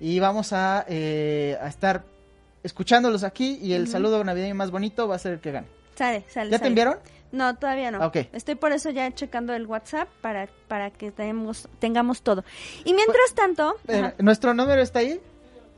y 0.01 0.19
vamos 0.19 0.53
a, 0.53 0.85
eh, 0.89 1.57
a 1.63 1.69
estar 1.69 2.03
escuchándolos 2.65 3.23
aquí 3.23 3.61
y 3.63 3.75
el 3.75 3.87
saludo 3.87 4.25
navideño 4.25 4.57
más 4.57 4.73
bonito 4.73 5.07
va 5.07 5.15
a 5.15 5.19
ser 5.21 5.35
el 5.35 5.41
que 5.41 5.53
gane. 5.53 5.69
Sale, 5.95 6.25
sale. 6.29 6.51
¿Ya 6.51 6.59
te 6.59 6.67
enviaron? 6.67 6.97
No, 7.31 7.55
todavía 7.55 7.93
no. 7.93 8.03
Ah, 8.03 8.09
ok. 8.09 8.17
Estoy 8.33 8.57
por 8.57 8.73
eso 8.73 8.91
ya 8.91 9.09
checando 9.15 9.55
el 9.55 9.67
WhatsApp 9.67 10.09
para, 10.21 10.49
para 10.67 10.91
que 10.91 11.13
tenemos, 11.13 11.69
tengamos 11.79 12.23
todo. 12.23 12.43
Y 12.85 12.93
mientras 12.93 13.35
tanto, 13.35 13.77
Eh, 13.87 14.15
¿Nuestro 14.19 14.53
número 14.53 14.83
está 14.83 14.99
ahí? 14.99 15.21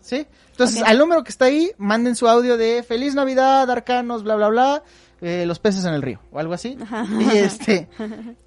¿Sí? 0.05 0.27
Entonces, 0.51 0.83
al 0.83 0.99
número 0.99 1.25
que 1.25 1.31
está 1.31 1.47
ahí, 1.47 1.73
manden 1.79 2.15
su 2.15 2.29
audio 2.29 2.59
de 2.59 2.83
Feliz 2.83 3.15
Navidad, 3.15 3.71
Arcanos, 3.71 4.23
bla, 4.23 4.37
bla, 4.37 4.49
bla, 4.49 4.83
eh, 5.23 5.47
los 5.47 5.59
peces 5.59 5.83
en 5.87 5.95
el 5.95 6.03
río, 6.03 6.21
o 6.31 6.39
algo 6.39 6.53
así. 6.53 6.77
Ajá. 6.81 7.07
Y 7.09 7.39
este, 7.39 7.89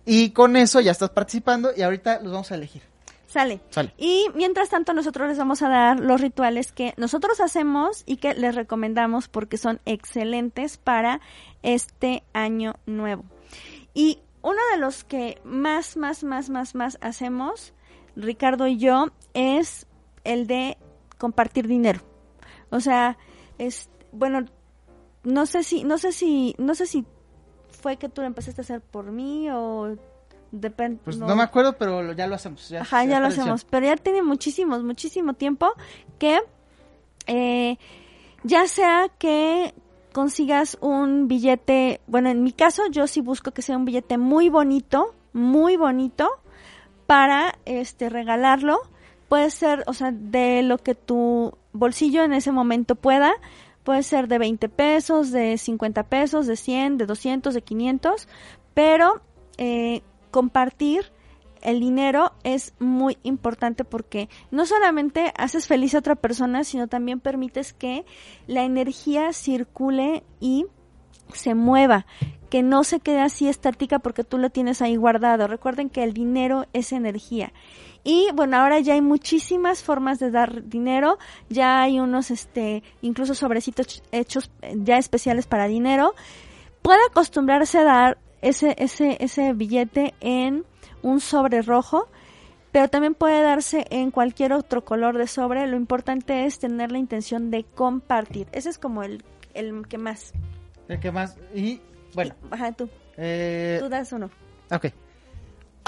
y 0.05 0.29
con 0.29 0.55
eso 0.55 0.79
ya 0.81 0.91
estás 0.91 1.09
participando 1.09 1.71
y 1.75 1.81
ahorita 1.81 2.21
los 2.21 2.31
vamos 2.31 2.51
a 2.51 2.55
elegir. 2.55 2.83
sale. 3.25 3.59
Sale. 3.71 3.91
Y 3.97 4.27
mientras 4.35 4.69
tanto 4.69 4.93
nosotros 4.93 5.27
les 5.29 5.39
vamos 5.39 5.63
a 5.63 5.69
dar 5.69 5.99
los 5.99 6.21
rituales 6.21 6.71
que 6.71 6.93
nosotros 6.95 7.41
hacemos 7.41 8.03
y 8.05 8.17
que 8.17 8.35
les 8.35 8.53
recomendamos 8.53 9.27
porque 9.27 9.57
son 9.57 9.81
excelentes 9.85 10.77
para 10.77 11.21
este 11.63 12.23
año 12.33 12.75
nuevo. 12.85 13.23
Y 13.95 14.19
uno 14.43 14.59
de 14.73 14.77
los 14.77 15.03
que 15.03 15.41
más, 15.43 15.97
más, 15.97 16.23
más, 16.23 16.51
más, 16.51 16.75
más 16.75 16.99
hacemos, 17.01 17.73
Ricardo 18.15 18.67
y 18.67 18.77
yo, 18.77 19.07
es 19.33 19.87
el 20.23 20.45
de 20.45 20.77
compartir 21.17 21.67
dinero. 21.67 22.01
O 22.69 22.79
sea, 22.79 23.17
es, 23.57 23.89
bueno, 24.11 24.45
no 25.23 25.45
sé 25.45 25.63
si, 25.63 25.83
no 25.83 25.97
sé 25.97 26.11
si, 26.11 26.55
no 26.57 26.75
sé 26.75 26.85
si 26.85 27.05
fue 27.81 27.97
que 27.97 28.09
tú 28.09 28.21
lo 28.21 28.27
empezaste 28.27 28.61
a 28.61 28.63
hacer 28.63 28.81
por 28.81 29.11
mí 29.11 29.49
o 29.51 29.95
depende. 30.51 30.99
Pues 31.03 31.17
no. 31.17 31.35
me 31.35 31.43
acuerdo, 31.43 31.77
pero 31.77 32.13
ya 32.13 32.27
lo 32.27 32.35
hacemos. 32.35 32.69
Ya, 32.69 32.81
Ajá, 32.81 33.03
ya 33.05 33.19
lo 33.19 33.27
hacemos. 33.27 33.65
Pero 33.65 33.85
ya 33.85 33.95
tiene 33.95 34.21
muchísimos, 34.23 34.83
muchísimo 34.83 35.33
tiempo 35.33 35.73
que 36.19 36.39
eh, 37.27 37.77
ya 38.43 38.67
sea 38.67 39.09
que 39.17 39.73
consigas 40.13 40.77
un 40.81 41.27
billete, 41.27 42.01
bueno, 42.07 42.29
en 42.29 42.43
mi 42.43 42.51
caso 42.51 42.83
yo 42.89 43.07
sí 43.07 43.21
busco 43.21 43.51
que 43.51 43.61
sea 43.61 43.77
un 43.77 43.85
billete 43.85 44.17
muy 44.17 44.49
bonito, 44.49 45.13
muy 45.33 45.75
bonito 45.75 46.29
para 47.05 47.59
este 47.65 48.09
regalarlo. 48.09 48.79
Puede 49.29 49.49
ser, 49.49 49.83
o 49.87 49.93
sea, 49.93 50.11
de 50.11 50.63
lo 50.63 50.77
que 50.77 50.95
tu 50.95 51.57
bolsillo 51.73 52.23
en 52.23 52.33
ese 52.33 52.51
momento 52.51 52.95
pueda. 52.95 53.33
Puede 53.83 54.03
ser 54.03 54.27
de 54.27 54.37
20 54.37 54.69
pesos, 54.69 55.31
de 55.31 55.57
50 55.57 56.03
pesos, 56.03 56.47
de 56.47 56.55
100, 56.55 56.97
de 56.97 57.05
200, 57.05 57.53
de 57.53 57.61
500, 57.61 58.27
pero 58.73 59.21
eh, 59.57 60.01
compartir 60.31 61.11
el 61.61 61.79
dinero 61.79 62.33
es 62.43 62.73
muy 62.79 63.17
importante 63.23 63.83
porque 63.83 64.29
no 64.51 64.65
solamente 64.65 65.33
haces 65.37 65.67
feliz 65.67 65.95
a 65.95 65.99
otra 65.99 66.15
persona, 66.15 66.63
sino 66.63 66.87
también 66.87 67.19
permites 67.19 67.73
que 67.73 68.05
la 68.45 68.63
energía 68.63 69.33
circule 69.33 70.23
y 70.39 70.65
se 71.33 71.55
mueva, 71.55 72.05
que 72.49 72.63
no 72.63 72.83
se 72.83 72.99
quede 72.99 73.21
así 73.21 73.47
estática 73.47 73.99
porque 73.99 74.23
tú 74.23 74.37
lo 74.37 74.49
tienes 74.49 74.81
ahí 74.81 74.95
guardado. 74.95 75.47
Recuerden 75.47 75.89
que 75.89 76.03
el 76.03 76.13
dinero 76.13 76.65
es 76.73 76.91
energía. 76.91 77.51
Y 78.03 78.29
bueno, 78.33 78.57
ahora 78.57 78.79
ya 78.79 78.93
hay 78.93 79.01
muchísimas 79.01 79.83
formas 79.83 80.17
de 80.19 80.31
dar 80.31 80.63
dinero, 80.69 81.17
ya 81.49 81.81
hay 81.81 81.99
unos, 81.99 82.31
este, 82.31 82.81
incluso 83.01 83.35
sobrecitos 83.35 84.01
hechos 84.13 84.49
eh, 84.61 84.75
ya 84.77 84.97
especiales 84.97 85.45
para 85.45 85.67
dinero. 85.67 86.15
Puede 86.81 87.01
acostumbrarse 87.09 87.79
a 87.79 87.83
dar 87.83 88.17
ese, 88.41 88.75
ese, 88.77 89.17
ese 89.19 89.51
billete 89.51 90.13
en 90.21 90.63
un 91.01 91.19
sobre 91.19 91.61
rojo, 91.61 92.07
pero 92.71 92.87
también 92.87 93.13
puede 93.13 93.41
darse 93.41 93.85
en 93.89 94.11
cualquier 94.11 94.53
otro 94.53 94.85
color 94.85 95.17
de 95.17 95.27
sobre. 95.27 95.67
Lo 95.67 95.75
importante 95.75 96.45
es 96.45 96.59
tener 96.59 96.93
la 96.93 96.99
intención 96.99 97.51
de 97.51 97.65
compartir. 97.65 98.47
Ese 98.53 98.69
es 98.69 98.77
como 98.77 99.03
el, 99.03 99.25
el 99.53 99.85
que 99.87 99.97
más. 99.97 100.31
El 100.87 100.99
que 101.01 101.11
más. 101.11 101.35
Y 101.53 101.81
bueno. 102.13 102.35
Ajá, 102.51 102.71
tú. 102.71 102.89
Eh, 103.17 103.77
Tú 103.81 103.89
das 103.89 104.11
uno. 104.11 104.29
ok. 104.71 104.85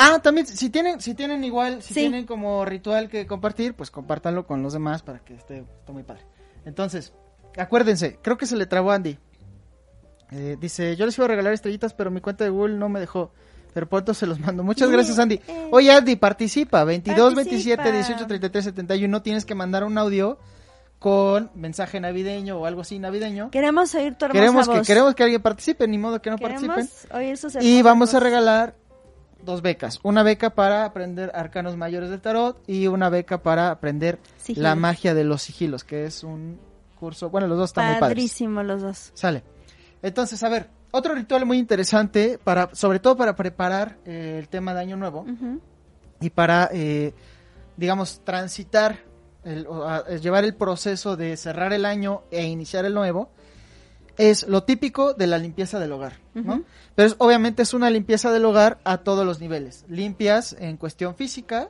Ah, 0.01 0.19
también, 0.23 0.47
si 0.47 0.69
tienen, 0.69 1.01
si 1.01 1.13
tienen 1.13 1.43
igual, 1.43 1.81
si 1.81 1.93
Sí. 1.93 1.99
tienen 2.01 2.25
como 2.25 2.63
ritual 2.63 3.09
que 3.09 3.27
compartir, 3.27 3.73
pues 3.73 3.91
compártanlo 3.91 4.47
con 4.47 4.63
los 4.63 4.71
demás 4.73 5.03
para 5.03 5.19
que 5.19 5.33
esté, 5.35 5.59
esté 5.59 5.91
muy 5.91 6.03
padre. 6.03 6.23
Entonces, 6.65 7.11
acuérdense, 7.57 8.17
creo 8.21 8.37
que 8.37 8.45
se 8.45 8.55
le 8.55 8.65
trabó 8.65 8.91
a 8.91 8.95
Andy. 8.95 9.17
Eh, 10.31 10.57
dice, 10.59 10.95
yo 10.95 11.05
les 11.05 11.17
iba 11.17 11.25
a 11.25 11.27
regalar 11.27 11.53
estrellitas, 11.53 11.93
pero 11.93 12.11
mi 12.11 12.21
cuenta 12.21 12.43
de 12.45 12.49
Google 12.49 12.75
no 12.75 12.87
me 12.87 12.99
dejó. 12.99 13.31
Pero 13.73 13.87
pronto 13.89 14.13
se 14.13 14.25
los 14.25 14.39
mando. 14.39 14.63
Muchas 14.63 14.89
gracias, 14.89 15.19
Andy. 15.19 15.35
Eh. 15.47 15.67
Oye, 15.71 15.91
Andy, 15.91 16.15
participa. 16.15 16.83
22, 16.83 17.33
Participa. 17.35 17.83
27, 17.83 17.91
18, 17.91 18.27
33, 18.27 18.63
71. 18.65 19.21
Tienes 19.21 19.45
que 19.45 19.53
mandar 19.53 19.83
un 19.83 19.97
audio 19.97 20.39
con 20.99 21.49
mensaje 21.55 21.99
navideño 21.99 22.57
o 22.59 22.65
algo 22.65 22.81
así 22.81 22.99
navideño. 22.99 23.49
Queremos 23.51 23.95
oír 23.95 24.15
tu 24.15 24.25
hermosa 24.25 24.39
Queremos 24.39 24.69
que, 24.69 24.81
queremos 24.81 25.15
que 25.15 25.23
alguien 25.23 25.41
participe, 25.41 25.87
ni 25.87 25.97
modo 25.97 26.21
que 26.21 26.29
no 26.29 26.37
Queremos 26.37 26.67
participen. 26.67 27.17
oír 27.17 27.37
sus 27.37 27.55
Y 27.61 27.81
vamos 27.81 28.13
a 28.13 28.19
regalar 28.19 28.75
dos 29.43 29.61
becas. 29.61 29.99
Una 30.03 30.23
beca 30.23 30.49
para 30.49 30.83
aprender 30.83 31.31
arcanos 31.33 31.77
mayores 31.77 32.09
del 32.09 32.19
tarot 32.19 32.61
y 32.67 32.87
una 32.87 33.09
beca 33.09 33.41
para 33.41 33.71
aprender 33.71 34.19
la 34.49 34.75
magia 34.75 35.13
de 35.13 35.23
los 35.23 35.41
sigilos, 35.41 35.85
que 35.85 36.05
es 36.05 36.23
un 36.23 36.59
curso, 36.99 37.29
bueno, 37.29 37.47
los 37.47 37.57
dos 37.57 37.69
están 37.69 37.85
muy 37.85 37.99
padres. 37.99 38.15
Padrísimo 38.15 38.61
los 38.61 38.81
dos. 38.81 39.11
Sale. 39.13 39.43
Entonces, 40.01 40.43
a 40.43 40.49
ver, 40.49 40.69
otro 40.91 41.15
ritual 41.15 41.45
muy 41.45 41.57
interesante 41.57 42.39
para 42.43 42.73
sobre 42.73 42.99
todo 42.99 43.15
para 43.15 43.35
preparar 43.35 43.97
eh, 44.05 44.37
el 44.39 44.49
tema 44.49 44.73
de 44.73 44.81
año 44.81 44.97
nuevo 44.97 45.25
y 46.19 46.29
para 46.29 46.69
eh, 46.73 47.13
digamos 47.77 48.21
transitar 48.25 49.08
el- 49.49 49.67
o, 49.67 49.83
a- 49.87 50.07
llevar 50.17 50.43
el 50.45 50.53
proceso 50.55 51.17
de 51.17 51.35
cerrar 51.37 51.73
el 51.73 51.85
año 51.85 52.21
e 52.31 52.45
iniciar 52.45 52.85
el 52.85 52.93
nuevo 52.93 53.29
es 54.17 54.47
lo 54.47 54.63
típico 54.63 55.13
de 55.13 55.27
la 55.27 55.37
limpieza 55.37 55.79
del 55.79 55.91
hogar, 55.93 56.17
¿no? 56.33 56.63
Pero 56.95 57.07
es- 57.07 57.15
obviamente 57.19 57.61
es 57.61 57.73
una 57.73 57.89
limpieza 57.89 58.31
del 58.31 58.43
hogar 58.45 58.79
a 58.83 58.97
todos 58.99 59.25
los 59.25 59.39
niveles. 59.39 59.85
Limpias 59.87 60.55
en 60.59 60.75
cuestión 60.77 61.15
física, 61.15 61.69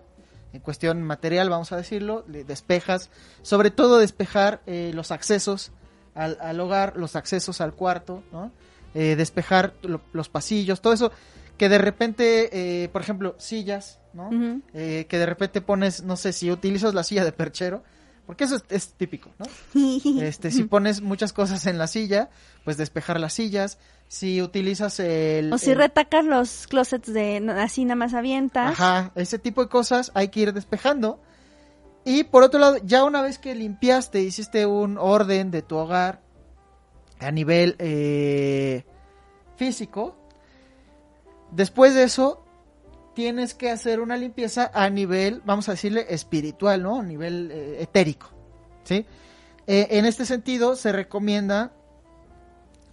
en 0.52 0.62
cuestión 0.62 1.04
material, 1.04 1.50
vamos 1.50 1.72
a 1.72 1.78
decirlo, 1.78 2.24
despejas, 2.28 3.12
sobre 3.44 3.70
todo 3.70 4.00
despejar 4.00 4.62
eh, 4.66 4.92
los 4.96 5.12
accesos 5.12 5.72
al, 6.16 6.38
al 6.42 6.60
hogar, 6.60 6.98
los 6.98 7.16
accesos 7.16 7.62
al 7.62 7.74
cuarto, 7.74 8.24
¿no? 8.32 8.52
Eh, 8.96 9.16
despejar 9.16 9.74
lo- 9.84 10.02
los 10.14 10.30
pasillos, 10.30 10.82
todo 10.82 10.94
eso 10.94 11.12
que 11.60 11.70
de 11.70 11.78
repente, 11.78 12.84
eh, 12.84 12.90
por 12.90 13.02
ejemplo, 13.04 13.36
sillas, 13.38 14.00
¿no? 14.14 14.30
Eh, 14.74 15.06
que 15.08 15.18
de 15.20 15.26
repente 15.28 15.62
pones, 15.62 16.02
no 16.04 16.16
sé, 16.16 16.34
si 16.34 16.50
utilizas 16.50 16.96
la 16.96 17.04
silla 17.04 17.24
de 17.24 17.32
perchero, 17.32 17.84
porque 18.26 18.46
eso 18.46 18.56
es, 18.56 18.64
es 18.70 18.94
típico, 18.94 19.30
¿no? 19.38 19.46
Este, 20.24 20.50
si 20.52 20.64
pones 20.64 21.02
muchas 21.02 21.34
cosas 21.34 21.66
en 21.68 21.78
la 21.78 21.86
silla, 21.88 22.30
pues 22.64 22.78
despejar 22.78 23.20
las 23.20 23.34
sillas. 23.34 23.78
Si 24.08 24.42
utilizas 24.42 25.00
el... 25.00 25.54
O 25.54 25.58
si 25.60 25.72
el- 25.72 25.78
retacas 25.78 26.26
los 26.26 26.66
closets 26.68 27.12
de 27.14 27.38
así 27.60 27.86
nada 27.86 27.96
más 27.96 28.14
avientas. 28.16 28.72
Ajá, 28.72 29.12
ese 29.16 29.38
tipo 29.38 29.62
de 29.62 29.70
cosas 29.70 30.12
hay 30.16 30.30
que 30.30 30.40
ir 30.40 30.54
despejando. 30.54 31.22
Y 32.06 32.24
por 32.24 32.42
otro 32.44 32.60
lado, 32.60 32.78
ya 32.84 33.04
una 33.04 33.22
vez 33.22 33.38
que 33.38 33.54
limpiaste, 33.54 34.22
hiciste 34.22 34.66
un 34.66 34.98
orden 34.98 35.52
de 35.52 35.62
tu 35.62 35.76
hogar 35.76 36.22
a 37.20 37.30
nivel 37.32 37.76
eh, 37.80 38.86
físico, 39.58 40.16
después 41.52 41.94
de 41.96 42.04
eso 42.04 42.44
tienes 43.14 43.54
que 43.54 43.70
hacer 43.70 44.00
una 44.00 44.18
limpieza 44.18 44.72
a 44.74 44.90
nivel, 44.90 45.42
vamos 45.46 45.68
a 45.70 45.74
decirle, 45.74 46.06
espiritual, 46.10 46.82
¿no? 46.82 47.00
A 47.00 47.04
nivel 47.04 47.52
eh, 47.52 47.82
etérico, 47.82 48.30
¿sí? 48.84 49.06
Eh, 49.68 49.88
en 49.92 50.06
este 50.06 50.26
sentido, 50.26 50.76
se 50.76 50.92
recomienda 50.92 51.72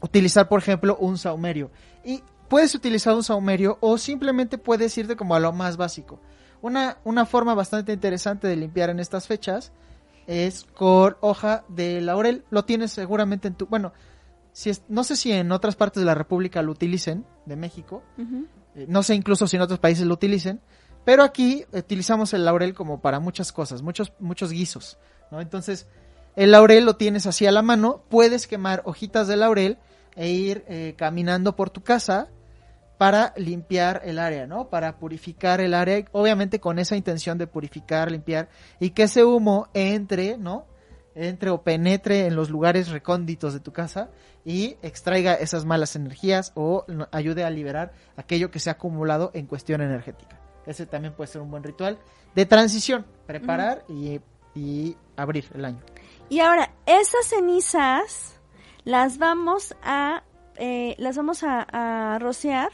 utilizar, 0.00 0.48
por 0.48 0.58
ejemplo, 0.60 0.96
un 0.98 1.16
saumerio. 1.16 1.70
Y 2.04 2.22
puedes 2.48 2.74
utilizar 2.74 3.14
un 3.14 3.24
saumerio 3.24 3.78
o 3.80 3.98
simplemente 3.98 4.58
puedes 4.58 4.96
irte 4.98 5.16
como 5.16 5.34
a 5.34 5.40
lo 5.40 5.52
más 5.52 5.76
básico. 5.76 6.20
Una, 6.60 6.98
una 7.04 7.26
forma 7.26 7.54
bastante 7.54 7.92
interesante 7.92 8.48
de 8.48 8.56
limpiar 8.56 8.90
en 8.90 9.00
estas 9.00 9.26
fechas 9.26 9.72
es 10.26 10.64
con 10.64 11.16
hoja 11.20 11.64
de 11.68 12.00
laurel. 12.00 12.44
Lo 12.50 12.64
tienes 12.64 12.92
seguramente 12.92 13.48
en 13.48 13.54
tu... 13.54 13.66
Bueno, 13.66 13.92
si 14.56 14.70
es, 14.70 14.84
no 14.88 15.04
sé 15.04 15.16
si 15.16 15.32
en 15.32 15.52
otras 15.52 15.76
partes 15.76 16.00
de 16.00 16.06
la 16.06 16.14
República 16.14 16.62
lo 16.62 16.72
utilicen, 16.72 17.26
de 17.44 17.56
México. 17.56 18.02
Eh, 18.74 18.86
no 18.88 19.02
sé 19.02 19.14
incluso 19.14 19.46
si 19.46 19.56
en 19.56 19.60
otros 19.60 19.80
países 19.80 20.06
lo 20.06 20.14
utilicen. 20.14 20.62
Pero 21.04 21.24
aquí 21.24 21.66
utilizamos 21.74 22.32
el 22.32 22.46
laurel 22.46 22.72
como 22.72 23.02
para 23.02 23.20
muchas 23.20 23.52
cosas, 23.52 23.82
muchos, 23.82 24.14
muchos 24.18 24.52
guisos. 24.52 24.96
¿no? 25.30 25.42
Entonces, 25.42 25.86
el 26.36 26.52
laurel 26.52 26.86
lo 26.86 26.96
tienes 26.96 27.26
así 27.26 27.44
a 27.44 27.52
la 27.52 27.60
mano. 27.60 28.02
Puedes 28.08 28.46
quemar 28.46 28.80
hojitas 28.86 29.28
de 29.28 29.36
laurel 29.36 29.76
e 30.14 30.30
ir 30.30 30.64
eh, 30.68 30.94
caminando 30.96 31.54
por 31.54 31.68
tu 31.68 31.82
casa 31.82 32.30
para 32.96 33.34
limpiar 33.36 34.00
el 34.06 34.18
área, 34.18 34.46
¿no? 34.46 34.70
Para 34.70 34.96
purificar 34.96 35.60
el 35.60 35.74
área, 35.74 36.02
obviamente 36.12 36.60
con 36.60 36.78
esa 36.78 36.96
intención 36.96 37.36
de 37.36 37.46
purificar, 37.46 38.10
limpiar 38.10 38.48
y 38.80 38.88
que 38.88 39.02
ese 39.02 39.22
humo 39.22 39.68
entre, 39.74 40.38
¿no? 40.38 40.64
Entre 41.16 41.48
o 41.48 41.62
penetre 41.62 42.26
en 42.26 42.36
los 42.36 42.50
lugares 42.50 42.90
recónditos 42.90 43.54
de 43.54 43.60
tu 43.60 43.72
casa 43.72 44.10
y 44.44 44.76
extraiga 44.82 45.32
esas 45.34 45.64
malas 45.64 45.96
energías 45.96 46.52
o 46.54 46.84
ayude 47.10 47.42
a 47.42 47.50
liberar 47.50 47.94
aquello 48.16 48.50
que 48.50 48.60
se 48.60 48.68
ha 48.68 48.74
acumulado 48.74 49.30
en 49.32 49.46
cuestión 49.46 49.80
energética. 49.80 50.38
Ese 50.66 50.84
también 50.84 51.14
puede 51.14 51.28
ser 51.28 51.40
un 51.40 51.50
buen 51.50 51.62
ritual 51.62 51.98
de 52.34 52.44
transición, 52.44 53.06
preparar 53.26 53.84
y, 53.88 54.20
y 54.54 54.96
abrir 55.16 55.46
el 55.54 55.64
año. 55.64 55.80
Y 56.28 56.40
ahora, 56.40 56.70
esas 56.84 57.24
cenizas 57.24 58.38
las 58.84 59.16
vamos 59.16 59.74
a, 59.82 60.22
eh, 60.56 60.96
las 60.98 61.16
vamos 61.16 61.42
a, 61.42 61.62
a 61.62 62.18
rociar 62.18 62.70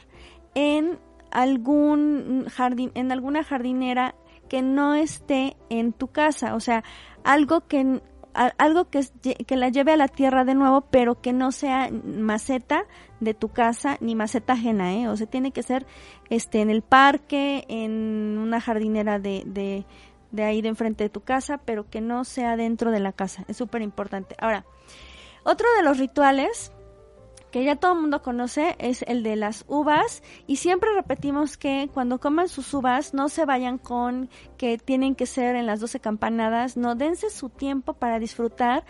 en 0.55 0.99
algún 1.31 2.47
jardín, 2.51 2.91
en 2.95 3.13
alguna 3.13 3.45
jardinera 3.45 4.15
que 4.49 4.63
no 4.63 4.95
esté 4.95 5.57
en 5.71 5.93
tu 5.93 6.09
casa, 6.09 6.55
o 6.55 6.61
sea, 6.61 6.85
algo 7.25 7.67
que 7.67 8.03
algo 8.35 8.89
que, 8.89 9.03
que 9.47 9.57
la 9.57 9.69
lleve 9.69 9.93
a 9.93 9.97
la 9.97 10.09
tierra 10.09 10.45
de 10.45 10.55
nuevo, 10.55 10.83
pero 10.83 11.21
que 11.21 11.33
no 11.33 11.53
sea 11.53 11.91
maceta 11.91 12.85
de 13.21 13.35
tu 13.35 13.49
casa 13.49 13.97
ni 14.01 14.15
maceta 14.15 14.55
ajena, 14.55 14.95
¿eh? 14.95 15.09
O 15.09 15.17
sea, 15.17 15.27
tiene 15.27 15.53
que 15.53 15.63
ser 15.63 15.87
este 16.31 16.61
en 16.61 16.71
el 16.71 16.83
parque, 16.83 17.65
en 17.69 18.39
una 18.39 18.61
jardinera 18.61 19.19
de, 19.19 19.43
de, 19.47 19.85
de 20.31 20.43
ahí 20.45 20.63
de 20.63 20.69
enfrente 20.69 21.05
de 21.05 21.11
tu 21.11 21.21
casa, 21.21 21.59
pero 21.59 21.89
que 21.89 22.01
no 22.01 22.25
sea 22.25 22.57
dentro 22.57 22.91
de 22.91 23.01
la 23.01 23.13
casa. 23.13 23.45
Es 23.49 23.57
súper 23.57 23.83
importante. 23.83 24.35
Ahora, 24.39 24.65
otro 25.45 25.67
de 25.77 25.83
los 25.83 25.99
rituales 25.99 26.73
que 27.53 27.63
ya 27.63 27.77
todo 27.77 27.93
el 27.93 28.01
mundo 28.01 28.23
conoce 28.23 28.75
es 28.79 29.03
el 29.03 29.23
de 29.23 29.37
las 29.37 29.65
uvas. 29.69 30.23
Y 30.49 30.57
siempre 30.57 30.93
repetimos 30.95 31.57
que 31.57 31.89
cuando 31.93 32.19
coman 32.19 32.49
sus 32.49 32.73
uvas 32.75 33.15
no 33.15 33.29
se 33.29 33.45
vayan 33.45 33.79
con 33.79 34.31
que 34.57 34.79
tienen 34.79 35.15
que 35.15 35.27
ser 35.27 35.55
en 35.55 35.67
las 35.67 35.79
12 35.79 36.01
campanadas, 36.01 36.77
no 36.77 36.97
dense 36.97 37.31
su 37.31 37.51
tiempo 37.51 37.93
para 37.93 38.19
disfrutar 38.19 38.85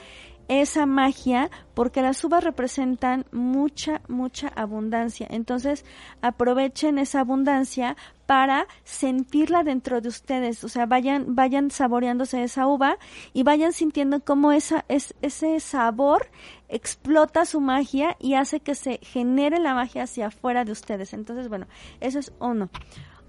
esa 0.48 0.86
magia 0.86 1.50
porque 1.74 2.02
las 2.02 2.22
uvas 2.24 2.44
representan 2.44 3.24
mucha 3.32 4.02
mucha 4.08 4.48
abundancia. 4.48 5.26
Entonces 5.30 5.84
aprovechen 6.20 6.98
esa 6.98 7.20
abundancia 7.20 7.96
para 8.26 8.66
sentirla 8.84 9.62
dentro 9.62 10.00
de 10.00 10.08
ustedes. 10.08 10.62
O 10.64 10.68
sea 10.68 10.86
vayan 10.86 11.34
vayan 11.34 11.70
saboreándose 11.70 12.42
esa 12.42 12.66
uva 12.66 12.98
y 13.32 13.42
vayan 13.42 13.72
sintiendo 13.72 14.20
cómo 14.24 14.52
esa 14.52 14.84
es 14.88 15.14
ese 15.22 15.58
sabor 15.60 16.28
explota 16.74 17.44
su 17.44 17.60
magia 17.60 18.16
y 18.18 18.34
hace 18.34 18.60
que 18.60 18.74
se 18.74 18.98
genere 19.02 19.58
la 19.60 19.74
magia 19.74 20.04
hacia 20.04 20.26
afuera 20.28 20.64
de 20.64 20.72
ustedes. 20.72 21.12
Entonces 21.12 21.48
bueno 21.48 21.66
eso 22.00 22.18
es 22.18 22.32
uno. 22.40 22.70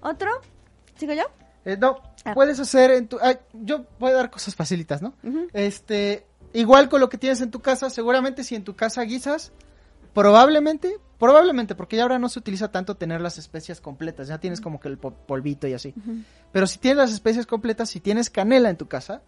Otro 0.00 0.30
sigo 0.96 1.12
yo 1.12 1.24
Eh, 1.64 1.76
no, 1.78 1.96
Ah. 2.26 2.32
puedes 2.34 2.58
hacer 2.58 2.90
en 2.90 3.06
tu... 3.08 3.18
ay, 3.20 3.36
yo 3.52 3.84
voy 3.98 4.10
a 4.10 4.14
dar 4.14 4.30
cosas 4.30 4.54
facilitas, 4.54 5.02
¿no? 5.02 5.12
Este, 5.52 6.26
igual 6.54 6.88
con 6.88 7.00
lo 7.00 7.08
que 7.10 7.18
tienes 7.18 7.40
en 7.42 7.50
tu 7.50 7.60
casa, 7.60 7.90
seguramente 7.90 8.44
si 8.44 8.54
en 8.54 8.64
tu 8.64 8.74
casa 8.76 9.02
guisas, 9.02 9.52
probablemente, 10.14 10.96
probablemente, 11.18 11.74
porque 11.74 11.96
ya 11.96 12.02
ahora 12.04 12.18
no 12.18 12.28
se 12.28 12.38
utiliza 12.38 12.70
tanto 12.70 12.96
tener 12.96 13.20
las 13.20 13.36
especias 13.38 13.80
completas, 13.80 14.28
ya 14.28 14.38
tienes 14.38 14.60
como 14.60 14.80
que 14.80 14.88
el 14.88 14.98
po- 14.98 15.12
polvito 15.12 15.66
y 15.66 15.74
así. 15.74 15.94
Pero 16.52 16.66
si 16.66 16.78
tienes 16.78 16.98
las 16.98 17.12
especias 17.12 17.46
completas, 17.46 17.90
si 17.90 18.00
tienes 18.00 18.30
canela 18.30 18.70
en 18.70 18.76
tu 18.76 18.86
casa, 18.88 19.22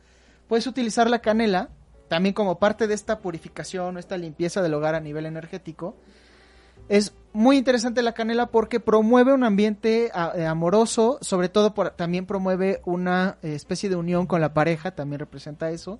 puedes 0.48 0.66
utilizar 0.66 1.10
la 1.10 1.18
canela 1.20 1.70
también 2.08 2.34
como 2.34 2.58
parte 2.58 2.86
de 2.86 2.94
esta 2.94 3.18
purificación 3.20 3.98
esta 3.98 4.16
limpieza 4.16 4.62
del 4.62 4.74
hogar 4.74 4.94
a 4.94 5.00
nivel 5.00 5.26
energético. 5.26 5.96
Es 6.88 7.12
muy 7.32 7.56
interesante 7.56 8.00
la 8.02 8.12
canela 8.12 8.46
porque 8.46 8.78
promueve 8.78 9.32
un 9.32 9.42
ambiente 9.42 10.10
eh, 10.36 10.46
amoroso, 10.46 11.18
sobre 11.20 11.48
todo 11.48 11.74
por- 11.74 11.90
también 11.90 12.26
promueve 12.26 12.80
una 12.84 13.38
eh, 13.42 13.54
especie 13.54 13.88
de 13.88 13.96
unión 13.96 14.26
con 14.26 14.40
la 14.40 14.54
pareja, 14.54 14.92
también 14.92 15.18
representa 15.18 15.70
eso. 15.70 15.98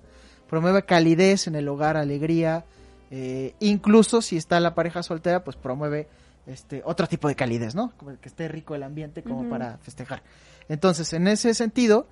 Promueve 0.49 0.83
calidez 0.83 1.47
en 1.47 1.55
el 1.55 1.67
hogar, 1.67 1.97
alegría. 1.97 2.63
eh, 3.11 3.53
incluso 3.59 4.21
si 4.21 4.37
está 4.37 4.59
la 4.61 4.75
pareja 4.75 5.03
soltera, 5.03 5.43
pues 5.43 5.57
promueve 5.57 6.07
este 6.45 6.81
otro 6.85 7.07
tipo 7.07 7.27
de 7.27 7.35
calidez, 7.35 7.75
¿no? 7.75 7.91
Como 7.97 8.17
que 8.19 8.29
esté 8.29 8.47
rico 8.47 8.73
el 8.75 8.83
ambiente 8.83 9.23
como 9.23 9.49
para 9.49 9.77
festejar. 9.79 10.23
Entonces, 10.69 11.11
en 11.11 11.27
ese 11.27 11.53
sentido, 11.53 12.07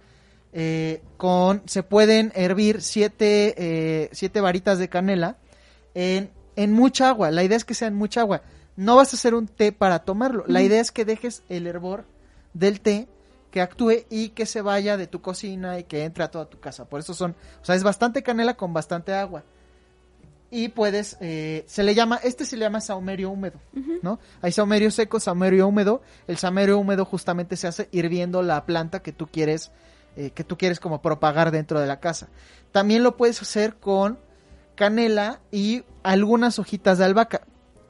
eh, 0.58 1.02
con 1.18 1.62
se 1.66 1.84
pueden 1.84 2.32
hervir 2.34 2.82
siete, 2.82 3.54
eh, 3.58 4.10
siete 4.14 4.40
varitas 4.40 4.80
de 4.80 4.88
canela 4.88 5.36
en, 5.94 6.32
en 6.56 6.72
mucha 6.72 7.10
agua. 7.10 7.30
La 7.30 7.44
idea 7.44 7.58
es 7.58 7.66
que 7.66 7.74
sea 7.74 7.90
en 7.90 7.96
mucha 7.96 8.22
agua. 8.22 8.42
No 8.78 8.96
vas 8.96 9.14
a 9.14 9.18
hacer 9.18 9.36
un 9.36 9.48
té 9.48 9.74
para 9.74 10.00
tomarlo. 10.00 10.46
La 10.48 10.62
idea 10.62 10.80
es 10.80 10.92
que 10.92 11.04
dejes 11.04 11.44
el 11.50 11.68
hervor 11.68 12.06
del 12.54 12.80
té 12.80 13.10
que 13.52 13.60
actúe 13.60 14.06
y 14.10 14.30
que 14.30 14.46
se 14.46 14.62
vaya 14.62 14.96
de 14.96 15.08
tu 15.08 15.22
cocina 15.22 15.78
y 15.78 15.84
que 15.84 16.06
entre 16.06 16.24
a 16.24 16.32
toda 16.32 16.46
tu 16.46 16.58
casa. 16.60 16.86
Por 16.86 17.02
eso 17.02 17.14
son, 17.14 17.36
o 17.62 17.66
sea, 17.66 17.76
es 17.76 17.84
bastante 17.84 18.24
canela 18.24 18.56
con 18.56 18.74
bastante 18.74 19.14
agua. 19.14 19.44
Y 20.52 20.70
puedes, 20.70 21.18
eh, 21.20 21.66
se 21.68 21.84
le 21.84 21.96
llama, 21.96 22.18
este 22.24 22.46
se 22.46 22.56
le 22.56 22.64
llama 22.64 22.80
saumerio 22.80 23.30
húmedo, 23.30 23.60
¿no? 24.02 24.20
Hay 24.42 24.54
saumerio 24.54 24.90
seco, 24.90 25.20
saumerio 25.20 25.68
húmedo. 25.68 26.02
El 26.28 26.38
saumerio 26.38 26.78
húmedo 26.78 27.04
justamente 27.04 27.58
se 27.58 27.68
hace 27.68 27.90
hirviendo 27.92 28.42
la 28.42 28.66
planta 28.66 29.02
que 29.02 29.12
tú 29.12 29.28
quieres, 29.28 29.72
eh, 30.16 30.32
que 30.32 30.44
tú 30.44 30.58
quieres 30.58 30.80
como 30.80 31.02
propagar 31.02 31.52
dentro 31.52 31.80
de 31.80 31.88
la 31.88 32.00
casa. 32.00 32.28
También 32.72 33.04
lo 33.04 33.18
puedes 33.18 33.42
hacer 33.42 33.76
con 33.76 34.18
canela 34.76 35.40
y 35.52 35.84
algunas 36.04 36.60
hojitas 36.60 36.98
de 36.98 37.06
albahaca. 37.06 37.42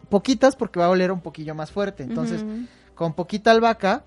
Poquitas 0.10 0.56
porque 0.56 0.80
va 0.80 0.86
a 0.86 0.90
oler 0.90 1.12
un 1.12 1.22
poquillo 1.22 1.56
más 1.56 1.72
fuerte. 1.72 2.04
Entonces, 2.04 2.46
con 2.94 3.14
poquita 3.14 3.52
albahaca 3.52 4.04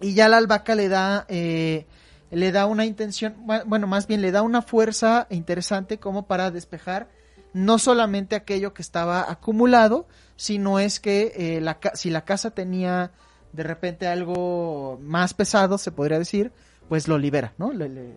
y 0.00 0.14
ya 0.14 0.28
la 0.28 0.36
albahaca 0.36 0.74
le 0.74 0.88
da 0.88 1.24
eh, 1.28 1.86
le 2.30 2.52
da 2.52 2.66
una 2.66 2.84
intención 2.84 3.34
bu- 3.46 3.62
bueno 3.66 3.86
más 3.86 4.06
bien 4.06 4.20
le 4.20 4.30
da 4.30 4.42
una 4.42 4.60
fuerza 4.60 5.26
interesante 5.30 5.98
como 5.98 6.26
para 6.26 6.50
despejar 6.50 7.08
no 7.54 7.78
solamente 7.78 8.36
aquello 8.36 8.74
que 8.74 8.82
estaba 8.82 9.30
acumulado 9.30 10.06
sino 10.36 10.78
es 10.78 11.00
que 11.00 11.32
eh, 11.36 11.60
la, 11.62 11.78
si 11.94 12.10
la 12.10 12.24
casa 12.26 12.50
tenía 12.50 13.12
de 13.52 13.62
repente 13.62 14.06
algo 14.06 14.98
más 15.02 15.32
pesado 15.32 15.78
se 15.78 15.92
podría 15.92 16.18
decir 16.18 16.52
pues 16.88 17.08
lo 17.08 17.18
libera 17.18 17.52
no 17.58 17.72
Le- 17.72 18.14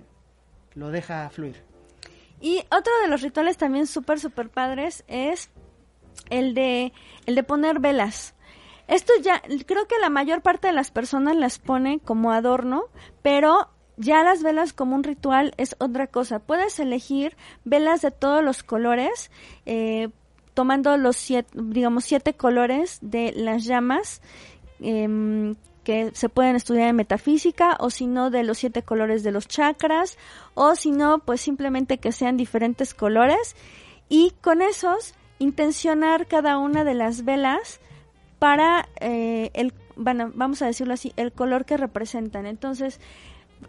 lo 0.76 0.90
deja 0.92 1.30
fluir 1.30 1.62
Y 2.42 2.60
otro 2.72 2.94
de 3.02 3.08
los 3.10 3.22
rituales 3.22 3.58
también 3.58 3.88
súper, 3.88 4.20
súper 4.20 4.50
padres 4.50 5.04
es 5.08 5.50
el 6.30 6.54
de, 6.54 6.94
el 7.26 7.36
de 7.36 7.44
poner 7.44 7.80
velas. 7.80 8.34
Esto 8.88 9.14
ya, 9.22 9.42
creo 9.66 9.88
que 9.88 10.00
la 10.00 10.10
mayor 10.10 10.42
parte 10.42 10.68
de 10.68 10.74
las 10.74 10.90
personas 10.92 11.36
las 11.36 11.60
pone 11.60 12.00
como 12.00 12.32
adorno, 12.32 12.86
pero 13.22 13.70
ya 13.98 14.24
las 14.24 14.42
velas 14.42 14.74
como 14.74 14.96
un 14.96 15.04
ritual 15.04 15.54
es 15.58 15.76
otra 15.80 16.08
cosa. 16.08 16.40
Puedes 16.40 16.80
elegir 16.80 17.36
velas 17.66 18.02
de 18.02 18.12
todos 18.12 18.44
los 18.44 18.64
colores, 18.64 19.32
eh, 19.66 20.10
tomando 20.54 20.98
los 20.98 21.18
siete, 21.18 21.50
digamos, 21.54 22.06
siete 22.06 22.34
colores 22.34 23.00
de 23.02 23.32
las 23.36 23.64
llamas, 23.66 24.22
em, 24.80 25.56
que 25.84 26.12
se 26.14 26.30
pueden 26.30 26.56
estudiar 26.56 26.90
en 26.90 26.96
metafísica, 26.96 27.78
o 27.80 27.90
si 27.90 28.08
no, 28.08 28.30
de 28.30 28.44
los 28.44 28.58
siete 28.58 28.84
colores 28.84 29.24
de 29.24 29.32
los 29.32 29.48
chakras, 29.48 30.18
o 30.54 30.76
si 30.76 30.92
no, 30.92 31.20
pues 31.20 31.42
simplemente 31.42 31.98
que 31.98 32.12
sean 32.12 32.38
diferentes 32.38 32.94
colores, 32.94 33.56
y 34.10 34.34
con 34.42 34.62
esos 34.62 35.14
intencionar 35.40 36.28
cada 36.28 36.58
una 36.58 36.84
de 36.84 36.94
las 36.94 37.24
velas 37.24 37.80
para 38.40 38.88
eh, 39.00 39.52
el, 39.54 39.74
bueno, 39.96 40.32
vamos 40.34 40.62
a 40.62 40.66
decirlo 40.66 40.94
así, 40.94 41.14
el 41.16 41.32
color 41.32 41.66
que 41.66 41.78
representan. 41.78 42.46
Entonces, 42.46 43.00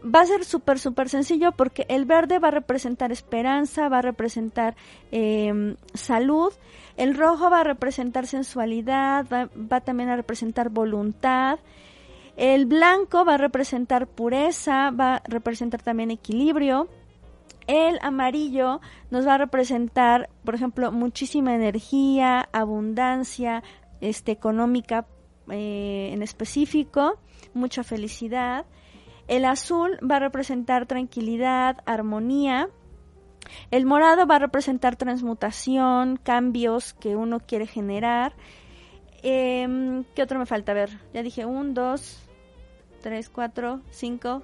va 0.04 0.20
a 0.20 0.26
ser 0.26 0.44
súper, 0.44 0.78
súper 0.78 1.08
sencillo 1.08 1.52
porque 1.52 1.84
el 1.88 2.04
verde 2.04 2.38
va 2.38 2.48
a 2.48 2.52
representar 2.52 3.12
esperanza, 3.12 3.88
va 3.88 3.98
a 3.98 4.02
representar 4.02 4.76
eh, 5.10 5.74
salud, 5.94 6.52
el 6.96 7.16
rojo 7.16 7.50
va 7.50 7.60
a 7.60 7.64
representar 7.64 8.26
sensualidad, 8.26 9.26
va, 9.32 9.48
va 9.56 9.80
también 9.80 10.08
a 10.10 10.16
representar 10.16 10.70
voluntad, 10.70 11.58
el 12.40 12.64
blanco 12.64 13.26
va 13.26 13.34
a 13.34 13.36
representar 13.36 14.06
pureza, 14.06 14.90
va 14.92 15.16
a 15.16 15.22
representar 15.26 15.82
también 15.82 16.10
equilibrio, 16.10 16.88
el 17.66 17.98
amarillo 18.00 18.80
nos 19.10 19.26
va 19.26 19.34
a 19.34 19.38
representar, 19.38 20.30
por 20.42 20.54
ejemplo, 20.54 20.90
muchísima 20.90 21.54
energía, 21.54 22.48
abundancia, 22.50 23.62
este, 24.00 24.32
económica 24.32 25.06
eh, 25.50 26.12
en 26.14 26.22
específico, 26.22 27.20
mucha 27.52 27.84
felicidad. 27.84 28.64
El 29.28 29.44
azul 29.44 29.98
va 30.02 30.16
a 30.16 30.20
representar 30.20 30.86
tranquilidad, 30.86 31.82
armonía. 31.84 32.70
El 33.70 33.84
morado 33.84 34.26
va 34.26 34.36
a 34.36 34.38
representar 34.38 34.96
transmutación, 34.96 36.16
cambios 36.16 36.94
que 36.94 37.16
uno 37.16 37.40
quiere 37.40 37.66
generar. 37.66 38.32
Em, 39.22 40.04
¿Qué 40.14 40.22
otro 40.22 40.38
me 40.38 40.46
falta? 40.46 40.72
A 40.72 40.74
ver, 40.74 40.98
ya 41.12 41.22
dije 41.22 41.44
un, 41.44 41.74
dos, 41.74 42.29
tres, 43.00 43.28
cuatro, 43.28 43.80
cinco, 43.90 44.42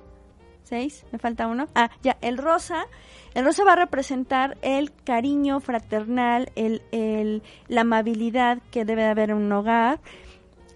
seis. 0.65 1.05
Me 1.13 1.19
falta 1.19 1.47
uno. 1.47 1.69
Ah, 1.75 1.91
ya, 2.03 2.17
el 2.21 2.39
rosa. 2.39 2.87
El 3.35 3.45
rosa 3.45 3.65
va 3.65 3.75
a 3.75 3.77
representar 3.77 4.57
el 4.63 4.93
cariño 4.93 5.61
fraternal, 5.61 6.51
el, 6.57 6.83
el, 6.91 7.43
la 7.69 7.83
amabilidad 7.83 8.59
que 8.71 8.85
debe 8.85 9.03
de 9.03 9.09
haber 9.09 9.31
en 9.31 9.37
un 9.37 9.53
hogar. 9.53 10.01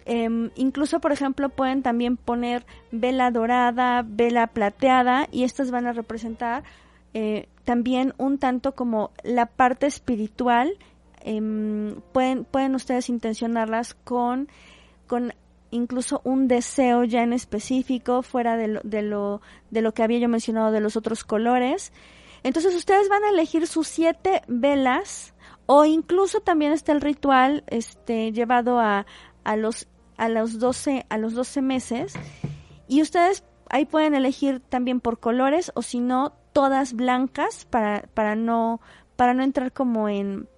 Em, 0.04 0.50
incluso, 0.56 1.00
por 1.00 1.12
ejemplo, 1.12 1.48
pueden 1.50 1.82
también 1.82 2.16
poner 2.16 2.66
vela 2.90 3.30
dorada, 3.30 4.02
vela 4.06 4.46
plateada 4.48 5.28
y 5.30 5.44
estas 5.44 5.70
van 5.70 5.86
a 5.86 5.92
representar 5.92 6.64
eh, 7.14 7.48
también 7.64 8.14
un 8.18 8.38
tanto 8.38 8.74
como 8.74 9.10
la 9.22 9.46
parte 9.46 9.86
espiritual. 9.86 10.76
Em, 11.22 12.00
pueden, 12.12 12.44
pueden 12.44 12.74
ustedes 12.74 13.08
intencionarlas 13.08 13.94
con, 13.94 14.48
con 15.06 15.32
incluso 15.70 16.20
un 16.24 16.48
deseo 16.48 17.04
ya 17.04 17.22
en 17.22 17.32
específico 17.32 18.22
fuera 18.22 18.56
de 18.56 18.68
lo, 18.68 18.80
de 18.82 19.02
lo, 19.02 19.40
de 19.70 19.82
lo 19.82 19.92
que 19.92 20.02
había 20.02 20.18
yo 20.18 20.28
mencionado 20.28 20.70
de 20.72 20.80
los 20.80 20.96
otros 20.96 21.24
colores. 21.24 21.92
Entonces 22.42 22.74
ustedes 22.74 23.08
van 23.08 23.24
a 23.24 23.30
elegir 23.30 23.66
sus 23.66 23.86
siete 23.86 24.42
velas 24.48 25.34
o 25.66 25.84
incluso 25.84 26.40
también 26.40 26.72
está 26.72 26.92
el 26.92 27.00
ritual 27.00 27.64
este 27.68 28.32
llevado 28.32 28.80
a, 28.80 29.06
a 29.44 29.56
los 29.56 29.86
a 30.16 30.28
los 30.28 30.58
12 30.58 31.06
a 31.08 31.16
los 31.16 31.34
12 31.34 31.62
meses 31.62 32.14
y 32.88 33.02
ustedes 33.02 33.44
ahí 33.68 33.86
pueden 33.86 34.14
elegir 34.14 34.60
también 34.60 35.00
por 35.00 35.20
colores 35.20 35.70
o 35.74 35.82
si 35.82 36.00
no 36.00 36.32
todas 36.52 36.92
blancas 36.94 37.66
para 37.66 38.02
para 38.14 38.34
no 38.36 38.80
para 39.16 39.32
no 39.32 39.44
entrar 39.44 39.72
como 39.72 40.08
en 40.08 40.48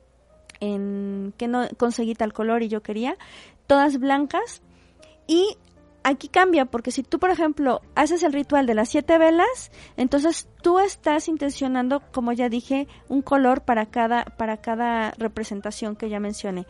en 0.60 1.34
que 1.36 1.46
no 1.46 1.68
conseguí 1.76 2.14
tal 2.14 2.32
color 2.32 2.62
y 2.62 2.68
yo 2.68 2.82
quería 2.82 3.16
todas 3.66 3.98
blancas 3.98 4.62
y 5.33 5.57
aquí 6.05 6.28
cambia 6.28 6.66
porque 6.66 6.91
si 6.91 7.03
tú 7.03 7.18
por 7.18 7.30
ejemplo 7.30 7.80
haces 7.95 8.22
el 8.22 8.35
ritual 8.35 8.66
de 8.66 8.74
las 8.74 8.91
siete 8.91 9.16
velas 9.16 9.70
entonces 9.97 10.47
tú 10.61 10.78
estás 10.78 11.26
intencionando 11.28 12.03
como 12.12 12.33
ya 12.33 12.51
dije 12.51 12.87
un 13.09 13.22
color 13.22 13.62
para 13.62 13.87
cada 13.87 14.24
para 14.24 14.59
cada 14.59 15.12
representación 15.12 15.97
que 15.97 16.11
ya 16.11 16.20
mencioné 16.20 16.66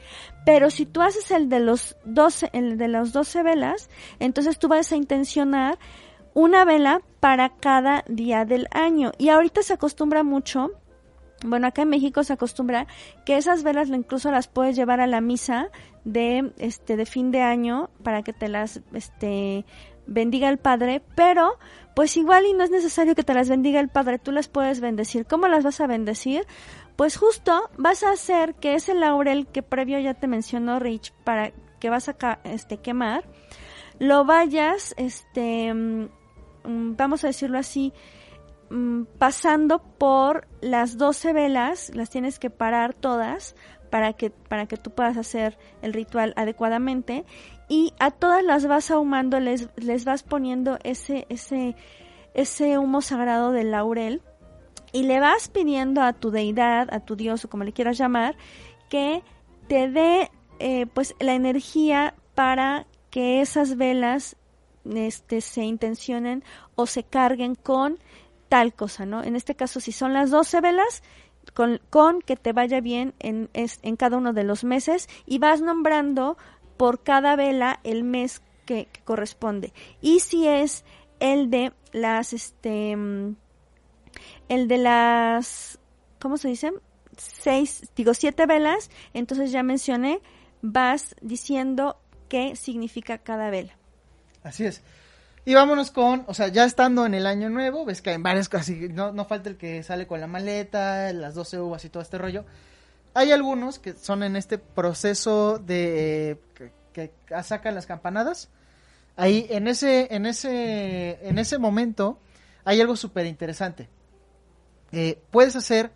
pero 0.46 0.70
si 0.70 0.86
tú 0.86 1.00
haces 1.00 1.30
el 1.32 1.48
de 1.48 1.60
los 1.60 1.96
12 2.04 2.50
el 2.52 2.78
de 2.78 2.88
las 2.88 3.12
12 3.12 3.42
velas 3.42 3.90
entonces 4.20 4.58
tú 4.58 4.68
vas 4.68 4.92
a 4.92 4.96
intencionar 4.96 5.78
una 6.34 6.64
vela 6.64 7.02
para 7.20 7.50
cada 7.50 8.04
día 8.08 8.44
del 8.44 8.66
año. 8.70 9.12
Y 9.18 9.28
ahorita 9.28 9.62
se 9.62 9.74
acostumbra 9.74 10.22
mucho 10.22 10.70
bueno, 11.44 11.66
acá 11.66 11.82
en 11.82 11.88
México 11.88 12.24
se 12.24 12.32
acostumbra 12.32 12.86
que 13.24 13.36
esas 13.36 13.62
velas 13.62 13.88
incluso 13.88 14.30
las 14.30 14.48
puedes 14.48 14.76
llevar 14.76 15.00
a 15.00 15.06
la 15.06 15.20
misa 15.20 15.68
de 16.04 16.52
este 16.58 16.96
de 16.96 17.06
fin 17.06 17.30
de 17.30 17.42
año 17.42 17.90
para 18.02 18.22
que 18.22 18.32
te 18.32 18.48
las 18.48 18.80
este 18.92 19.64
bendiga 20.06 20.48
el 20.48 20.58
Padre, 20.58 21.02
pero 21.14 21.58
pues 21.94 22.16
igual 22.16 22.46
y 22.46 22.54
no 22.54 22.64
es 22.64 22.70
necesario 22.70 23.14
que 23.14 23.22
te 23.22 23.34
las 23.34 23.48
bendiga 23.48 23.80
el 23.80 23.88
Padre, 23.88 24.18
tú 24.18 24.32
las 24.32 24.48
puedes 24.48 24.80
bendecir. 24.80 25.26
¿Cómo 25.26 25.46
las 25.48 25.64
vas 25.64 25.80
a 25.80 25.86
bendecir? 25.86 26.46
Pues 26.96 27.16
justo 27.16 27.70
vas 27.78 28.02
a 28.02 28.12
hacer 28.12 28.54
que 28.54 28.74
ese 28.74 28.94
laurel 28.94 29.46
que 29.46 29.62
previo 29.62 29.98
ya 29.98 30.14
te 30.14 30.26
mencionó 30.26 30.78
Rich 30.78 31.12
para 31.24 31.52
que 31.78 31.90
vas 31.90 32.08
a 32.08 32.38
este 32.44 32.78
quemar, 32.78 33.24
lo 33.98 34.24
vayas 34.24 34.94
este 34.96 35.72
mm, 35.72 36.08
vamos 36.64 37.24
a 37.24 37.28
decirlo 37.28 37.58
así, 37.58 37.92
mm, 38.72 39.04
pasando 39.18 39.78
por 39.78 40.48
las 40.60 40.96
12 40.98 41.32
velas, 41.32 41.90
las 41.94 42.10
tienes 42.10 42.38
que 42.38 42.50
parar 42.50 42.94
todas 42.94 43.54
para 43.90 44.14
que, 44.14 44.30
para 44.30 44.66
que 44.66 44.78
tú 44.78 44.90
puedas 44.90 45.16
hacer 45.16 45.58
el 45.82 45.92
ritual 45.92 46.32
adecuadamente. 46.36 47.24
Y 47.68 47.92
a 47.98 48.10
todas 48.10 48.42
las 48.42 48.66
vas 48.66 48.90
ahumando, 48.90 49.38
les, 49.38 49.68
les 49.76 50.04
vas 50.04 50.22
poniendo 50.22 50.78
ese, 50.82 51.26
ese, 51.28 51.76
ese 52.34 52.78
humo 52.78 53.02
sagrado 53.02 53.52
del 53.52 53.70
laurel 53.70 54.22
y 54.92 55.04
le 55.04 55.20
vas 55.20 55.48
pidiendo 55.48 56.02
a 56.02 56.12
tu 56.12 56.30
deidad, 56.30 56.92
a 56.92 57.00
tu 57.00 57.16
dios 57.16 57.44
o 57.44 57.50
como 57.50 57.64
le 57.64 57.72
quieras 57.72 57.98
llamar, 57.98 58.36
que 58.88 59.22
te 59.68 59.88
dé 59.88 60.30
eh, 60.58 60.86
pues 60.86 61.14
la 61.18 61.34
energía 61.34 62.14
para 62.34 62.86
que 63.10 63.40
esas 63.40 63.76
velas 63.76 64.36
este, 64.84 65.40
se 65.40 65.64
intencionen 65.64 66.44
o 66.74 66.86
se 66.86 67.04
carguen 67.04 67.54
con 67.54 67.98
tal 68.52 68.74
cosa, 68.74 69.06
¿no? 69.06 69.24
En 69.24 69.34
este 69.34 69.54
caso, 69.54 69.80
si 69.80 69.92
son 69.92 70.12
las 70.12 70.30
12 70.30 70.60
velas, 70.60 71.02
con, 71.54 72.20
que 72.20 72.36
te 72.36 72.52
vaya 72.52 72.82
bien 72.82 73.14
en, 73.18 73.48
en 73.54 73.96
cada 73.96 74.18
uno 74.18 74.34
de 74.34 74.44
los 74.44 74.62
meses 74.62 75.08
y 75.24 75.38
vas 75.38 75.62
nombrando 75.62 76.36
por 76.76 77.02
cada 77.02 77.34
vela 77.34 77.80
el 77.82 78.04
mes 78.04 78.42
que, 78.66 78.88
corresponde. 79.04 79.72
Y 80.02 80.20
si 80.20 80.46
es 80.46 80.84
el 81.18 81.48
de 81.48 81.72
las, 81.92 82.34
este, 82.34 82.94
mm, 82.94 83.36
el 84.50 84.68
de 84.68 84.76
las, 84.76 85.78
¿cómo 86.20 86.36
se 86.36 86.48
dice? 86.48 86.74
Seis, 87.16 87.90
digo, 87.96 88.12
siete 88.12 88.44
velas, 88.44 88.90
entonces 89.14 89.50
ya 89.50 89.62
mencioné, 89.62 90.20
vas 90.60 91.16
diciendo 91.22 91.96
qué 92.28 92.54
significa 92.54 93.16
cada 93.16 93.48
vela. 93.48 93.78
Así 94.42 94.66
es. 94.66 94.82
Y 95.44 95.54
vámonos 95.54 95.90
con, 95.90 96.24
o 96.28 96.34
sea, 96.34 96.48
ya 96.48 96.64
estando 96.64 97.04
en 97.04 97.14
el 97.14 97.26
año 97.26 97.50
nuevo, 97.50 97.84
ves 97.84 98.00
que 98.00 98.10
hay 98.10 98.18
varias 98.18 98.48
cosas, 98.48 98.70
no, 98.90 99.12
no 99.12 99.24
falta 99.24 99.48
el 99.48 99.56
que 99.56 99.82
sale 99.82 100.06
con 100.06 100.20
la 100.20 100.28
maleta, 100.28 101.12
las 101.12 101.34
12 101.34 101.58
uvas 101.58 101.84
y 101.84 101.88
todo 101.88 102.02
este 102.02 102.16
rollo. 102.16 102.44
Hay 103.14 103.32
algunos 103.32 103.78
que 103.80 103.94
son 103.94 104.22
en 104.22 104.36
este 104.36 104.58
proceso 104.58 105.58
de 105.58 106.38
que, 106.92 107.12
sacan 107.42 107.74
las 107.74 107.86
campanadas. 107.86 108.50
Ahí, 109.16 109.46
en 109.50 109.66
ese, 109.66 110.14
en 110.14 110.26
ese, 110.26 111.18
en 111.26 111.38
ese 111.38 111.58
momento, 111.58 112.18
hay 112.64 112.80
algo 112.80 112.96
súper 112.96 113.26
interesante. 113.26 113.88
Eh, 114.92 115.20
puedes 115.30 115.56
hacer, 115.56 115.90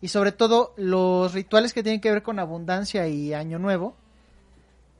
y 0.00 0.08
sobre 0.08 0.30
todo 0.30 0.74
los 0.76 1.34
rituales 1.34 1.72
que 1.72 1.82
tienen 1.82 2.00
que 2.00 2.10
ver 2.10 2.22
con 2.22 2.38
abundancia 2.38 3.08
y 3.08 3.34
año 3.34 3.58
nuevo, 3.58 3.96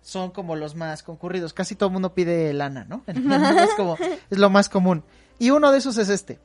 son 0.03 0.31
como 0.31 0.57
los 0.57 0.75
más 0.75 1.03
concurridos. 1.03 1.53
Casi 1.53 1.75
todo 1.75 1.89
el 1.89 1.93
mundo 1.95 2.15
pide 2.15 2.53
lana, 2.53 2.85
¿no? 2.85 3.05
es, 3.07 3.75
como, 3.77 3.97
es 4.31 4.39
lo 4.39 4.51
más 4.51 4.69
común. 4.69 5.05
Y 5.39 5.51
uno 5.51 5.73
de 5.73 5.79
esos 5.79 5.97
es 5.97 6.09
este. 6.09 6.39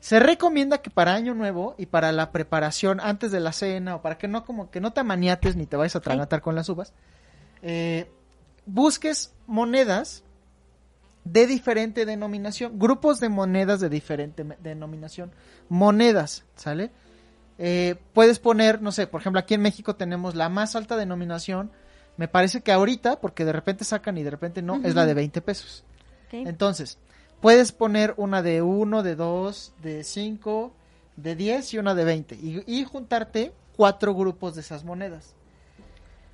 Se 0.00 0.18
recomienda 0.18 0.78
que 0.78 0.90
para 0.90 1.14
Año 1.14 1.32
Nuevo 1.32 1.76
y 1.78 1.86
para 1.86 2.10
la 2.10 2.32
preparación 2.32 3.00
antes 3.00 3.30
de 3.30 3.38
la 3.38 3.52
cena 3.52 3.94
o 3.94 4.02
para 4.02 4.18
que 4.18 4.26
no 4.26 4.44
como 4.44 4.70
que 4.70 4.80
no 4.80 4.92
te 4.92 5.00
amaniates 5.00 5.54
ni 5.54 5.64
te 5.64 5.76
vayas 5.76 5.94
a 5.94 6.00
tragatar 6.00 6.42
con 6.42 6.56
las 6.56 6.68
uvas, 6.68 6.92
eh, 7.62 8.10
busques 8.66 9.32
monedas 9.46 10.24
de 11.24 11.46
diferente 11.46 12.04
denominación, 12.04 12.80
grupos 12.80 13.20
de 13.20 13.28
monedas 13.28 13.78
de 13.78 13.88
diferente 13.88 14.44
denominación, 14.60 15.30
monedas, 15.68 16.44
¿sale? 16.56 16.90
Eh, 17.58 17.94
puedes 18.12 18.40
poner, 18.40 18.82
no 18.82 18.90
sé, 18.90 19.06
por 19.06 19.20
ejemplo, 19.20 19.38
aquí 19.38 19.54
en 19.54 19.62
México 19.62 19.94
tenemos 19.94 20.34
la 20.34 20.48
más 20.48 20.74
alta 20.74 20.96
denominación, 20.96 21.70
me 22.16 22.28
parece 22.28 22.60
que 22.60 22.72
ahorita, 22.72 23.20
porque 23.20 23.44
de 23.44 23.52
repente 23.52 23.84
sacan 23.84 24.18
y 24.18 24.22
de 24.22 24.30
repente 24.30 24.62
no, 24.62 24.80
es 24.84 24.94
la 24.94 25.06
de 25.06 25.14
20 25.14 25.40
pesos. 25.40 25.84
Entonces, 26.30 26.98
puedes 27.40 27.72
poner 27.72 28.14
una 28.16 28.42
de 28.42 28.62
1, 28.62 29.02
de 29.02 29.16
2, 29.16 29.72
de 29.82 30.04
5, 30.04 30.72
de 31.16 31.36
10 31.36 31.74
y 31.74 31.78
una 31.78 31.94
de 31.94 32.04
20 32.04 32.34
y, 32.34 32.84
juntarte 32.84 33.52
cuatro 33.76 34.14
grupos 34.14 34.54
de 34.54 34.62
esas 34.62 34.84
monedas. 34.84 35.34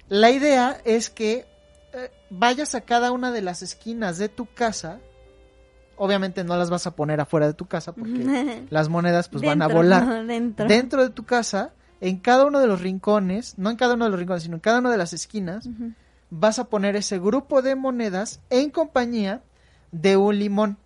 La 0.09 0.31
idea 0.31 0.81
es 0.85 1.11
que 1.11 1.47
eh, 1.93 2.11
vayas 2.31 2.75
a 2.75 2.81
cada 2.81 3.13
una 3.13 3.33
de 3.33 3.43
las 3.43 3.63
esquinas 3.63 4.19
de 4.19 4.29
tu 4.29 4.47
casa. 4.47 5.01
Obviamente 5.97 6.45
no 6.45 6.57
las 6.57 6.71
vas 6.71 6.87
a 6.87 6.95
poner 6.95 7.21
afuera 7.21 7.47
de 7.47 7.55
tu 7.55 7.67
casa 7.67 7.93
porque 7.93 8.65
las 8.71 8.89
monedas 8.89 9.29
pues 9.29 9.45
van 9.45 9.63
a 9.63 9.69
volar. 9.69 10.27
Dentro. 10.27 10.67
dentro 10.67 11.03
de 11.03 11.11
tu 11.11 11.25
casa 11.25 11.73
en 12.01 12.19
cada 12.19 12.47
uno 12.47 12.61
de 12.61 12.67
los 12.67 12.81
rincones, 12.81 13.59
no 13.59 13.71
en 13.71 13.77
cada 13.77 13.95
uno 13.95 14.05
de 14.05 14.11
los 14.11 14.21
rincones, 14.21 14.43
sino 14.45 14.57
en 14.57 14.61
cada 14.61 14.79
una 14.79 14.91
de 14.91 14.99
las 14.99 15.13
esquinas, 15.13 15.69
vas 16.31 16.59
a 16.59 16.65
poner 16.65 16.97
ese 16.97 17.19
grupo 17.19 17.63
de 17.63 17.75
monedas 17.75 18.41
en 18.51 18.71
compañía 18.71 19.43
de 19.93 20.17
un 20.17 20.39
limón. 20.39 20.79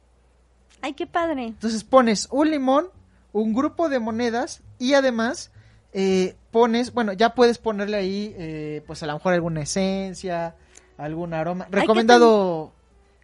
¡Ay, 0.81 0.95
qué 0.95 1.07
padre! 1.07 1.47
Entonces 1.47 1.85
pones 1.85 2.29
un 2.31 2.51
limón, 2.51 2.89
un 3.33 3.55
grupo 3.55 3.89
de 3.89 3.99
monedas 3.99 4.63
y 4.79 4.95
además 4.95 5.51
eh, 5.93 6.37
pones, 6.51 6.93
bueno, 6.93 7.13
ya 7.13 7.35
puedes 7.35 7.59
ponerle 7.59 7.97
ahí, 7.97 8.35
eh, 8.39 8.83
pues 8.87 9.03
a 9.03 9.07
lo 9.07 9.15
mejor 9.15 9.35
alguna 9.35 9.63
esencia, 9.63 10.55
algún 10.97 11.35
aroma. 11.35 11.67
Recomendado, 11.71 12.73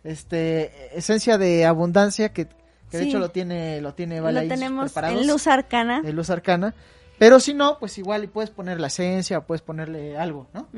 este, 0.04 0.96
esencia 0.96 1.38
de 1.38 1.64
abundancia 1.66 2.32
que, 2.32 2.48
de 2.90 3.02
hecho 3.02 3.18
lo 3.18 3.30
tiene, 3.30 3.80
lo 3.80 3.94
tiene, 3.94 4.20
vale, 4.20 4.42
Lo 4.42 4.48
tenemos 4.48 4.96
en 4.96 5.26
luz 5.26 5.46
arcana. 5.46 6.02
En 6.04 6.16
luz 6.16 6.30
arcana. 6.30 6.74
Pero 7.18 7.40
si 7.40 7.52
no, 7.52 7.78
pues 7.78 7.98
igual 7.98 8.24
y 8.24 8.26
puedes 8.28 8.50
poner 8.50 8.80
la 8.80 8.86
esencia, 8.86 9.40
puedes 9.40 9.62
ponerle 9.62 10.16
algo, 10.16 10.46
¿no? 10.54 10.68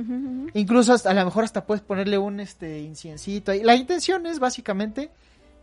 Incluso 0.54 0.94
hasta, 0.94 1.10
a 1.10 1.14
lo 1.14 1.24
mejor 1.24 1.44
hasta 1.44 1.66
puedes 1.66 1.82
ponerle 1.82 2.16
un 2.16 2.40
este 2.40 2.80
inciencito. 2.80 3.52
Y 3.52 3.62
la 3.62 3.74
intención 3.74 4.26
es 4.26 4.38
básicamente 4.38 5.10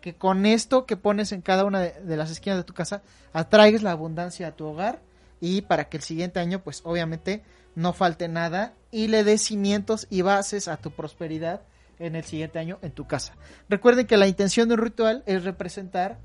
que 0.02 0.16
con 0.16 0.46
esto 0.46 0.86
que 0.86 0.96
pones 0.96 1.32
en 1.32 1.42
cada 1.42 1.66
una 1.66 1.82
de, 1.82 2.18
las 2.18 2.32
esquinas 2.32 2.58
de 2.58 2.64
tu 2.64 2.74
casa 2.74 3.02
atraigas 3.34 3.82
la 3.82 3.92
abundancia 3.92 4.48
a 4.48 4.56
tu 4.56 4.66
hogar 4.66 5.02
y 5.42 5.62
para 5.62 5.90
que 5.90 5.98
el 5.98 6.04
siguiente 6.04 6.40
año 6.40 6.64
pues 6.64 6.82
obviamente 6.84 7.44
no 7.76 7.94
falte 7.94 8.28
nada 8.28 8.74
y 8.92 9.08
le 9.08 9.24
des 9.24 9.42
cimientos 9.42 10.08
y 10.10 10.22
bases 10.22 10.68
a 10.68 10.78
tu 10.78 10.92
prosperidad 10.92 11.62
en 12.00 12.16
el 12.16 12.24
siguiente 12.24 12.60
año 12.60 12.78
en 12.84 12.92
tu 12.92 13.08
casa. 13.08 13.34
Recuerden 13.70 14.08
que 14.08 14.18
la 14.18 14.28
intención 14.28 14.68
de 14.68 14.76
un 14.76 14.82
ritual 14.82 15.24
es 15.26 15.44
representar 15.44 16.20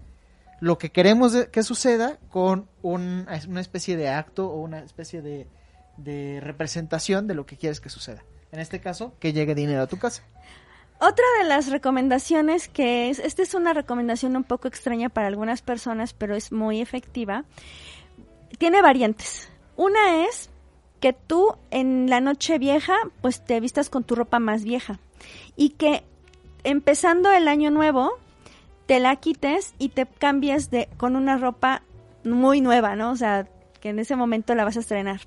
lo 0.63 0.79
que 0.79 0.93
queremos 0.93 1.35
que 1.51 1.65
suceda 1.65 2.21
con 2.31 2.69
una 2.83 3.61
especie 3.61 3.97
de 3.97 4.11
acto 4.11 4.47
o 4.47 4.61
una 4.61 4.79
especie 4.79 5.21
de, 5.21 6.41
representación 6.41 7.27
de 7.27 7.35
lo 7.35 7.47
que 7.47 7.57
quieres 7.57 7.81
que 7.81 7.89
suceda. 7.89 8.23
En 8.53 8.61
este 8.61 8.81
caso, 8.81 9.13
que 9.19 9.33
llegue 9.33 9.57
dinero 9.57 9.83
a 9.83 9.89
tu 9.89 9.99
casa. 9.99 10.23
Otra 11.01 11.25
de 11.41 11.49
las 11.49 11.69
recomendaciones 11.69 12.69
que 12.69 13.11
es, 13.11 13.19
esta 13.19 13.43
es 13.43 13.55
una 13.55 13.73
recomendación 13.73 14.37
un 14.37 14.45
poco 14.45 14.69
extraña 14.69 15.09
para 15.09 15.27
algunas 15.27 15.63
personas, 15.63 16.13
pero 16.13 16.37
es 16.37 16.53
muy 16.53 16.81
efectiva, 16.81 17.45
tiene 18.59 18.83
variantes. 18.83 19.49
Una 19.75 20.27
es 20.27 20.49
que 21.01 21.13
tú 21.13 21.57
en 21.73 22.09
la 22.09 22.21
noche 22.21 22.61
vieja, 22.61 22.95
pues 23.21 23.45
te 23.45 23.59
vistas 23.59 23.91
con 23.91 24.05
tu 24.05 24.15
ropa 24.15 24.39
más 24.39 24.63
vieja 24.63 25.01
y 25.57 25.71
que 25.71 26.05
empezando 26.63 27.33
el 27.33 27.49
año 27.49 27.73
nuevo, 27.73 28.22
te 28.93 29.01
la 29.01 29.17
quites 29.17 29.75
y 29.79 29.89
te 29.89 30.05
cambies 30.05 30.71
de 30.71 30.87
con 30.99 31.17
una 31.17 31.39
ropa 31.39 31.81
muy 32.25 32.61
nueva, 32.61 32.95
¿no? 32.95 33.13
O 33.13 33.17
sea, 33.17 33.49
que 33.81 33.89
en 33.89 33.99
ese 33.99 34.17
momento 34.17 34.55
la 34.55 34.65
vas 34.65 34.77
a 34.77 34.81
estrenar. 34.81 35.23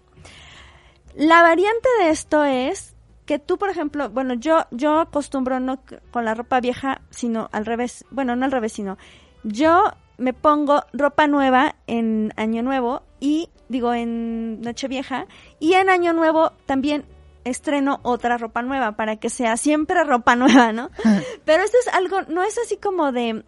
La 1.16 1.42
variante 1.42 1.90
de 2.00 2.12
esto 2.12 2.46
es 2.46 2.96
que 3.26 3.40
tú, 3.40 3.58
por 3.58 3.72
ejemplo, 3.72 4.12
bueno, 4.12 4.36
yo 4.36 4.68
yo 4.70 5.00
acostumbro 5.00 5.60
no 5.60 5.80
con 6.12 6.26
la 6.26 6.36
ropa 6.36 6.60
vieja, 6.60 7.02
sino 7.10 7.50
al 7.54 7.66
revés, 7.66 8.06
bueno, 8.12 8.36
no 8.36 8.46
al 8.46 8.52
revés, 8.52 8.74
sino 8.74 9.00
yo 9.44 9.86
me 10.20 10.34
pongo 10.34 10.84
ropa 10.94 11.26
nueva 11.26 11.76
en 11.88 12.34
Año 12.36 12.62
Nuevo 12.62 13.02
y 13.20 13.50
digo 13.68 13.96
en 13.96 14.62
Nochevieja 14.62 15.26
y 15.60 15.74
en 15.74 15.90
Año 15.90 16.14
Nuevo 16.14 16.52
también 16.68 17.04
estreno 17.46 18.00
otra 18.04 18.38
ropa 18.38 18.62
nueva 18.62 18.94
para 18.94 19.16
que 19.16 19.30
sea 19.30 19.56
siempre 19.56 20.04
ropa 20.04 20.36
nueva, 20.36 20.74
¿no? 20.74 20.90
Pero 21.46 21.64
esto 21.64 21.78
es 21.80 21.94
algo, 21.94 22.24
no 22.24 22.44
es 22.44 22.58
así 22.58 22.76
como 22.76 23.12
de, 23.12 23.46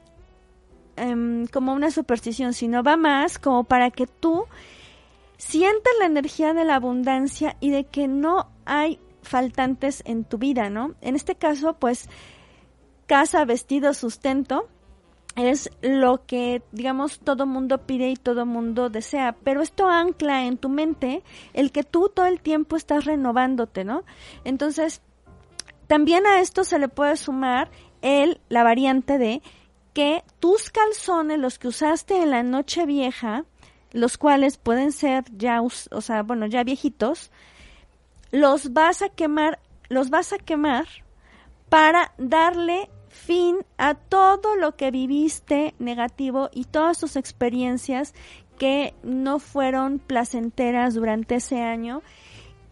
em, 0.97 1.47
como 1.47 1.73
una 1.73 1.91
superstición, 1.91 2.53
sino 2.53 2.83
va 2.83 2.97
más 2.97 3.39
como 3.39 3.63
para 3.63 3.91
que 3.91 4.07
tú 4.07 4.45
sientas 5.37 5.93
la 5.99 6.05
energía 6.07 6.53
de 6.53 6.65
la 6.65 6.75
abundancia 6.75 7.55
y 7.59 7.69
de 7.69 7.85
que 7.85 8.07
no 8.07 8.49
hay 8.65 8.99
faltantes 9.21 10.01
en 10.05 10.23
tu 10.23 10.37
vida, 10.37 10.69
¿no? 10.69 10.95
En 11.01 11.15
este 11.15 11.35
caso, 11.35 11.73
pues, 11.73 12.09
casa, 13.05 13.45
vestido, 13.45 13.93
sustento, 13.93 14.67
es 15.35 15.69
lo 15.81 16.25
que, 16.25 16.63
digamos, 16.71 17.19
todo 17.19 17.45
mundo 17.45 17.85
pide 17.85 18.09
y 18.09 18.15
todo 18.15 18.45
mundo 18.45 18.89
desea, 18.89 19.35
pero 19.43 19.61
esto 19.61 19.87
ancla 19.87 20.45
en 20.45 20.57
tu 20.57 20.67
mente 20.67 21.23
el 21.53 21.71
que 21.71 21.83
tú 21.83 22.09
todo 22.13 22.25
el 22.25 22.41
tiempo 22.41 22.75
estás 22.75 23.05
renovándote, 23.05 23.83
¿no? 23.83 24.03
Entonces, 24.43 25.01
también 25.85 26.25
a 26.25 26.39
esto 26.39 26.63
se 26.63 26.79
le 26.79 26.89
puede 26.89 27.15
sumar 27.17 27.69
el, 28.01 28.41
la 28.49 28.63
variante 28.63 29.19
de 29.19 29.43
que 29.97 30.23
tus 30.39 30.69
calzones, 30.69 31.39
los 31.39 31.57
que 31.57 31.69
usaste 31.69 32.21
en 32.21 32.29
la 32.29 32.43
noche 32.43 32.85
vieja, 32.85 33.45
los 33.91 34.19
cuales 34.19 34.59
pueden 34.59 34.91
ser 34.91 35.23
ya, 35.35 35.59
o 35.63 36.01
sea, 36.01 36.21
bueno, 36.21 36.45
ya 36.45 36.63
viejitos, 36.63 37.31
los 38.29 38.73
vas 38.73 39.01
a 39.01 39.09
quemar, 39.09 39.57
los 39.89 40.11
vas 40.11 40.33
a 40.33 40.37
quemar 40.37 40.85
para 41.69 42.13
darle 42.19 42.91
fin 43.09 43.57
a 43.79 43.95
todo 43.95 44.55
lo 44.55 44.75
que 44.75 44.91
viviste 44.91 45.73
negativo 45.79 46.51
y 46.53 46.65
todas 46.65 46.99
tus 46.99 47.15
experiencias 47.15 48.13
que 48.59 48.93
no 49.01 49.39
fueron 49.39 49.97
placenteras 49.97 50.93
durante 50.93 51.37
ese 51.37 51.63
año. 51.63 52.03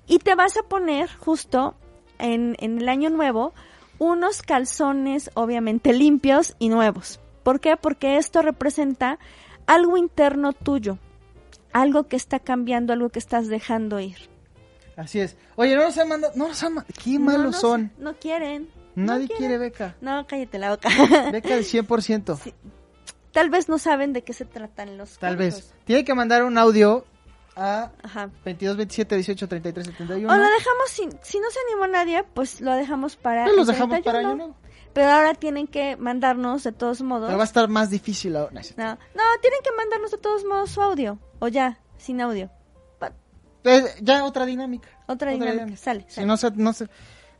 Y 0.05 0.19
te 0.19 0.36
vas 0.36 0.57
a 0.57 0.61
poner 0.69 1.09
justo 1.09 1.73
en, 2.19 2.55
en 2.59 2.78
el 2.78 2.88
año 2.88 3.09
nuevo 3.09 3.55
unos 4.00 4.41
calzones 4.41 5.32
obviamente 5.34 5.93
limpios 5.93 6.56
y 6.60 6.70
nuevos. 6.70 7.20
¿Por 7.43 7.60
qué? 7.60 7.78
Porque 7.78 8.18
esto 8.18 8.41
representa 8.41 9.20
algo 9.68 9.98
interno 9.98 10.54
tuyo, 10.54 10.98
algo 11.74 12.08
que 12.08 12.16
está 12.16 12.39
cambiando, 12.39 12.93
algo 12.93 13.10
que 13.10 13.20
estás 13.20 13.48
dejando 13.48 14.00
ir. 14.00 14.18
Así 14.96 15.20
es. 15.20 15.36
Oye, 15.56 15.76
no 15.76 15.84
nos 15.84 15.98
han 15.98 16.08
mandado, 16.08 16.34
no 16.36 16.48
nos 16.48 16.64
han 16.64 16.74
mandado, 16.74 16.93
qué 17.04 17.20
malos 17.20 17.54
no, 17.54 17.60
son. 17.60 17.91
No 17.98 18.16
quieren. 18.16 18.70
Nadie 18.96 19.28
no 19.30 19.36
quiere 19.38 19.58
beca. 19.58 19.96
No, 20.00 20.26
cállate 20.26 20.58
la 20.58 20.72
boca. 20.72 20.89
Beca 21.32 21.56
del 21.56 21.66
100%. 21.66 22.39
Sí. 22.41 22.54
Tal 23.34 23.50
vez 23.50 23.68
no 23.68 23.78
saben 23.78 24.14
de 24.14 24.24
qué 24.24 24.32
se 24.32 24.46
tratan 24.46 24.98
los 24.98 25.18
Tal 25.20 25.36
cursos. 25.36 25.62
vez. 25.64 25.74
Tiene 25.84 26.06
que 26.06 26.14
mandar 26.14 26.43
un 26.46 26.58
audio 26.58 27.06
a 27.56 27.91
Ajá. 28.03 28.30
22 28.43 28.78
27 28.78 29.16
18 29.16 29.47
33 29.47 29.86
71. 29.88 30.32
O 30.34 30.36
lo 30.38 30.43
dejamos 30.43 30.89
sin, 30.89 31.10
si 31.22 31.39
no 31.39 31.49
se 31.49 31.60
animó 31.70 31.88
nadie, 31.88 32.24
pues 32.34 32.62
lo 32.62 32.74
dejamos 32.74 33.16
para 33.16 33.45
Pues 33.45 33.56
los 33.56 33.68
dejamos 33.68 33.99
para 33.99 34.01
31. 34.03 34.28
año 34.30 34.38
nuevo. 34.38 34.56
Pero 34.93 35.12
ahora 35.12 35.34
tienen 35.34 35.68
que 35.68 35.97
mandarnos 35.97 36.64
de 36.64 36.72
todos 36.72 37.01
modos. 37.01 37.28
Pero 37.28 37.38
va 37.38 37.43
a 37.43 37.47
estar 37.47 37.68
más 37.68 37.89
difícil 37.89 38.36
ahora. 38.36 38.53
No, 38.53 38.84
No, 38.86 38.89
no, 38.93 39.24
tienen 39.41 39.60
que 39.64 39.72
mandarnos 39.78 40.12
de 40.12 40.18
todos 40.18 40.45
modos 40.45 40.72
su 40.72 40.82
audio. 40.82 41.20
O 41.39 41.47
ya, 41.49 41.80
sin 41.97 42.22
audio. 42.22 42.49
Eh, 43.66 43.84
ya 44.01 44.24
otra 44.24 44.45
dinámica. 44.45 44.88
Otra 45.08 45.32
dinámica. 45.32 45.76
Sale, 45.76 46.06
Si 46.08 46.16
sale. 46.16 46.28
no 46.28 46.38
se, 46.38 46.51
no 46.51 46.72
se, 46.72 46.88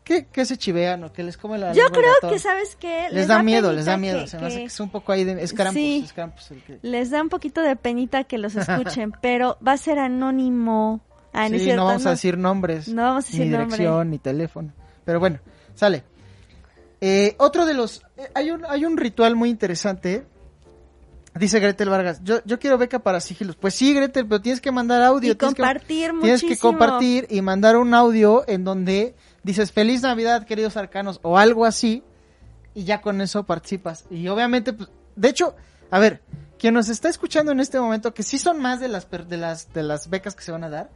¿qué, 0.06 0.28
qué 0.32 0.45
se 0.45 0.56
chivean 0.58 1.03
o 1.03 1.12
que 1.12 1.24
les 1.24 1.36
come 1.36 1.58
la 1.58 1.74
Yo 1.74 1.89
creo 1.91 2.14
ratón? 2.14 2.30
que, 2.32 2.39
¿sabes 2.39 2.78
qué? 2.80 3.08
Les, 3.12 3.28
da, 3.28 3.43
miedo, 3.43 3.74
les 3.74 3.84
da 3.86 3.97
miedo. 3.97 4.22
que- 4.22 4.28
se 4.28 4.38
me 4.39 4.45
hace 4.47 4.56
que 4.56 4.62
que 4.62 4.68
es 4.68 4.80
un 4.80 4.89
poco 4.89 5.12
ahí 5.12 5.26
de... 5.26 5.43
Es 5.43 5.51
Krampus, 5.51 5.74
Sí. 5.74 6.53
el 6.53 6.64
que... 6.64 6.80
Les 6.82 7.10
da 7.10 7.22
un 7.22 7.28
poquito 7.30 7.62
de 7.62 7.76
penita 7.76 8.24
que 8.24 8.38
los 8.38 8.56
escuchen, 8.56 9.12
pero 9.22 9.58
va 9.68 9.74
a 9.74 9.78
ser 9.78 9.99
anónimo. 9.99 11.01
Ah, 11.34 11.49
sí, 11.49 11.74
no 11.74 11.84
vamos 11.86 12.06
a 12.06 12.12
decir 12.12 12.38
nombres. 12.38 12.88
No 12.88 13.01
vamos 13.01 13.26
a 13.26 13.28
decir 13.28 13.41
ni 13.41 13.49
nombre. 13.49 13.66
dirección, 13.78 14.10
ni 14.12 14.20
teléfono. 14.20 14.72
Pero 15.03 15.20
bueno, 15.20 15.39
sale. 15.74 16.03
Eh, 17.01 17.36
otro 17.39 17.66
de 17.66 17.74
los... 17.74 18.01
eh, 18.16 18.30
hay, 18.34 18.51
un, 18.51 18.64
hay 18.66 18.86
un 18.86 18.95
ritual 18.95 19.36
muy 19.36 19.49
interesante. 19.49 20.24
Dice 21.38 21.60
Gretel 21.60 21.89
Vargas, 21.89 22.22
yo, 22.24 22.39
yo 22.45 22.60
quiero 22.60 22.78
beca 22.78 22.99
para 22.99 23.20
sigilos. 23.20 23.58
Pues 23.58 23.74
sí, 23.76 23.93
Gretel, 23.93 24.26
pero 24.26 24.41
tienes 24.41 24.62
que 24.62 24.72
mandar 24.72 25.01
audio. 25.01 25.34
Y 25.34 25.36
tienes 25.36 25.53
que- 25.56 25.62
compartir 25.62 26.12
Tienes 26.22 26.41
que 26.41 26.47
muchísimo. 26.47 26.72
compartir 26.72 27.28
y 27.30 27.41
mandar 27.41 27.76
un 27.76 27.93
audio 27.93 28.45
en 28.47 28.64
donde 28.64 29.16
dices 29.45 29.71
feliz 29.71 30.01
Navidad, 30.01 30.45
queridos 30.45 30.75
arcanos, 30.75 31.19
o 31.21 31.37
algo 31.37 31.65
así, 31.65 32.03
y 32.73 32.83
ya 32.83 33.01
con 33.01 33.21
eso 33.21 33.43
participas. 33.43 34.05
Y 34.09 34.27
obviamente, 34.27 34.73
pues, 34.73 34.89
de 35.15 35.29
hecho, 35.29 35.55
a 35.91 35.99
ver, 35.99 36.21
quien 36.57 36.73
nos 36.73 36.89
está 36.89 37.09
escuchando 37.09 37.51
en 37.51 37.59
este 37.59 37.79
momento, 37.79 38.11
que 38.13 38.23
sí 38.23 38.39
son 38.39 38.59
más 38.59 38.79
de 38.79 38.87
las, 38.87 39.07
de 39.09 39.37
las, 39.37 39.71
de 39.71 39.83
las 39.83 40.09
becas 40.09 40.35
que 40.35 40.43
se 40.43 40.51
van 40.51 40.63
a 40.63 40.69
dar, 40.69 40.89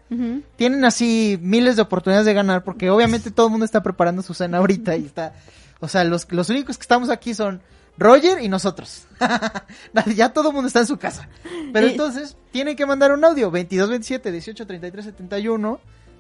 tienen 0.55 0.83
así 0.83 1.37
miles 1.41 1.75
de 1.75 1.83
oportunidades 1.83 2.25
de 2.25 2.33
ganar, 2.33 2.63
porque 2.63 2.89
obviamente 2.89 3.29
todo 3.29 3.45
el 3.45 3.51
mundo 3.51 3.65
está 3.65 3.83
preparando 3.83 4.23
su 4.23 4.33
cena 4.33 4.57
ahorita 4.57 4.97
y 4.97 5.05
está, 5.05 5.33
o 5.79 5.87
sea, 5.87 6.03
los, 6.03 6.29
los 6.31 6.49
únicos 6.49 6.79
que 6.79 6.83
estamos 6.83 7.11
aquí 7.11 7.35
son 7.35 7.61
Roger 7.99 8.41
y 8.41 8.49
nosotros. 8.49 9.05
Ya 10.15 10.33
todo 10.33 10.49
el 10.49 10.55
mundo 10.55 10.67
está 10.67 10.79
en 10.79 10.87
su 10.87 10.97
casa. 10.97 11.29
Pero 11.71 11.87
entonces, 11.87 12.35
tienen 12.51 12.75
que 12.75 12.85
mandar 12.85 13.11
un 13.11 13.23
audio, 13.23 13.51
22, 13.51 13.89
27, 13.89 14.31
18, 14.31 14.65
33, 14.65 15.05
71, 15.05 15.79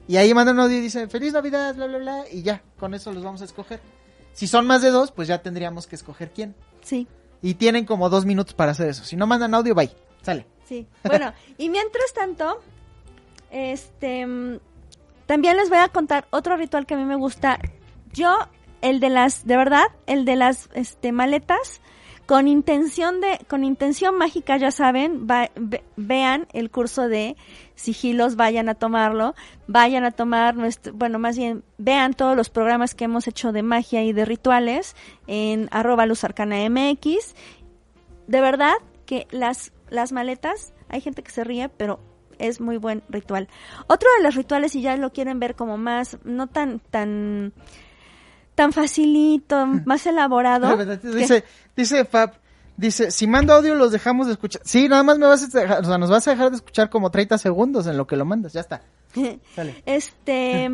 y 0.09 0.17
ahí 0.17 0.33
mandan 0.33 0.55
un 0.55 0.61
audio 0.61 0.79
y 0.79 0.81
dicen, 0.81 1.07
feliz 1.07 1.33
Navidad, 1.33 1.75
bla, 1.75 1.85
bla, 1.85 1.99
bla, 1.99 2.23
y 2.31 2.41
ya, 2.41 2.63
con 2.79 2.95
eso 2.95 3.13
los 3.13 3.23
vamos 3.23 3.43
a 3.43 3.45
escoger. 3.45 3.79
Si 4.33 4.47
son 4.47 4.65
más 4.65 4.81
de 4.81 4.89
dos, 4.89 5.11
pues 5.11 5.27
ya 5.27 5.43
tendríamos 5.43 5.85
que 5.85 5.95
escoger 5.95 6.31
quién. 6.31 6.55
Sí, 6.81 7.07
Y 7.43 7.53
tienen 7.53 7.85
como 7.85 8.09
dos 8.09 8.25
minutos 8.25 8.55
para 8.55 8.71
hacer 8.71 8.89
eso. 8.89 9.03
Si 9.03 9.15
no 9.15 9.27
mandan 9.27 9.53
audio, 9.53 9.75
bye. 9.75 9.91
Sale. 10.23 10.47
sí. 10.65 10.87
Bueno, 11.03 11.31
y 11.59 11.69
mientras 11.69 12.11
tanto, 12.11 12.59
este, 13.51 14.25
mm, 14.25 14.57
también 15.27 15.55
les 15.57 15.69
voy 15.69 15.77
a 15.77 15.89
contar 15.89 16.25
otro 16.31 16.57
ritual 16.57 16.87
que 16.87 16.95
a 16.95 16.97
mí 16.97 17.05
me 17.05 17.15
gusta. 17.15 17.59
Yo, 18.11 18.35
el 18.81 18.99
de 18.99 19.09
las, 19.09 19.45
de 19.45 19.57
verdad, 19.57 19.85
el 20.07 20.25
de 20.25 20.37
las, 20.37 20.69
este, 20.73 21.11
maletas, 21.11 21.81
con 22.29 22.47
intención 22.47 23.21
de, 23.21 23.39
con 23.47 23.63
intención 23.63 24.15
mágica, 24.15 24.55
ya 24.57 24.69
saben, 24.69 25.25
va- 25.27 25.49
ve- 25.55 25.83
vean 25.95 26.45
el 26.53 26.69
curso 26.69 27.07
de 27.07 27.35
sigilos, 27.73 28.35
vayan 28.35 28.69
a 28.69 28.75
tomarlo, 28.75 29.33
vayan 29.65 30.03
a 30.05 30.11
tomar 30.11 30.55
nuestro, 30.55 30.93
bueno, 30.93 31.17
más 31.17 31.35
bien, 31.39 31.63
vean 31.79 32.13
todos 32.13 32.37
los 32.37 32.51
programas 32.51 32.93
que 32.93 33.05
hemos 33.05 33.27
hecho 33.27 33.51
de 33.51 33.63
magia 33.63 34.03
y 34.03 34.13
de 34.13 34.25
rituales 34.25 34.95
en 35.25 35.69
arroba 35.71 36.05
luz 36.05 36.23
arcana 36.23 36.57
mx. 36.69 37.33
De 38.27 38.41
verdad 38.41 38.75
que 39.07 39.25
las, 39.31 39.71
las 39.89 40.11
maletas, 40.11 40.71
hay 40.87 41.01
gente 41.01 41.23
que 41.23 41.31
se 41.31 41.43
ríe, 41.43 41.67
pero 41.69 41.99
es 42.37 42.61
muy 42.61 42.77
buen 42.77 43.01
ritual. 43.09 43.47
Otro 43.87 44.07
de 44.17 44.23
los 44.23 44.35
rituales, 44.35 44.73
si 44.73 44.83
ya 44.83 44.95
lo 44.97 45.11
quieren 45.11 45.39
ver 45.39 45.55
como 45.55 45.79
más, 45.79 46.19
no 46.23 46.45
tan, 46.45 46.79
tan, 46.91 47.53
tan 48.59 48.73
facilito, 48.73 49.65
más 49.85 50.05
elaborado. 50.05 50.77
Que- 50.77 50.97
Dice, 50.97 51.45
dice 51.77 52.03
Fab, 52.03 52.33
dice, 52.75 53.09
si 53.09 53.25
mando 53.25 53.53
audio 53.53 53.73
los 53.75 53.93
dejamos 53.93 54.27
de 54.27 54.33
escuchar. 54.33 54.61
Sí, 54.65 54.89
nada 54.89 55.01
más 55.03 55.17
me 55.17 55.27
vas 55.27 55.41
a 55.43 55.59
dejar, 55.61 55.79
o 55.81 55.85
sea, 55.85 55.97
nos 55.97 56.09
vas 56.09 56.27
a 56.27 56.31
dejar 56.31 56.49
de 56.49 56.57
escuchar 56.57 56.89
como 56.89 57.09
30 57.09 57.37
segundos 57.37 57.87
en 57.87 57.95
lo 57.95 58.05
que 58.05 58.17
lo 58.17 58.25
mandas, 58.25 58.51
ya 58.51 58.59
está. 58.59 58.81
Sale. 59.55 59.81
Este, 59.85 60.69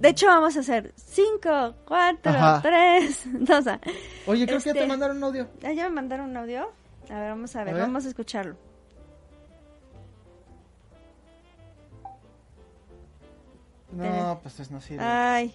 de 0.00 0.08
hecho 0.08 0.26
vamos 0.26 0.56
a 0.56 0.60
hacer 0.60 0.94
5, 0.96 1.74
4, 1.84 2.32
Ajá. 2.32 2.62
3, 2.62 3.24
2. 3.40 3.64
Oye, 4.26 4.46
creo 4.46 4.58
que 4.58 4.64
ya 4.64 4.70
Este- 4.70 4.72
te 4.80 4.86
mandaron 4.86 5.18
un 5.18 5.24
audio. 5.24 5.48
Ah, 5.62 5.72
¿Ya 5.72 5.84
me 5.90 5.94
mandaron 5.96 6.30
un 6.30 6.36
audio? 6.38 6.70
A 7.10 7.18
ver, 7.20 7.28
vamos 7.28 7.54
a 7.56 7.58
ver, 7.64 7.68
A 7.68 7.72
ver. 7.74 7.82
vamos 7.82 8.06
a 8.06 8.08
escucharlo. 8.08 8.56
No, 13.92 14.40
pues 14.42 14.70
no 14.70 14.80
sirve. 14.80 15.04
Ay, 15.04 15.54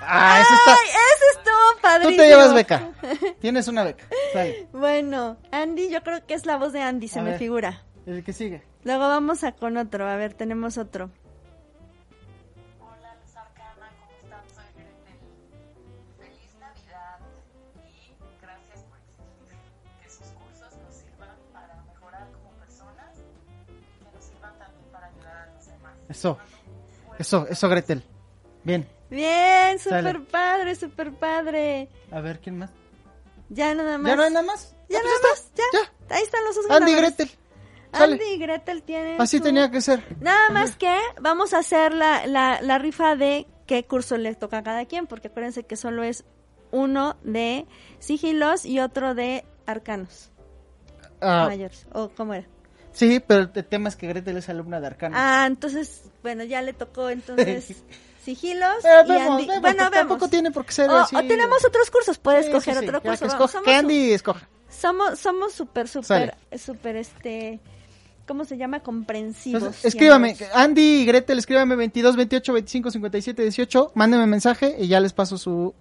Ah, 0.00 0.40
eso 0.40 0.54
está. 0.54 0.72
Ay, 0.72 0.88
eso 0.88 1.38
estuvo 1.38 1.72
Tú 1.74 1.80
padrísimo. 1.82 2.16
te 2.22 2.28
llevas 2.28 2.54
beca. 2.54 2.90
Tienes 3.40 3.68
una 3.68 3.84
beca. 3.84 4.04
Sale. 4.32 4.68
Bueno, 4.72 5.36
Andy, 5.50 5.90
yo 5.90 6.02
creo 6.02 6.24
que 6.26 6.34
es 6.34 6.46
la 6.46 6.56
voz 6.56 6.72
de 6.72 6.82
Andy, 6.82 7.08
se 7.08 7.18
A 7.20 7.22
me 7.22 7.30
ver. 7.30 7.38
figura. 7.38 7.82
El 8.06 8.22
que 8.22 8.32
sigue. 8.32 8.62
Luego 8.84 9.08
vamos 9.08 9.42
a 9.42 9.52
con 9.52 9.76
otro, 9.76 10.08
a 10.08 10.16
ver, 10.16 10.34
tenemos 10.34 10.78
otro. 10.78 11.10
Hola, 12.80 13.16
Luz 13.20 13.36
Arcana, 13.36 13.90
¿cómo 13.98 14.12
están? 14.22 14.40
Soy 14.54 14.64
Gretel. 14.76 15.18
Feliz 16.18 16.54
Navidad 16.60 17.18
y 17.84 18.14
gracias 18.40 18.84
por 18.84 18.98
existir. 18.98 19.58
Que 20.02 20.08
sus 20.08 20.28
cursos 20.28 20.72
nos 20.84 20.94
sirvan 20.94 21.36
para 21.52 21.82
mejorar 21.82 22.28
como 22.32 22.50
personas 22.60 23.16
y 23.18 24.04
que 24.04 24.10
nos 24.14 24.24
sirvan 24.24 24.56
también 24.58 24.84
para 24.92 25.06
ayudar 25.08 25.36
a 25.36 25.46
los 25.52 25.66
demás. 25.66 25.92
Eso. 26.08 26.38
Eso, 27.18 27.46
eso, 27.50 27.68
Gretel. 27.68 28.04
Bien. 28.62 28.86
Bien, 29.10 29.78
súper 29.78 30.24
padre, 30.24 30.74
súper 30.74 31.12
padre. 31.12 31.88
A 32.10 32.20
ver, 32.20 32.40
¿quién 32.40 32.58
más? 32.58 32.70
Ya 33.48 33.74
nada 33.74 33.98
más. 33.98 34.08
¿Ya 34.10 34.16
no 34.16 34.22
hay 34.22 34.30
nada 34.30 34.44
más? 34.46 34.74
Ya 34.88 34.98
Ah, 34.98 35.02
nada 35.04 35.16
pues 35.20 35.32
más, 35.32 35.52
ya. 36.08 36.14
Ahí 36.16 36.22
están 36.22 36.44
los 36.44 36.54
dos 36.56 36.64
Andy 36.70 36.90
y 36.90 36.94
ganadores. 36.94 37.16
Gretel. 37.16 37.38
Sale. 37.92 38.12
Andy 38.14 38.24
y 38.26 38.38
Gretel 38.38 38.82
tienen 38.82 39.20
Así 39.20 39.38
su- 39.38 39.44
tenía 39.44 39.70
que 39.70 39.80
ser. 39.80 40.02
Nada 40.20 40.50
más 40.50 40.76
que 40.76 40.94
vamos 41.20 41.54
a 41.54 41.58
hacer 41.58 41.94
la, 41.94 42.26
la, 42.26 42.60
la 42.60 42.78
rifa 42.78 43.14
de 43.16 43.46
qué 43.66 43.84
curso 43.84 44.16
le 44.18 44.34
toca 44.34 44.58
a 44.58 44.62
cada 44.62 44.84
quien, 44.86 45.06
porque 45.06 45.28
acuérdense 45.28 45.64
que 45.64 45.76
solo 45.76 46.02
es 46.02 46.24
uno 46.72 47.16
de 47.22 47.66
sigilos 48.00 48.64
y 48.66 48.80
otro 48.80 49.14
de 49.14 49.44
arcanos 49.66 50.30
Ah, 51.20 51.44
mayores. 51.48 51.86
¿O 51.92 52.08
cómo 52.10 52.34
era? 52.34 52.46
sí, 52.92 53.20
pero 53.20 53.50
el 53.54 53.64
tema 53.64 53.88
es 53.88 53.96
que 53.96 54.06
Gretel 54.08 54.36
es 54.38 54.48
alumna 54.48 54.80
de 54.80 54.86
Arcana. 54.88 55.16
Ah, 55.42 55.46
entonces, 55.46 56.04
bueno, 56.22 56.44
ya 56.44 56.60
le 56.62 56.72
tocó 56.72 57.08
entonces 57.10 57.82
sigilos 58.26 58.74
Pero 58.82 59.04
y 59.04 59.08
vemos, 59.08 59.46
bueno, 59.46 59.60
vemos. 59.62 59.90
tampoco 59.90 60.28
tiene 60.28 60.50
por 60.50 60.66
qué 60.66 60.72
ser 60.72 60.90
o, 60.90 60.96
así. 60.98 61.16
o 61.16 61.20
tenemos 61.20 61.64
otros 61.64 61.90
cursos, 61.90 62.18
puedes 62.18 62.44
Sí, 62.44 62.50
escoger 62.50 62.74
sí, 62.74 62.80
sí, 62.80 62.86
otro 62.88 63.00
curso. 63.00 63.24
que 63.26 63.30
escoja- 63.32 63.62
que 63.62 63.74
Andy 63.74 64.12
escoja. 64.12 64.48
somos, 64.68 65.18
somos 65.18 65.52
súper, 65.54 65.88
súper, 65.88 66.34
súper, 66.58 66.96
este, 66.96 67.60
¿cómo 68.26 68.44
se 68.44 68.56
llama? 68.58 68.80
Comprensivos. 68.80 69.62
Entonces, 69.62 69.84
escríbame, 69.86 70.36
Andy 70.54 71.02
y 71.02 71.06
Gretel, 71.06 71.38
escríbame 71.38 71.76
22 71.76 72.16
28 72.16 72.52
25 72.52 72.90
57 72.90 73.42
18, 73.42 73.92
mándenme 73.94 74.26
mensaje 74.26 74.76
y 74.78 74.88
ya 74.88 75.00
les 75.00 75.12
paso 75.12 75.38
su 75.38 75.72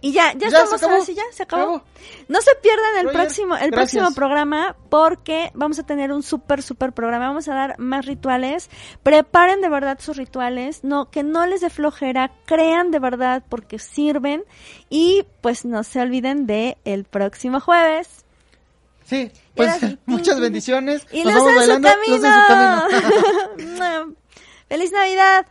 Y 0.00 0.12
ya, 0.12 0.32
ya, 0.34 0.38
Ya, 0.38 0.46
estamos, 0.48 0.70
se 0.70 0.76
acabó. 0.76 0.92
ahora 0.92 1.04
sí, 1.04 1.14
ya, 1.14 1.22
se 1.32 1.42
acabó. 1.42 1.82
No 2.28 2.40
se 2.40 2.54
pierdan 2.56 2.96
el 2.98 3.04
Roger, 3.06 3.20
próximo, 3.20 3.56
el 3.56 3.70
gracias. 3.70 4.02
próximo 4.02 4.14
programa 4.14 4.76
porque 4.88 5.50
vamos 5.54 5.78
a 5.78 5.82
tener 5.84 6.12
un 6.12 6.22
súper, 6.22 6.62
súper 6.62 6.92
programa. 6.92 7.28
Vamos 7.28 7.48
a 7.48 7.54
dar 7.54 7.78
más 7.78 8.06
rituales. 8.06 8.70
Preparen 9.02 9.60
de 9.60 9.68
verdad 9.68 9.98
sus 10.00 10.16
rituales. 10.16 10.84
No, 10.84 11.10
que 11.10 11.22
no 11.22 11.46
les 11.46 11.60
dé 11.60 11.70
flojera. 11.70 12.30
Crean 12.46 12.90
de 12.90 12.98
verdad 12.98 13.42
porque 13.48 13.78
sirven. 13.78 14.44
Y 14.88 15.24
pues 15.40 15.64
no 15.64 15.82
se 15.84 16.00
olviden 16.00 16.46
de 16.46 16.78
el 16.84 17.04
próximo 17.04 17.60
jueves. 17.60 18.24
Sí, 19.04 19.30
Y 19.32 19.56
pues 19.56 19.74
sí, 19.80 19.98
muchas 20.06 20.40
bendiciones. 20.40 21.06
Y 21.12 21.24
Nos 21.24 21.34
vamos 21.34 21.48
en 21.48 21.52
su 21.52 21.58
bailando, 21.82 21.88
su 21.88 22.46
camino. 23.58 24.14
¡Feliz 24.68 24.92
Navidad! 24.92 25.46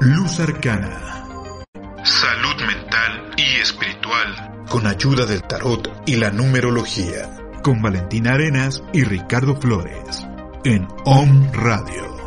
Luz 0.00 0.40
Arcana. 0.40 1.19
Salud 2.04 2.56
mental 2.66 3.30
y 3.36 3.60
espiritual 3.60 4.50
con 4.70 4.86
ayuda 4.86 5.26
del 5.26 5.42
tarot 5.42 5.90
y 6.06 6.14
la 6.14 6.30
numerología. 6.30 7.28
Con 7.62 7.82
Valentina 7.82 8.34
Arenas 8.34 8.82
y 8.92 9.02
Ricardo 9.02 9.56
Flores. 9.56 10.26
En 10.64 10.86
OM 11.04 11.52
Radio. 11.52 12.19